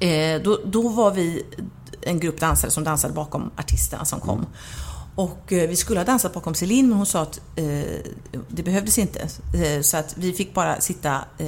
eh, 0.00 0.42
då, 0.42 0.60
då 0.64 0.88
var 0.88 1.10
vi 1.10 1.44
en 2.02 2.20
grupp 2.20 2.40
dansare 2.40 2.70
som 2.70 2.84
dansade 2.84 3.14
bakom 3.14 3.50
artisterna 3.56 4.04
som 4.04 4.20
kom. 4.20 4.46
Och 5.14 5.52
eh, 5.52 5.68
vi 5.68 5.76
skulle 5.76 6.00
ha 6.00 6.04
dansat 6.04 6.34
bakom 6.34 6.54
Celine 6.54 6.88
men 6.88 6.96
hon 6.96 7.06
sa 7.06 7.22
att 7.22 7.40
eh, 7.56 7.64
det 8.48 8.62
behövdes 8.62 8.98
inte. 8.98 9.20
Eh, 9.54 9.80
så 9.82 9.96
att 9.96 10.14
vi 10.18 10.32
fick 10.32 10.54
bara 10.54 10.80
sitta 10.80 11.24
eh, 11.38 11.46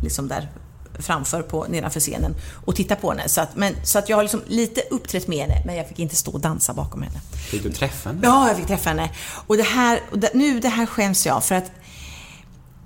liksom 0.00 0.28
där 0.28 0.50
framför 0.98 1.42
på, 1.42 1.66
nedanför 1.68 2.00
scenen 2.00 2.34
och 2.64 2.76
titta 2.76 2.96
på 2.96 3.10
henne. 3.10 3.28
Så 3.28 3.40
att, 3.40 3.56
men, 3.56 3.74
så 3.84 3.98
att 3.98 4.08
jag 4.08 4.16
har 4.16 4.22
liksom 4.22 4.42
lite 4.46 4.80
uppträtt 4.90 5.28
med 5.28 5.38
henne 5.38 5.62
men 5.66 5.76
jag 5.76 5.88
fick 5.88 5.98
inte 5.98 6.16
stå 6.16 6.30
och 6.30 6.40
dansa 6.40 6.74
bakom 6.74 7.02
henne. 7.02 7.20
Fick 7.50 7.62
du 7.62 7.72
träffa 7.72 8.08
henne? 8.08 8.20
Ja, 8.22 8.48
jag 8.48 8.56
fick 8.56 8.66
träffa 8.66 8.90
henne. 8.90 9.10
Och 9.46 9.56
det 9.56 9.62
här, 9.62 10.00
och 10.10 10.18
det, 10.18 10.30
nu 10.34 10.60
det 10.60 10.68
här 10.68 10.86
skäms 10.86 11.26
jag 11.26 11.44
för 11.44 11.54
att 11.54 11.70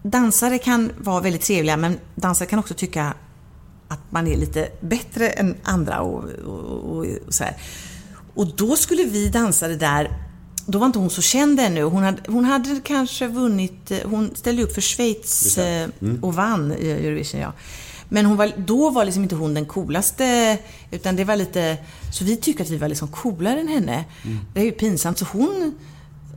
dansare 0.02 0.58
kan 0.58 0.92
vara 0.98 1.20
väldigt 1.20 1.42
trevliga 1.42 1.76
men 1.76 1.98
dansare 2.14 2.48
kan 2.48 2.58
också 2.58 2.74
tycka 2.74 3.14
att 3.88 4.12
man 4.12 4.26
är 4.26 4.36
lite 4.36 4.68
bättre 4.80 5.28
än 5.28 5.56
andra 5.62 6.00
och, 6.00 6.24
och, 6.24 6.96
och, 6.96 7.06
och 7.26 7.34
så 7.34 7.44
här. 7.44 7.56
Och 8.34 8.46
då 8.56 8.76
skulle 8.76 9.04
vi 9.04 9.28
dansa 9.28 9.68
det 9.68 9.76
där 9.76 10.26
då 10.66 10.78
var 10.78 10.86
inte 10.86 10.98
hon 10.98 11.10
så 11.10 11.22
känd 11.22 11.60
ännu. 11.60 11.82
Hon 11.82 12.02
hade, 12.02 12.22
hon 12.26 12.44
hade 12.44 12.80
kanske 12.84 13.26
vunnit, 13.26 13.90
eh, 13.90 13.98
hon 14.04 14.30
ställde 14.34 14.62
upp 14.62 14.74
för 14.74 14.80
Schweiz 14.80 15.58
eh, 15.58 15.88
och 16.22 16.34
vann 16.34 16.72
i 16.72 16.90
Eurovision, 16.90 17.40
ja. 17.40 17.52
Men 18.08 18.26
hon 18.26 18.36
var, 18.36 18.52
då 18.56 18.90
var 18.90 19.04
liksom 19.04 19.22
inte 19.22 19.34
hon 19.34 19.54
den 19.54 19.66
coolaste, 19.66 20.58
utan 20.90 21.16
det 21.16 21.24
var 21.24 21.36
lite, 21.36 21.76
så 22.12 22.24
vi 22.24 22.36
tyckte 22.36 22.62
att 22.62 22.68
vi 22.68 22.76
var 22.76 22.88
liksom 22.88 23.08
coolare 23.08 23.60
än 23.60 23.68
henne. 23.68 24.04
Det 24.54 24.60
är 24.60 24.64
ju 24.64 24.72
pinsamt, 24.72 25.18
så 25.18 25.24
hon, 25.24 25.74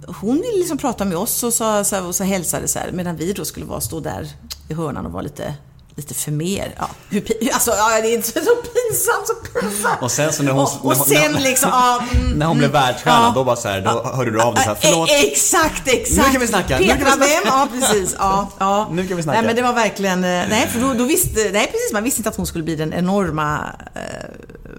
hon 0.08 0.36
ville 0.36 0.58
liksom 0.58 0.78
prata 0.78 1.06
med 1.06 1.18
oss 1.18 1.44
och, 1.44 1.54
så, 1.54 2.06
och 2.08 2.16
så 2.16 2.24
hälsade 2.24 2.68
så 2.68 2.80
här, 2.80 2.92
medan 2.92 3.16
vi 3.16 3.34
då 3.34 3.46
skulle 3.46 3.66
vara, 3.66 3.82
stå 3.82 4.00
där 4.00 4.28
i 4.70 4.74
hörnan 4.74 5.06
och 5.06 5.12
vara 5.12 5.24
lite, 5.24 5.54
lite 6.00 6.14
för 6.14 6.32
mer. 6.32 6.76
Ja, 6.78 6.90
hur, 7.10 7.24
alltså, 7.54 7.72
ja, 7.72 8.00
det 8.02 8.08
är 8.08 8.14
inte 8.14 8.28
så 8.28 8.34
pinsamt, 8.40 9.28
så 9.28 9.60
pinsamt. 9.60 10.02
Och 10.02 10.12
sen 10.12 10.34
så 10.34 10.44
när 10.44 10.52
hon- 10.52 10.62
och, 10.64 10.72
och 10.86 10.90
när 10.92 10.96
hon- 10.98 11.06
sen 11.08 11.32
när- 11.32 11.40
liksom, 11.42 11.70
ja, 11.74 12.02
mm, 12.16 12.32
När 12.40 12.46
hon 12.46 12.58
blev 12.58 12.70
mm, 12.76 12.82
världsstjärna, 12.82 13.26
ja. 13.26 13.32
då 13.36 13.44
bara 13.44 13.56
så 13.56 13.68
här, 13.68 13.82
då 13.82 14.04
hörde 14.16 14.32
du 14.32 14.42
av 14.42 14.54
dig 14.56 14.64
så 14.64 14.70
här, 14.70 14.78
förlåt. 14.82 15.10
Exakt, 15.12 15.88
exakt. 15.88 16.28
Nu 16.28 16.32
kan 16.32 16.42
vi 16.42 16.48
snacka, 16.48 16.80
nu 16.80 16.88
kan 16.88 16.98
vi 16.98 17.04
Petra 17.04 17.12
snacka. 17.12 17.32
vem? 17.34 17.44
Ja, 17.46 17.68
precis. 17.80 18.16
Ja, 18.20 18.50
ja. 18.60 18.88
Nu 18.92 19.08
kan 19.08 19.18
vi 19.18 19.24
snacka. 19.24 19.38
Nej, 19.42 19.46
men 19.48 19.56
det 19.56 19.62
var 19.62 19.74
verkligen... 19.74 20.24
eh, 20.24 20.30
Nej, 20.50 20.68
för 20.74 20.80
då, 20.80 20.94
då 20.94 21.04
visste... 21.04 21.40
Nej, 21.54 21.66
precis. 21.72 21.94
Man 21.94 22.04
visste 22.04 22.20
inte 22.20 22.30
att 22.30 22.36
hon 22.36 22.48
skulle 22.48 22.64
bli 22.64 22.76
den 22.76 22.94
enorma 22.94 23.60
eh, 23.96 24.02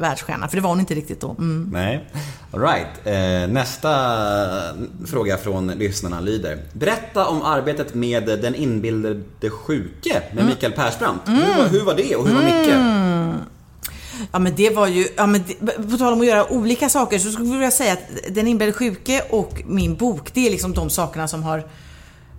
världsstjärnan. 0.00 0.48
För 0.48 0.56
det 0.56 0.62
var 0.62 0.70
hon 0.70 0.80
inte 0.80 0.94
riktigt 0.94 1.20
då. 1.20 1.30
Mm. 1.30 1.70
Nej. 1.72 2.10
All 2.52 2.60
right. 2.60 2.86
Eh, 3.04 3.52
nästa 3.52 3.90
fråga 5.06 5.36
från 5.36 5.66
lyssnarna 5.66 6.20
lyder. 6.20 6.58
Berätta 6.72 7.26
om 7.26 7.42
arbetet 7.42 7.94
med 7.94 8.24
den 8.24 8.54
inbildade 8.54 9.50
sjuke 9.50 10.22
med 10.32 10.44
Mikael 10.46 10.72
Persbrandt. 10.72 11.28
Hur, 11.28 11.56
var, 11.56 11.68
hur 11.68 11.84
var 11.84 11.94
det 11.94 12.16
och 12.16 12.28
hur 12.28 12.34
var 12.34 12.42
Micke? 12.42 12.74
Ja, 14.32 14.38
men 14.38 14.54
det 14.54 14.70
var 14.70 14.86
ju... 14.86 15.08
Ja, 15.16 15.26
men 15.26 15.44
det, 15.60 15.90
på 15.90 15.96
tal 15.98 16.12
om 16.12 16.20
att 16.20 16.26
göra 16.26 16.52
olika 16.52 16.88
saker 16.88 17.18
så 17.18 17.30
skulle 17.30 17.64
jag 17.64 17.72
säga 17.72 17.92
att 17.92 18.34
Den 18.34 18.46
inbillade 18.46 18.78
sjuke 18.78 19.22
och 19.30 19.62
min 19.66 19.96
bok, 19.96 20.34
det 20.34 20.46
är 20.46 20.50
liksom 20.50 20.72
de 20.72 20.90
sakerna 20.90 21.28
som 21.28 21.42
har 21.42 21.58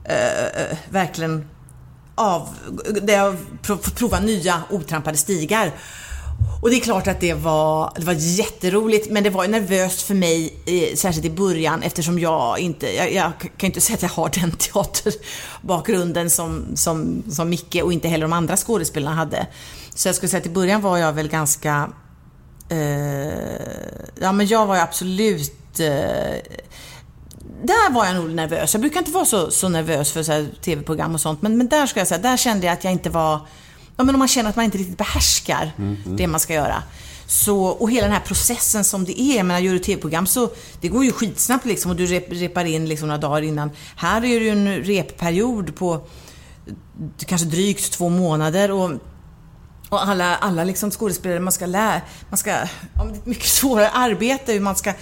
eh, 0.04 0.62
eh, 0.62 0.78
verkligen... 0.90 1.46
av, 2.16 2.50
där 3.02 3.14
jag 3.14 3.38
prov, 3.62 3.78
fått 3.78 3.96
prova 3.96 4.20
nya 4.20 4.62
otrampade 4.70 5.18
stigar. 5.18 5.72
Och 6.62 6.70
det 6.70 6.76
är 6.76 6.80
klart 6.80 7.08
att 7.08 7.20
det 7.20 7.34
var, 7.34 7.94
det 7.96 8.06
var 8.06 8.14
jätteroligt, 8.14 9.12
men 9.12 9.24
det 9.24 9.30
var 9.30 9.48
nervöst 9.48 10.02
för 10.02 10.14
mig, 10.14 10.54
eh, 10.66 10.96
särskilt 10.96 11.26
i 11.26 11.30
början, 11.30 11.84
eftersom 11.84 12.20
jag 12.20 12.60
inte, 12.60 12.96
jag, 12.96 13.14
jag 13.14 13.32
kan 13.40 13.52
ju 13.60 13.68
inte 13.68 13.82
säga 13.82 13.96
att 13.96 14.02
jag 14.02 14.10
har 14.10 14.30
den 14.40 14.52
teaterbakgrunden 14.58 16.30
som, 16.30 16.66
som, 16.76 17.24
som 17.32 17.50
Micke 17.50 17.82
och 17.84 17.94
inte 17.94 18.08
heller 18.08 18.22
de 18.22 18.34
andra 18.34 18.58
skådespelarna 18.58 19.16
hade. 19.16 19.48
Så 19.96 20.08
jag 20.08 20.16
skulle 20.16 20.30
säga 20.30 20.40
att 20.40 20.46
i 20.46 20.50
början 20.50 20.82
var 20.82 20.98
jag 20.98 21.14
väl 21.14 21.28
ganska, 21.28 21.90
eh, 22.70 22.78
ja 24.20 24.32
men 24.32 24.48
jag 24.48 24.66
var 24.66 24.76
ju 24.76 24.82
absolut 24.82 25.80
eh, 25.80 26.42
där 27.64 27.94
var 27.94 28.06
jag 28.06 28.16
nog 28.16 28.30
nervös. 28.30 28.74
Jag 28.74 28.82
brukar 28.82 29.00
inte 29.00 29.12
vara 29.12 29.26
så, 29.26 29.52
så 29.52 29.70
nervös 29.70 30.12
för 30.12 30.24
så 30.24 30.32
här 30.32 30.48
tv-program 30.62 31.14
och 31.14 31.22
sånt, 31.22 31.42
men, 31.42 31.58
men 31.58 31.68
där 31.68 31.86
ska 31.86 32.00
jag 32.00 32.08
säga, 32.08 32.22
där 32.22 32.38
kände 32.38 32.66
jag 32.66 32.74
att 32.74 32.84
jag 32.84 32.94
inte 32.94 33.10
var... 33.10 33.40
Ja, 34.02 34.06
men 34.06 34.16
om 34.16 34.20
man 34.20 34.28
känner 34.28 34.50
att 34.50 34.56
man 34.56 34.66
inte 34.66 34.78
riktigt 34.78 34.98
behärskar 34.98 35.72
det 36.06 36.28
man 36.28 36.40
ska 36.40 36.54
göra. 36.54 36.84
Så, 37.28 37.66
och 37.66 37.92
hela 37.92 38.08
den 38.08 38.14
här 38.14 38.22
processen 38.22 38.84
som 38.84 39.06
det 39.06 39.22
är, 39.22 39.38
jag 39.38 39.46
menar, 39.46 39.60
gör 39.60 39.74
du 39.74 39.80
tv-program 39.80 40.28
så 40.28 40.50
det 40.82 40.88
går 40.88 41.06
ju 41.06 41.12
skitsnabbt 41.12 41.66
liksom 41.66 41.92
och 41.92 41.98
du 41.98 42.06
rep, 42.06 42.26
repar 42.30 42.66
in 42.66 42.90
liksom 42.90 43.08
några 43.08 43.22
dagar 43.22 43.42
innan. 43.42 43.72
Här 43.96 44.18
är 44.26 44.40
det 44.40 44.46
ju 44.46 44.50
en 44.50 44.84
repperiod 44.84 45.76
på 45.76 45.94
eh, 45.94 46.74
kanske 47.26 47.48
drygt 47.48 47.92
två 47.92 48.10
månader 48.10 48.72
och 48.72 48.92
och 49.90 50.08
alla, 50.08 50.36
alla 50.36 50.64
liksom 50.64 50.92
skådespelare, 50.92 51.40
man 51.40 51.54
ska 51.54 51.66
lära, 51.66 52.02
man 52.30 52.38
ska, 52.38 52.50
ja, 52.50 52.68
men 52.96 53.08
det 53.08 53.14
är 53.14 53.20
ett 53.20 53.26
mycket 53.26 53.50
svårare 53.60 53.90
arbete 53.90 54.54
hur 54.54 54.60
man 54.60 54.76
ska, 54.76 54.94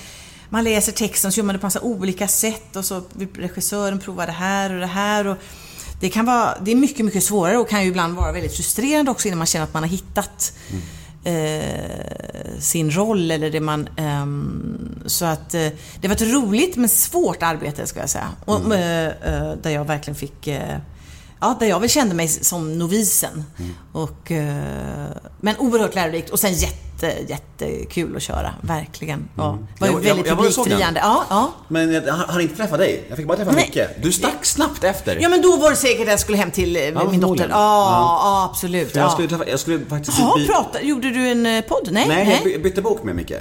man 0.50 0.64
läser 0.64 0.92
texten 0.92 1.32
så 1.32 1.40
gör 1.40 1.46
man 1.46 1.56
det 1.56 1.60
på 1.60 1.66
massa 1.66 1.82
olika 1.82 2.28
sätt 2.28 2.76
och 2.76 2.86
så 2.86 3.04
vill 3.14 3.28
regissören 3.34 4.00
prova 4.00 4.26
det 4.26 4.32
här 4.32 4.74
och 4.74 4.80
det 4.80 4.86
här 4.86 5.28
och 5.28 5.38
det 6.00 6.10
kan 6.10 6.26
vara, 6.26 6.58
det 6.62 6.72
är 6.72 6.76
mycket, 6.76 7.06
mycket 7.06 7.24
svårare 7.24 7.58
och 7.58 7.70
kan 7.70 7.82
ju 7.84 7.88
ibland 7.90 8.16
vara 8.16 8.32
väldigt 8.32 8.56
frustrerande 8.56 9.12
också 9.12 9.28
innan 9.28 9.38
man 9.38 9.48
känner 9.48 9.64
att 9.64 9.74
man 9.74 9.84
har 9.84 9.90
hittat 9.90 10.54
eh, 11.24 12.60
sin 12.60 12.92
roll 12.92 13.32
eller 13.32 13.50
det 13.50 13.60
man... 13.60 13.90
ehm, 13.96 15.04
så 15.06 15.26
att 15.26 15.54
eh, 15.54 15.68
det 16.02 16.08
var 16.08 16.16
ett 16.16 16.34
roligt 16.34 16.76
men 16.76 16.90
svårt 16.90 17.44
arbete 17.44 17.88
ska 17.88 18.00
jag 18.00 18.10
säga. 18.10 18.28
Och, 18.46 18.76
eh, 18.76 19.08
eh, 19.08 19.54
där 19.62 19.70
jag 19.70 19.86
verkligen 19.86 20.16
fick... 20.16 20.50
Ja, 21.42 21.58
där 21.60 21.68
jag 21.68 21.80
väl 21.80 21.90
kände 21.90 22.16
mig 22.16 22.28
som 22.28 22.78
novisen. 22.80 23.44
Och, 23.92 24.32
eh, 24.32 24.56
men 25.42 25.58
oerhört 25.58 25.96
lärorikt 25.96 26.30
och 26.30 26.40
sen 26.40 26.54
jätte, 26.54 27.14
jättekul 27.28 28.16
att 28.16 28.22
köra. 28.22 28.54
Verkligen. 28.62 29.30
Ja, 29.38 29.58
det 29.80 29.82
var 29.82 29.88
Jag- 29.88 29.96
jag- 29.96 30.02
väldigt 30.02 30.28
jag 30.28 30.38
den. 30.38 30.52
publikfriande. 30.52 31.00
Ja, 31.04 31.24
ja. 31.30 31.52
Men 31.68 31.92
jag 31.94 32.14
har 32.14 32.26
har 32.28 32.40
inte 32.40 32.56
träffat 32.56 32.80
dig. 32.80 33.06
Jag 33.10 33.18
fick 33.18 33.28
bara 33.28 33.38
träffa 33.38 33.52
Nej. 33.52 33.72
Micke. 33.76 33.88
Du 34.04 34.12
stack 34.12 34.46
snabbt 34.46 34.84
efter. 34.84 35.18
ja, 35.22 35.30
men 35.30 35.42
då 35.42 35.58
var 35.58 35.70
det 35.70 35.76
säkert 35.76 36.02
att 36.02 36.08
jag 36.08 36.20
skulle 36.20 36.38
hem 36.38 36.52
till 36.52 36.76
eh, 36.76 37.10
min 37.12 37.20
dotter. 37.22 37.48
Ja, 37.50 37.56
ja. 37.56 38.50
absolut. 38.52 38.92
För 38.92 39.00
jag 39.00 39.08
Ja. 39.08 39.12
skulle, 39.12 39.28
träffa, 39.28 39.48
jag 39.50 39.60
skulle 39.60 39.86
faktiskt... 39.86 40.20
Jaha, 40.20 40.38
by- 40.38 40.48
prata, 40.48 40.82
gjorde 40.82 41.10
du 41.10 41.28
en 41.28 41.46
eh, 41.46 41.62
podd? 41.62 41.90
Nej? 41.92 42.08
Nej, 42.08 42.30
jag 42.34 42.44
by- 42.44 42.58
bytte 42.64 42.82
bok 42.82 43.04
med 43.04 43.16
Micke. 43.16 43.32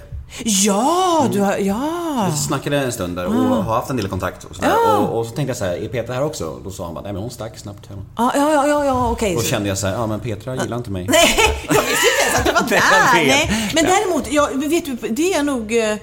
Ja, 0.44 1.26
du 1.32 1.40
har, 1.40 1.56
ja. 1.56 2.28
Vi 2.30 2.36
snackade 2.36 2.78
en 2.78 2.92
stund 2.92 3.16
där 3.16 3.26
och 3.26 3.32
har 3.34 3.74
haft 3.74 3.90
en 3.90 3.96
del 3.96 4.08
kontakt 4.08 4.44
och 4.44 4.56
sådär. 4.56 4.68
Ja. 4.86 4.96
Och, 4.96 5.18
och 5.18 5.26
så 5.26 5.32
tänkte 5.32 5.50
jag 5.50 5.56
så 5.56 5.64
här, 5.64 5.72
är 5.84 5.88
Petra 5.88 6.14
här 6.14 6.22
också? 6.24 6.58
Då 6.64 6.70
sa 6.70 6.84
han 6.84 6.94
bara, 6.94 7.02
nej 7.02 7.12
men 7.12 7.22
hon 7.22 7.30
stack 7.30 7.58
snabbt 7.58 7.86
hem. 7.86 7.98
Ja, 8.16 8.32
ja, 8.34 8.52
ja, 8.52 8.66
ja, 8.68 8.84
ja 8.84 9.10
okej. 9.10 9.34
Då 9.34 9.42
kände 9.42 9.68
jag 9.68 9.78
så 9.78 9.86
här, 9.86 9.94
ja 9.94 10.06
men 10.06 10.20
Petra 10.20 10.56
gillar 10.56 10.76
inte 10.76 10.90
mig. 10.90 11.06
Nej, 11.10 11.28
jag 11.66 11.72
visste 11.82 12.06
inte 12.06 12.24
ens 12.24 12.38
att 12.38 12.44
du 12.44 12.52
var 12.52 12.62
där. 12.70 13.26
Nej. 13.26 13.70
Men 13.74 13.84
däremot, 13.84 14.32
jag, 14.32 14.68
vet 14.68 14.84
du, 14.84 14.96
det 15.08 15.34
är 15.34 15.42
nog... 15.42 15.76
eh, 15.78 15.96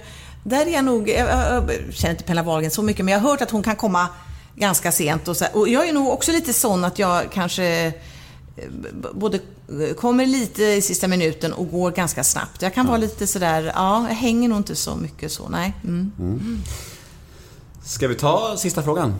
Där 0.43 0.65
är 0.65 0.73
jag 0.73 0.85
nog... 0.85 1.09
Jag, 1.09 1.29
jag, 1.29 1.53
jag 1.87 1.93
känner 1.93 2.11
inte 2.13 2.23
Pella 2.23 2.43
Wahlgren 2.43 2.71
så 2.71 2.81
mycket, 2.81 3.05
men 3.05 3.11
jag 3.13 3.19
har 3.21 3.29
hört 3.29 3.41
att 3.41 3.51
hon 3.51 3.63
kan 3.63 3.75
komma 3.75 4.07
ganska 4.55 4.91
sent. 4.91 5.27
Och, 5.27 5.37
så, 5.37 5.45
och 5.53 5.67
jag 5.69 5.87
är 5.87 5.93
nog 5.93 6.09
också 6.13 6.31
lite 6.31 6.53
sån 6.53 6.83
att 6.85 6.99
jag 6.99 7.23
kanske 7.33 7.63
eh, 7.85 7.93
både 9.13 9.39
eh, 9.87 9.95
kommer 9.95 10.25
lite 10.25 10.63
i 10.63 10.81
sista 10.81 11.07
minuten 11.07 11.53
och 11.53 11.71
går 11.71 11.91
ganska 11.91 12.23
snabbt. 12.23 12.61
Jag 12.61 12.73
kan 12.73 12.85
vara 12.87 12.97
lite 12.97 13.27
sådär, 13.27 13.71
ja, 13.75 14.05
jag 14.07 14.15
hänger 14.15 14.49
nog 14.49 14.57
inte 14.57 14.75
så 14.75 14.95
mycket 14.95 15.31
så, 15.31 15.49
nej. 15.49 15.73
Mm. 15.83 16.11
Ska 17.83 18.07
vi 18.07 18.15
ta 18.15 18.55
sista 18.57 18.83
frågan? 18.83 19.15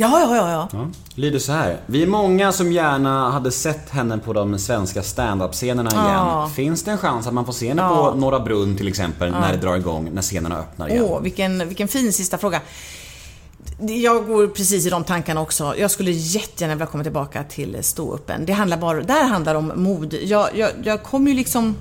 Ja, 0.00 0.20
ja, 0.20 0.36
ja, 0.36 0.50
ja. 0.50 0.68
Ja. 0.72 0.88
Lyder 1.14 1.38
så 1.38 1.52
här. 1.52 1.80
Vi 1.86 2.02
är 2.02 2.06
många 2.06 2.52
som 2.52 2.72
gärna 2.72 3.30
hade 3.30 3.50
sett 3.50 3.90
henne 3.90 4.18
på 4.18 4.32
de 4.32 4.58
svenska 4.58 5.02
stand-up-scenerna 5.02 5.90
igen. 5.90 6.04
Ja. 6.04 6.50
Finns 6.54 6.82
det 6.82 6.90
en 6.90 6.98
chans 6.98 7.26
att 7.26 7.34
man 7.34 7.46
får 7.46 7.52
se 7.52 7.68
henne 7.68 7.82
Ja. 7.82 8.10
på 8.12 8.18
Norra 8.18 8.40
Brunn 8.40 8.76
till 8.76 8.88
exempel 8.88 9.30
när 9.30 9.52
det 9.52 9.58
drar 9.58 9.76
igång, 9.76 10.10
när 10.12 10.22
scenerna 10.22 10.58
öppnar 10.58 10.88
igen? 10.88 11.04
Åh, 11.08 11.20
vilken, 11.20 11.68
vilken 11.68 11.88
fin 11.88 12.12
sista 12.12 12.38
fråga. 12.38 12.60
Jag 13.80 14.26
går 14.26 14.46
precis 14.46 14.86
i 14.86 14.90
de 14.90 15.04
tankarna 15.04 15.40
också. 15.40 15.74
Jag 15.78 15.90
skulle 15.90 16.10
jättegärna 16.10 16.74
vilja 16.74 16.86
komma 16.86 17.02
tillbaka 17.02 17.44
till 17.44 17.84
ståuppen. 17.84 18.46
Det 18.46 18.52
handlar 18.52 18.76
bara, 18.76 19.00
där 19.00 19.24
handlar 19.24 19.52
det 19.52 19.58
om 19.58 19.72
mod. 19.76 20.14
Jag, 20.14 20.56
jag, 20.56 20.70
jag 20.84 21.02
kommer 21.02 21.30
ju 21.30 21.36
liksom 21.36 21.76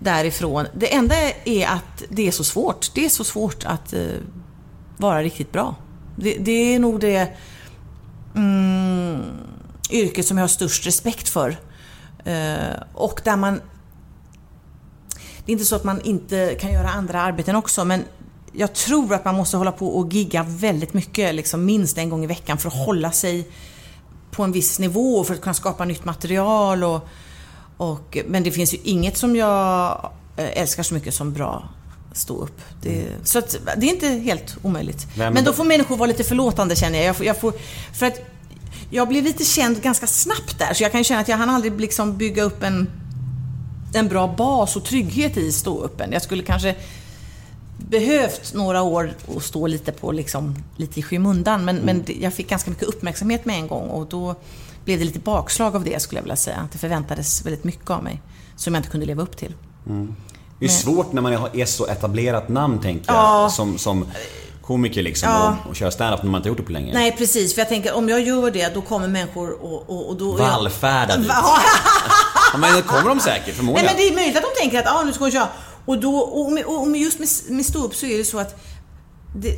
därifrån. 0.00 0.66
Det 0.74 0.94
enda 0.94 1.14
är 1.44 1.66
att 1.66 2.02
det 2.08 2.28
är 2.28 2.30
så 2.30 2.44
svårt. 2.44 2.94
Det 2.94 3.04
är 3.04 3.08
så 3.08 3.24
svårt 3.24 3.64
att 3.64 3.92
eh, 3.92 4.00
vara 4.96 5.22
riktigt 5.22 5.52
bra. 5.52 5.74
Det, 6.16 6.36
det 6.40 6.74
är 6.74 6.78
nog 6.78 7.00
det 7.00 7.28
mm, 8.34 9.22
yrket 9.90 10.26
som 10.26 10.38
jag 10.38 10.42
har 10.42 10.48
störst 10.48 10.86
respekt 10.86 11.28
för. 11.28 11.56
Eh, 12.24 12.82
och 12.94 13.20
där 13.24 13.36
man 13.36 13.60
det 15.44 15.52
är 15.52 15.52
inte 15.52 15.64
så 15.64 15.76
att 15.76 15.84
man 15.84 16.00
inte 16.00 16.56
kan 16.60 16.72
göra 16.72 16.88
andra 16.90 17.20
arbeten 17.20 17.56
också, 17.56 17.84
men 17.84 18.04
jag 18.52 18.72
tror 18.72 19.14
att 19.14 19.24
man 19.24 19.34
måste 19.34 19.56
hålla 19.56 19.72
på 19.72 19.88
och 19.88 20.12
gigga 20.12 20.42
väldigt 20.42 20.94
mycket, 20.94 21.34
liksom 21.34 21.64
minst 21.64 21.98
en 21.98 22.10
gång 22.10 22.24
i 22.24 22.26
veckan 22.26 22.58
för 22.58 22.68
att 22.68 22.86
hålla 22.86 23.12
sig 23.12 23.48
på 24.30 24.42
en 24.42 24.52
viss 24.52 24.78
nivå 24.78 25.24
för 25.24 25.34
att 25.34 25.40
kunna 25.40 25.54
skapa 25.54 25.84
nytt 25.84 26.04
material. 26.04 26.84
Och, 26.84 27.08
och, 27.76 28.18
men 28.26 28.42
det 28.42 28.50
finns 28.50 28.74
ju 28.74 28.78
inget 28.84 29.16
som 29.16 29.36
jag 29.36 30.10
eh, 30.36 30.60
älskar 30.60 30.82
så 30.82 30.94
mycket 30.94 31.14
som 31.14 31.32
bra 31.32 31.68
stå 32.12 32.36
upp. 32.36 32.60
Det, 32.82 33.06
Så 33.24 33.38
att, 33.38 33.56
det 33.76 33.86
är 33.86 33.90
inte 33.90 34.08
helt 34.08 34.56
omöjligt. 34.62 35.06
Vem- 35.16 35.34
men 35.34 35.44
då 35.44 35.52
får 35.52 35.64
människor 35.64 35.96
vara 35.96 36.06
lite 36.06 36.24
förlåtande 36.24 36.76
känner 36.76 36.98
jag. 36.98 37.06
jag, 37.06 37.16
får, 37.16 37.26
jag 37.26 37.40
får, 37.40 37.52
för 37.94 38.06
att 38.06 38.20
jag 38.90 39.08
blev 39.08 39.24
lite 39.24 39.44
känd 39.44 39.82
ganska 39.82 40.06
snabbt 40.06 40.58
där, 40.58 40.74
så 40.74 40.82
jag 40.82 40.92
kan 40.92 41.04
känna 41.04 41.20
att 41.20 41.28
jag 41.28 41.36
hann 41.36 41.50
aldrig 41.50 41.80
liksom 41.80 42.16
bygga 42.16 42.42
upp 42.42 42.62
en 42.62 42.90
en 43.94 44.08
bra 44.08 44.26
bas 44.26 44.76
och 44.76 44.84
trygghet 44.84 45.36
i 45.36 45.52
ståuppen. 45.52 46.12
Jag 46.12 46.22
skulle 46.22 46.42
kanske 46.42 46.74
behövt 47.92 48.54
några 48.54 48.82
år 48.82 49.14
att 49.36 49.42
stå 49.42 49.66
lite 49.66 49.92
på 49.92 50.12
liksom, 50.12 50.56
lite 50.76 51.00
i 51.00 51.02
skymundan. 51.02 51.64
Men, 51.64 51.76
men 51.76 52.02
det- 52.06 52.12
jag 52.12 52.34
fick 52.34 52.48
ganska 52.48 52.70
mycket 52.70 52.88
uppmärksamhet 52.88 53.44
med 53.44 53.56
en 53.56 53.68
gång 53.68 53.88
och 53.88 54.06
då 54.06 54.34
blev 54.84 54.98
det 54.98 55.04
lite 55.04 55.18
bakslag 55.18 55.76
av 55.76 55.84
det 55.84 56.02
skulle 56.02 56.18
jag 56.18 56.22
vilja 56.22 56.36
säga. 56.36 56.68
Det 56.72 56.78
förväntades 56.78 57.46
väldigt 57.46 57.64
mycket 57.64 57.90
av 57.90 58.02
mig 58.04 58.20
som 58.56 58.74
jag 58.74 58.78
inte 58.78 58.90
kunde 58.90 59.06
leva 59.06 59.22
upp 59.22 59.36
till. 59.36 59.54
Det 60.58 60.64
är 60.64 60.68
svårt 60.68 61.12
när 61.12 61.22
man 61.22 61.32
är 61.32 61.64
så 61.64 61.86
etablerat 61.86 62.48
namn 62.48 62.78
tänker 62.80 63.12
Ja. 63.12 63.42
jag. 63.42 63.52
Som, 63.52 63.78
som 63.78 64.06
komiker 64.62 65.02
liksom 65.02 65.28
Ja. 65.28 65.56
och, 65.64 65.70
och 65.70 65.76
köra 65.76 65.90
stand-up 65.90 66.22
när 66.22 66.30
man 66.30 66.38
inte 66.38 66.48
gjort 66.48 66.58
det 66.58 66.62
på 66.64 66.72
länge. 66.72 66.92
Nej 66.94 67.12
precis, 67.18 67.54
för 67.54 67.60
jag 67.60 67.68
tänker 67.68 67.94
om 67.94 68.08
jag 68.08 68.20
gör 68.20 68.50
det 68.50 68.74
då 68.74 68.82
kommer 68.82 69.08
människor 69.08 69.62
och, 69.64 69.90
och, 69.90 70.08
och 70.08 70.16
då... 70.16 70.32
Vallfärda 70.32 71.16
dit. 71.16 71.26
Ja, 71.28 71.58
Ja, 72.52 72.58
men 72.58 72.74
det 72.76 72.82
kommer 72.82 73.08
de 73.08 73.20
säkert 73.20 73.46
Nej 73.46 73.54
förmodligen. 73.56 73.86
men 73.86 73.96
det 73.96 74.08
är 74.08 74.14
möjligt 74.14 74.36
att 74.36 74.42
de 74.42 74.60
tänker 74.60 74.78
att 74.78 74.86
ah, 74.96 75.02
nu 75.02 75.12
ska 75.12 75.24
hon 75.24 75.30
köra. 75.30 75.48
Och, 75.84 76.00
då, 76.00 76.16
och, 76.16 76.52
med, 76.52 76.64
och 76.64 76.88
med 76.88 77.00
just 77.00 77.18
med, 77.18 77.56
med 77.56 77.66
ståupp 77.66 77.94
så 77.94 78.06
är 78.06 78.18
det 78.18 78.24
så 78.24 78.38
att 78.38 78.64
det, 79.34 79.56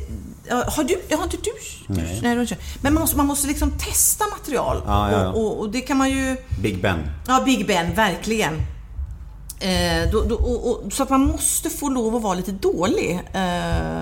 har 0.49 0.83
du, 0.83 1.15
har 1.15 1.23
inte 1.23 1.37
du, 1.37 1.51
nej. 1.87 2.47
kört. 2.47 2.59
Men 2.81 2.93
man 2.93 3.01
måste, 3.01 3.17
man 3.17 3.25
måste 3.25 3.47
liksom 3.47 3.71
testa 3.71 4.25
material. 4.39 4.81
Ja, 4.85 5.11
ja, 5.11 5.21
ja. 5.21 5.29
Och, 5.29 5.45
och, 5.45 5.59
och 5.59 5.69
det 5.69 5.81
kan 5.81 5.97
man 5.97 6.09
ju... 6.09 6.37
Big 6.61 6.81
Ben. 6.81 6.99
Ja, 7.27 7.41
Big 7.45 7.67
Ben, 7.67 7.93
verkligen. 7.93 8.53
Eh, 9.59 10.11
då, 10.11 10.21
då, 10.21 10.35
och, 10.35 10.93
så 10.93 11.03
att 11.03 11.09
man 11.09 11.25
måste 11.25 11.69
få 11.69 11.89
lov 11.89 12.15
att 12.15 12.21
vara 12.21 12.33
lite 12.33 12.51
dålig. 12.51 13.19
Eh, 13.33 14.01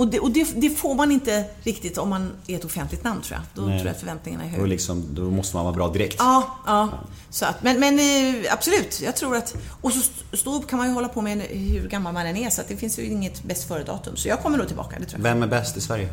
och 0.00 0.08
det, 0.08 0.20
och 0.20 0.30
det, 0.30 0.60
det 0.60 0.70
får 0.70 0.94
man 0.94 1.12
inte 1.12 1.44
riktigt 1.62 1.98
om 1.98 2.08
man 2.10 2.32
är 2.46 2.56
ett 2.56 2.64
offentligt 2.64 3.04
namn 3.04 3.22
tror 3.22 3.38
jag. 3.38 3.64
Då 3.64 3.68
Nej. 3.68 3.78
tror 3.78 3.86
jag 3.86 3.94
att 3.94 4.00
förväntningarna 4.00 4.44
är 4.44 4.48
Då, 4.48 4.56
höga. 4.56 4.66
liksom, 4.66 5.04
då 5.14 5.30
måste 5.30 5.56
man 5.56 5.64
vara 5.64 5.74
bra 5.74 5.88
direkt. 5.88 6.16
Ja, 6.18 6.58
ja. 6.66 6.88
Så 7.30 7.44
att, 7.46 7.62
men, 7.62 7.80
men 7.80 7.98
eh, 7.98 8.52
absolut, 8.52 9.00
jag 9.00 9.16
tror 9.16 9.36
att... 9.36 9.56
Och 9.80 9.92
så 9.92 9.98
st- 9.98 10.36
stå 10.36 10.54
upp 10.56 10.68
kan 10.68 10.78
man 10.78 10.88
ju 10.88 10.94
hålla 10.94 11.08
på 11.08 11.20
med 11.22 11.38
hur 11.40 11.88
gammal 11.88 12.12
man 12.12 12.26
än 12.26 12.36
är, 12.36 12.50
så 12.50 12.60
att 12.60 12.68
det 12.68 12.76
finns 12.76 12.98
ju 12.98 13.04
inget 13.06 13.42
bäst 13.42 13.68
före-datum. 13.68 14.16
Så 14.16 14.28
jag 14.28 14.40
kommer 14.42 14.58
nog 14.58 14.66
tillbaka, 14.66 14.98
det 14.98 15.04
tror 15.06 15.20
jag. 15.26 15.34
Vem 15.34 15.42
är 15.42 15.46
bäst 15.46 15.76
i 15.76 15.80
Sverige? 15.80 16.08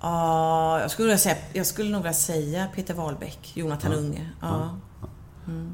Ja, 0.00 0.80
jag 0.80 0.90
skulle, 0.90 1.18
säga, 1.18 1.36
jag 1.52 1.66
skulle 1.66 1.90
nog 1.90 2.02
vilja 2.02 2.12
säga 2.14 2.66
Peter 2.74 2.94
Wahlbeck, 2.94 3.52
Jonathan 3.54 3.92
Unge. 3.92 4.30
Ja. 4.40 4.70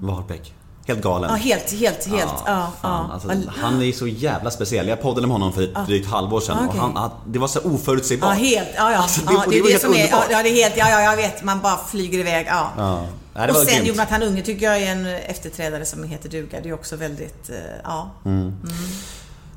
Wahlbeck. 0.00 0.54
Helt 0.87 1.03
galen. 1.03 1.30
ja, 1.30 1.37
helt, 1.37 1.70
helt, 1.72 2.07
helt. 2.07 2.33
Ja, 2.47 2.72
ja. 2.83 3.11
alltså, 3.12 3.28
han 3.61 3.83
är 3.83 3.93
så 3.93 4.07
jävla 4.07 4.51
speciell. 4.51 4.89
Jag 4.89 5.03
poddade 5.03 5.26
med 5.26 5.35
honom 5.35 5.53
för 5.53 5.62
ett 5.62 5.87
drygt 5.87 6.09
halvår 6.11 6.41
sedan 6.41 6.57
Okej. 6.68 6.80
och 6.80 7.01
han, 7.01 7.11
det 7.26 7.39
var 7.39 7.49
så 7.49 7.61
oförutsägbart. 7.61 8.39
Ja, 8.39 8.45
helt. 8.45 8.68
Ja, 8.76 8.93
ja. 8.93 8.99
Alltså, 8.99 9.20
det- 9.26 9.33
ja 9.33 9.45
och 9.45 9.51
det, 9.51 9.59
är 9.59 9.62
det 9.72 9.78
som 9.80 9.95
är... 9.95 9.99
Ja, 9.99 10.05
underbart. 10.05 10.28
det 10.28 10.49
är 10.51 10.55
helt... 10.62 10.76
Ja, 10.76 10.91
ja, 10.91 11.01
jag 11.03 11.16
vet. 11.16 11.43
Man 11.45 11.61
bara 11.61 11.76
flyger 11.76 12.18
iväg. 12.18 12.47
Ja. 12.49 13.03
Nej, 13.35 13.47
det 13.47 13.53
och 13.53 13.59
sen 13.59 13.66
grymt. 13.74 13.89
Jonathan 13.89 14.22
Unge 14.22 14.43
tycker 14.43 14.66
jag 14.66 14.83
är 14.83 14.93
en 14.93 15.07
efterträdare 15.07 15.85
som 15.85 16.05
heter 16.05 16.28
duga. 16.28 16.61
Det 16.62 16.68
är 16.68 16.72
också 16.74 16.97
väldigt... 16.97 17.51
eh, 17.51 17.57
Ja. 17.85 18.11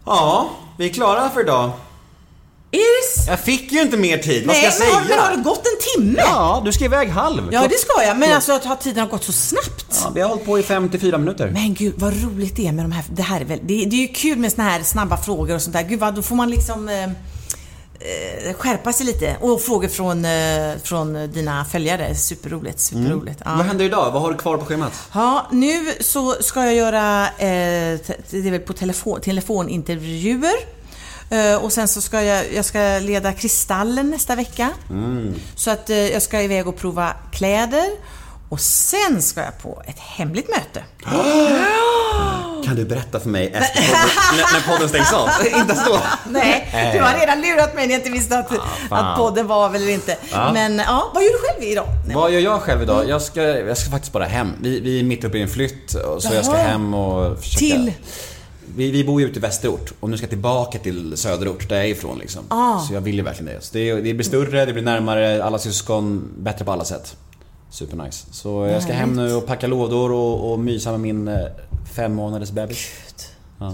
Ja, 0.06 0.50
vi 0.78 0.90
är 0.90 0.94
klara 0.94 1.30
för 1.30 1.42
idag. 1.42 1.72
Är 2.76 3.26
det... 3.26 3.32
Jag 3.32 3.40
fick 3.40 3.72
ju 3.72 3.82
inte 3.82 3.98
mer 3.98 4.18
tid, 4.18 4.48
vad 4.48 4.56
ska 4.56 4.70
Nej, 4.70 4.78
jag 4.80 4.88
men 4.88 4.96
har, 4.96 5.04
säga? 5.04 5.16
men 5.18 5.26
har 5.26 5.38
det 5.38 5.44
gått 5.44 5.66
en 5.66 6.02
timme? 6.04 6.20
Ja, 6.26 6.62
du 6.66 6.72
ska 6.74 6.86
iväg 6.86 7.10
halv. 7.10 7.50
Ja, 7.54 7.68
det 7.70 7.78
ska 7.78 8.04
jag. 8.04 8.18
Men 8.18 8.34
alltså 8.34 8.54
att 8.54 8.82
tiden 8.82 9.00
har 9.00 9.08
gått 9.10 9.24
så 9.24 9.32
snabbt. 9.32 9.86
Ja, 10.04 10.12
vi 10.16 10.22
har 10.22 10.30
hållit 10.30 10.46
på 10.46 10.60
i 10.60 10.64
54 10.64 11.18
minuter. 11.18 11.50
Men 11.54 11.74
gud 11.74 11.94
vad 11.98 12.24
roligt 12.24 12.56
det 12.56 12.68
är 12.68 12.72
med 12.72 12.86
de 12.86 12.92
här, 12.92 13.04
det 13.10 13.22
här 13.22 13.42
är 13.42 13.46
väl, 13.46 13.60
det, 13.62 13.86
det 13.86 13.96
är 13.96 14.02
ju 14.02 14.08
kul 14.08 14.38
med 14.38 14.52
såna 14.52 14.70
här 14.70 14.84
snabba 14.84 15.18
frågor 15.18 15.56
och 15.56 15.62
sånt 15.62 15.74
där. 15.74 15.84
Gud 15.84 16.00
vad, 16.00 16.16
då 16.16 16.22
får 16.22 16.36
man 16.36 16.50
liksom 16.50 16.90
eh, 16.90 17.04
eh, 17.04 18.54
skärpa 18.58 18.94
sig 18.94 19.06
lite. 19.06 19.36
Och 19.42 19.62
frågor 19.62 19.88
från, 19.88 20.26
eh, 20.26 20.78
från 20.84 21.32
dina 21.32 21.66
följare. 21.66 22.16
Superroligt, 22.16 22.80
superroligt. 22.80 23.42
Ja. 23.46 23.52
Vad 23.58 23.66
händer 23.66 23.86
idag? 23.86 24.12
Vad 24.12 24.22
har 24.22 24.32
du 24.32 24.38
kvar 24.38 24.58
på 24.58 24.66
schemat? 24.66 24.94
Ja, 25.14 25.48
nu 25.52 25.94
så 26.00 26.34
ska 26.34 26.64
jag 26.66 26.76
göra, 26.76 27.24
eh, 27.28 28.00
det 28.30 28.34
är 28.34 28.52
väl 28.52 28.60
på 28.60 28.74
telefon, 28.74 29.22
telefonintervjuer. 29.22 30.75
Eh, 31.30 31.64
och 31.64 31.72
sen 31.72 31.88
så 31.88 32.02
ska 32.02 32.22
jag, 32.22 32.54
jag 32.54 32.66
ska 32.66 32.80
leda 33.02 33.34
Kristallen 33.34 34.10
nästa 34.10 34.36
vecka. 34.36 34.70
Så 35.56 35.72
att 35.72 35.90
eh, 35.90 35.98
jag 35.98 36.22
ska 36.22 36.42
iväg 36.42 36.68
och 36.68 36.78
prova 36.78 37.14
kläder. 37.32 37.90
Och 38.50 38.60
sen 38.60 39.22
ska 39.22 39.42
jag 39.42 39.58
på 39.62 39.82
ett 39.88 40.00
hemligt 40.00 40.50
möte. 40.50 40.84
Kan 42.66 42.76
du 42.76 42.86
berätta 42.86 43.20
för 43.20 43.30
mig 43.30 43.48
efter 43.54 43.82
podden, 43.82 44.10
när, 44.38 44.54
när 44.54 44.74
podden 44.74 44.90
stängs 44.90 45.14
av? 45.14 45.30
inte 45.60 45.76
så. 45.76 46.00
Nej, 46.30 46.92
du 46.94 47.02
har 47.02 47.20
redan 47.20 47.42
lurat 47.42 47.76
mig 47.76 47.88
när 47.88 47.94
jag 47.94 48.00
inte 48.00 48.10
visste 48.10 48.40
att, 48.40 48.50
fan. 48.90 49.06
att 49.06 49.18
podden 49.18 49.48
var 49.48 49.66
av 49.66 49.76
eller 49.76 49.90
inte. 49.90 50.18
Ja. 50.32 50.54
Men 50.54 50.78
ja, 50.78 51.12
vad 51.14 51.24
gör 51.24 51.32
du 51.32 51.38
själv 51.48 51.64
idag? 51.72 51.88
Vad 52.14 52.32
gör 52.32 52.40
jag 52.40 52.62
själv 52.62 52.82
idag? 52.82 53.10
Jag 53.10 53.22
ska, 53.22 53.42
jag 53.42 53.78
ska 53.78 53.92
faktiskt 53.92 54.14
bara 54.14 54.26
hem. 54.26 54.54
Vi, 54.62 54.80
vi 54.80 55.00
är 55.00 55.04
mitt 55.04 55.24
uppe 55.24 55.38
i 55.38 55.42
en 55.42 55.50
flytt, 55.50 55.92
så 56.20 56.34
jag 56.34 56.46
ska 56.46 56.58
Jaha. 56.58 56.68
hem 56.68 56.94
och 56.94 57.40
försöka... 57.40 57.60
Till? 57.60 57.94
Vi, 58.76 58.92
vi 58.92 59.04
bor 59.04 59.22
ju 59.22 59.28
ute 59.28 59.40
i 59.40 59.42
västerort 59.42 59.94
och 60.00 60.10
nu 60.10 60.18
ska 60.18 60.24
jag 60.24 60.30
tillbaka 60.30 60.80
till 60.80 61.18
söderort, 61.18 61.70
där 61.70 61.76
jag 61.76 61.86
är 61.86 61.90
ifrån 61.90 62.18
liksom. 62.18 62.44
Ah. 62.48 62.80
Så 62.80 62.94
jag 62.94 63.02
vill 63.02 63.16
ju 63.16 63.22
verkligen 63.22 63.54
det. 63.54 63.62
Så 63.62 63.74
det, 63.74 63.94
det 63.94 64.14
blir 64.14 64.24
större, 64.24 64.66
det 64.66 64.74
blir 64.74 64.84
närmare, 64.84 65.44
alla 65.44 65.60
syskon, 65.60 66.30
bättre 66.38 66.66
på 66.66 66.72
alla 66.72 66.86
sätt. 66.86 67.18
Supernice. 67.70 68.26
Så 68.32 68.66
jag 68.66 68.84
ska 68.84 68.94
hem 68.94 69.16
nu 69.16 69.34
och 69.34 69.46
packa 69.46 69.68
lådor 69.68 70.12
och, 70.12 70.52
och 70.52 70.60
mysa 70.60 70.92
med 70.92 71.00
min 71.00 71.28
eh, 71.28 71.48
fem 71.96 72.14
månaders 72.14 72.52
bebis. 72.52 72.88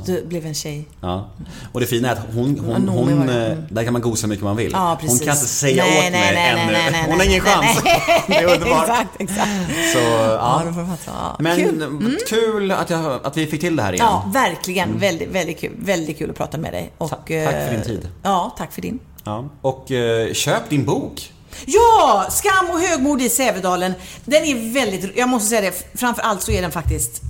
Du 0.05 0.25
blev 0.25 0.45
en 0.45 0.53
tjej. 0.53 0.87
Ja. 1.01 1.29
Och 1.71 1.79
det 1.79 1.85
fina 1.85 2.07
är 2.07 2.11
att 2.13 2.19
hon, 2.33 2.55
Ja, 2.55 2.73
hon, 2.73 2.87
hon, 2.89 3.27
det. 3.27 3.47
eh, 3.47 3.57
där 3.69 3.83
kan 3.83 3.93
man 3.93 4.01
gosa 4.01 4.21
hur 4.21 4.29
mycket 4.29 4.43
man 4.43 4.55
vill. 4.55 4.71
Ja, 4.71 4.97
hon 5.01 5.19
kan 5.19 5.29
inte 5.29 5.35
säga 5.35 5.83
Nej, 5.83 5.97
åt 5.97 6.03
nej, 6.03 6.11
mig 6.11 6.33
nej, 6.33 6.49
ännu. 6.63 6.71
nej, 6.71 6.91
nej, 6.91 7.03
hon 7.09 7.19
har 7.19 7.25
ingen 7.25 7.41
chans. 7.41 7.81
nej. 7.83 8.01
det 8.27 8.35
är 8.35 8.53
underbart. 8.53 8.83
exakt, 8.83 9.09
exakt. 9.21 9.49
Så, 9.93 9.99
Ja, 9.99 10.63
ja. 10.75 10.97
Ja, 11.05 11.35
Men 11.39 11.55
Kul. 11.57 11.81
Mm. 11.81 12.17
kul 12.29 12.71
att, 12.71 12.89
jag, 12.89 13.19
att 13.23 13.37
vi 13.37 13.47
fick 13.47 13.61
till 13.61 13.75
det 13.75 13.83
här 13.83 13.93
igen. 13.93 14.05
Ja, 14.09 14.29
verkligen. 14.33 14.99
Väldigt, 14.99 15.29
väldigt 15.29 15.59
kul. 15.59 15.71
Väldigt 15.79 16.17
kul 16.17 16.29
att 16.29 16.37
prata 16.37 16.57
med 16.57 16.73
dig. 16.73 16.91
Och, 16.97 17.09
Ta- 17.09 17.15
tack 17.15 17.27
för 17.27 17.69
din 17.71 17.79
eh, 17.79 17.85
tid. 17.85 18.07
Ja, 18.23 18.55
tack 18.57 18.71
för 18.73 18.81
din. 18.81 18.99
Ja. 19.23 19.49
Och 19.61 19.91
eh, 19.91 20.33
köp 20.33 20.69
din 20.69 20.85
bok. 20.85 21.33
Ja! 21.65 22.25
Skam 22.29 22.69
och 22.73 22.79
högmod 22.79 23.21
i 23.21 23.29
Sävedalen. 23.29 23.93
Den 24.25 24.43
är 24.43 24.73
väldigt, 24.73 25.17
jag 25.17 25.29
måste 25.29 25.49
säga 25.49 25.61
det, 25.61 25.99
framför 25.99 26.21
allt 26.21 26.41
så 26.41 26.51
är 26.51 26.61
den 26.61 26.71
faktiskt 26.71 27.21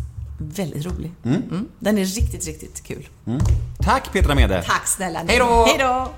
väldigt 0.42 0.86
rolig. 0.86 1.12
Mm. 1.26 1.68
Den 1.80 1.98
är 1.98 2.06
riktigt, 2.06 2.46
riktigt 2.48 2.84
kul. 2.84 3.08
Tack 3.84 4.14
Petra 4.14 4.36
Mede. 4.36 4.64
Tack 4.68 4.88
snälla 4.88 5.24
ni. 5.24 5.30
Hej 5.30 5.40
då! 5.40 5.66
Hej 5.66 5.78
då! 5.80 6.12